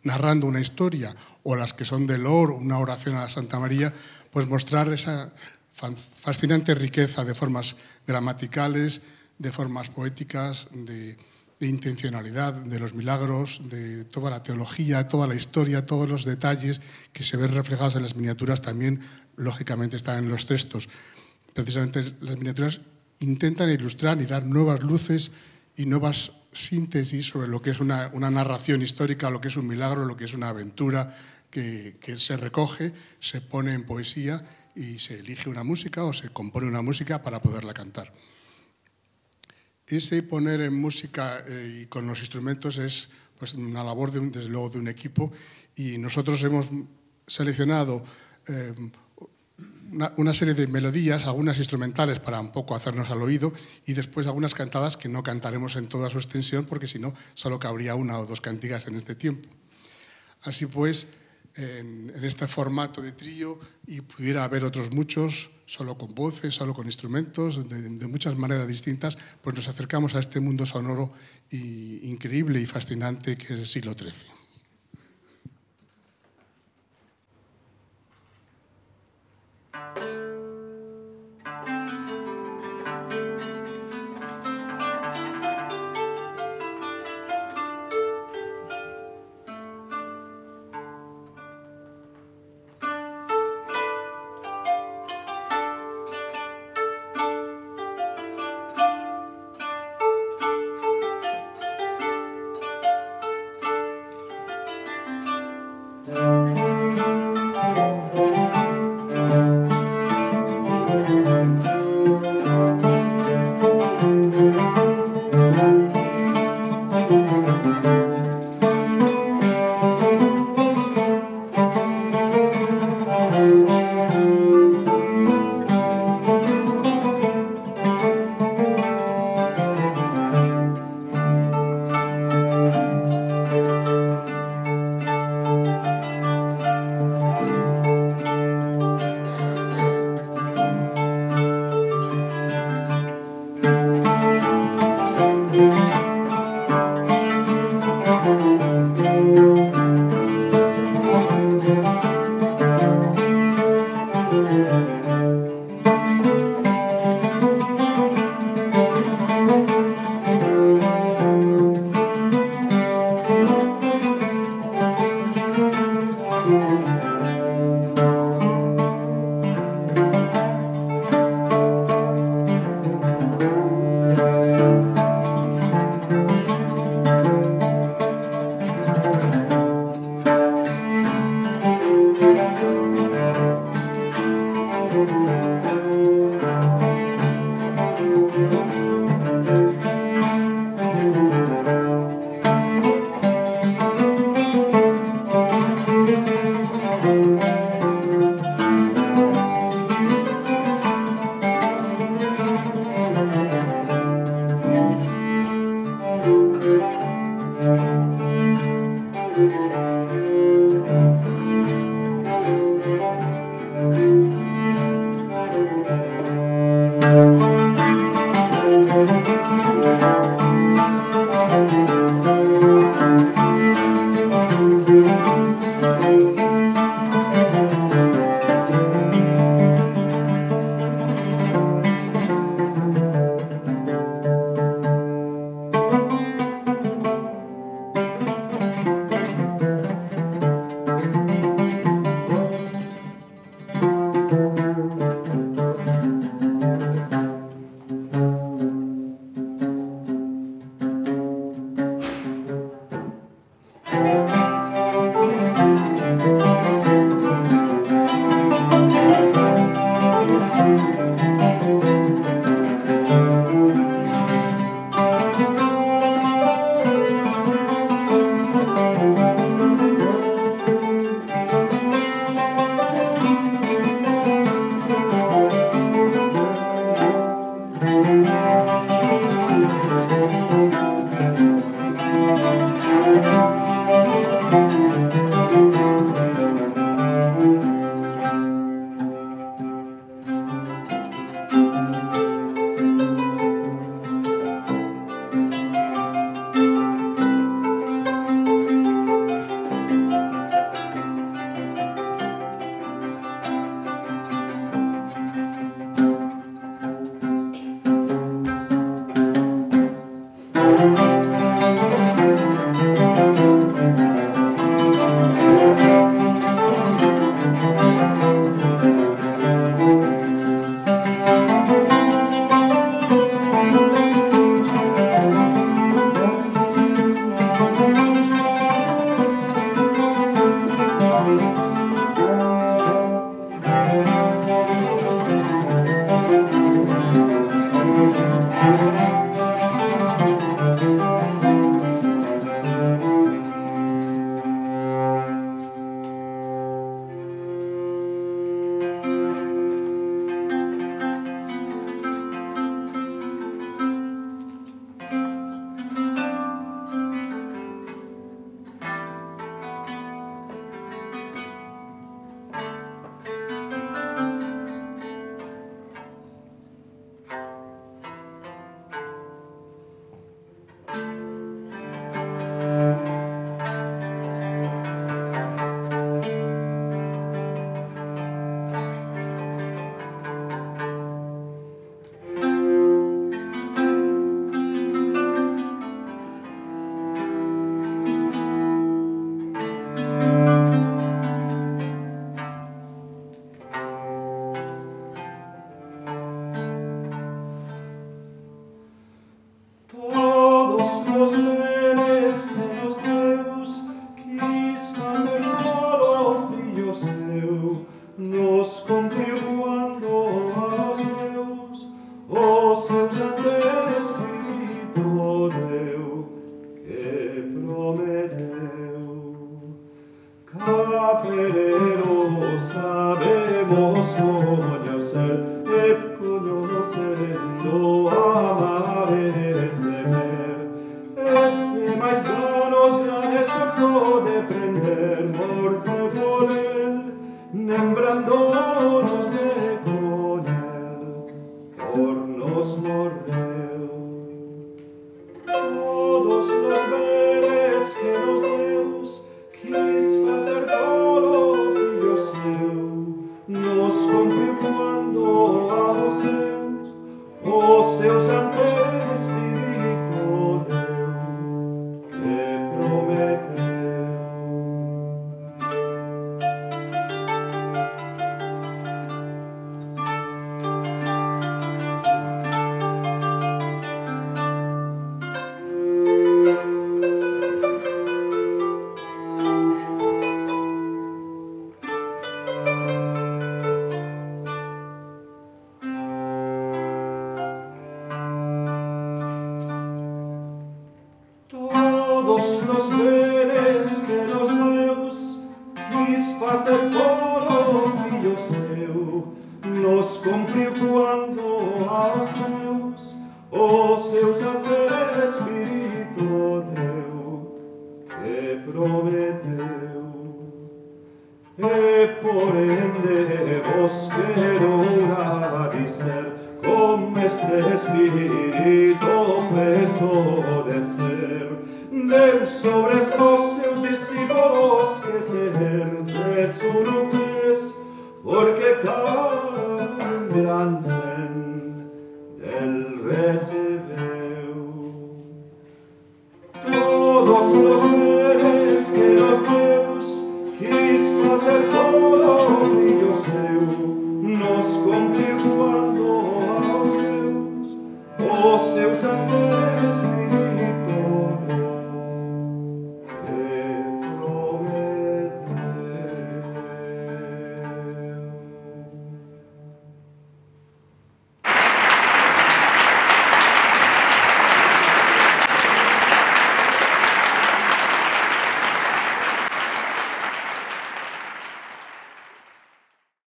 narrando 0.03 0.49
una 0.49 0.61
historia, 0.61 1.15
o 1.45 1.55
las 1.55 1.73
que 1.73 1.85
son 1.85 2.09
de 2.09 2.19
Lor, 2.19 2.51
una 2.51 2.79
oración 2.79 3.15
a 3.15 3.31
Santa 3.31 3.61
María, 3.61 3.93
pues 4.33 4.49
mostrar 4.49 4.89
esa 4.93 5.33
fascinante 5.73 6.75
riqueza 6.75 7.25
de 7.25 7.35
formas 7.35 7.77
gramaticales, 8.07 9.03
de 9.39 9.53
formas 9.53 9.91
poéticas, 9.91 10.69
de, 10.73 11.17
intencionalidad, 11.61 12.55
de 12.55 12.81
los 12.81 12.93
milagros, 12.95 13.61
de 13.69 14.05
toda 14.05 14.31
la 14.31 14.43
teología, 14.43 15.07
toda 15.07 15.29
la 15.29 15.37
historia, 15.37 15.87
todos 15.87 16.09
los 16.09 16.25
detalles 16.25 16.81
que 17.13 17.23
se 17.23 17.37
ven 17.37 17.55
reflejados 17.55 17.95
en 17.95 18.03
las 18.03 18.17
miniaturas 18.17 18.61
también, 18.61 18.99
lógicamente, 19.37 19.97
están 19.97 20.19
en 20.19 20.29
los 20.29 20.47
textos. 20.47 20.89
Precisamente 21.55 22.17
las 22.21 22.37
miniaturas 22.37 22.81
intentan 23.21 23.71
ilustrar 23.71 24.21
y 24.21 24.27
dar 24.27 24.45
nuevas 24.45 24.83
luces 24.83 25.31
y 25.77 25.87
nuevas 25.87 26.33
síntesis 26.53 27.29
sobre 27.29 27.47
lo 27.47 27.63
que 27.63 27.71
es 27.71 27.81
una, 27.81 28.11
narración 28.11 28.83
histórica, 28.83 29.31
lo 29.31 29.41
que 29.41 29.49
es 29.49 29.57
un 29.57 29.69
milagro, 29.69 30.05
lo 30.05 30.17
que 30.17 30.25
es 30.25 30.35
una 30.35 30.49
aventura 30.49 31.15
que, 31.53 32.19
se 32.19 32.37
recoge, 32.39 32.93
se 33.21 33.43
pone 33.43 33.75
en 33.75 33.85
poesía 33.85 34.43
y 34.75 34.99
se 34.99 35.21
elige 35.21 35.51
una 35.51 35.63
música 35.63 36.03
o 36.05 36.13
se 36.13 36.31
compone 36.31 36.67
una 36.67 36.81
música 36.81 37.23
para 37.23 37.43
poderla 37.43 37.75
cantar. 37.75 38.13
Ese 39.87 40.23
poner 40.23 40.63
en 40.63 40.75
música 40.75 41.45
eh, 41.47 41.83
y 41.83 41.87
con 41.87 42.07
los 42.07 42.21
instrumentos 42.21 42.79
es 42.79 43.11
pues, 43.39 43.53
una 43.55 43.85
labor, 43.85 44.11
de 44.11 44.21
desde 44.21 44.49
luego, 44.49 44.71
de 44.71 44.79
un 44.79 44.89
equipo 44.89 45.31
y 45.77 45.99
nosotros 45.99 46.43
hemos 46.43 46.71
seleccionado 47.27 48.03
eh, 48.49 48.75
una, 50.17 50.33
serie 50.33 50.55
de 50.55 50.67
melodías, 50.69 51.27
algunas 51.27 51.59
instrumentales 51.59 52.19
para 52.19 52.41
un 52.41 52.51
poco 52.51 52.75
hacernos 52.75 53.11
al 53.11 53.21
oído 53.21 53.53
y 53.85 53.93
después 53.93 54.27
algunas 54.27 54.55
cantadas 54.55 54.97
que 54.97 55.11
no 55.11 55.23
cantaremos 55.23 55.77
en 55.77 55.89
toda 55.89 56.09
su 56.09 56.17
extensión 56.17 56.65
porque 56.65 56.89
si 56.89 56.99
no 56.99 57.13
solo 57.35 57.59
cabría 57.59 57.95
una 57.95 58.19
o 58.19 58.25
dos 58.25 58.41
cantigas 58.41 58.87
en 58.89 58.95
este 58.95 59.15
tiempo. 59.15 59.51
Así 60.45 60.65
pues, 60.65 61.09
en, 61.57 62.13
este 62.23 62.47
formato 62.47 63.03
de 63.03 63.13
trío 63.13 63.59
y 63.87 64.01
pudiera 64.01 64.45
haber 64.45 64.65
otros 64.65 64.93
muchos, 64.93 65.51
solo 65.67 65.97
con 65.97 66.15
voces, 66.15 66.55
solo 66.55 66.75
con 66.75 66.87
instrumentos, 66.87 67.69
de, 67.69 68.07
muchas 68.07 68.37
maneras 68.37 68.69
distintas, 68.69 69.19
pues 69.43 69.57
nos 69.57 69.69
acercamos 69.69 70.15
a 70.15 70.21
este 70.21 70.41
mundo 70.41 70.67
sonoro 70.67 71.13
y, 71.51 72.11
increíble 72.11 72.61
y 72.61 72.67
fascinante 72.67 73.37
que 73.37 73.45
es 73.55 73.61
el 73.61 73.67
siglo 73.67 73.93
XIII. 73.93 74.43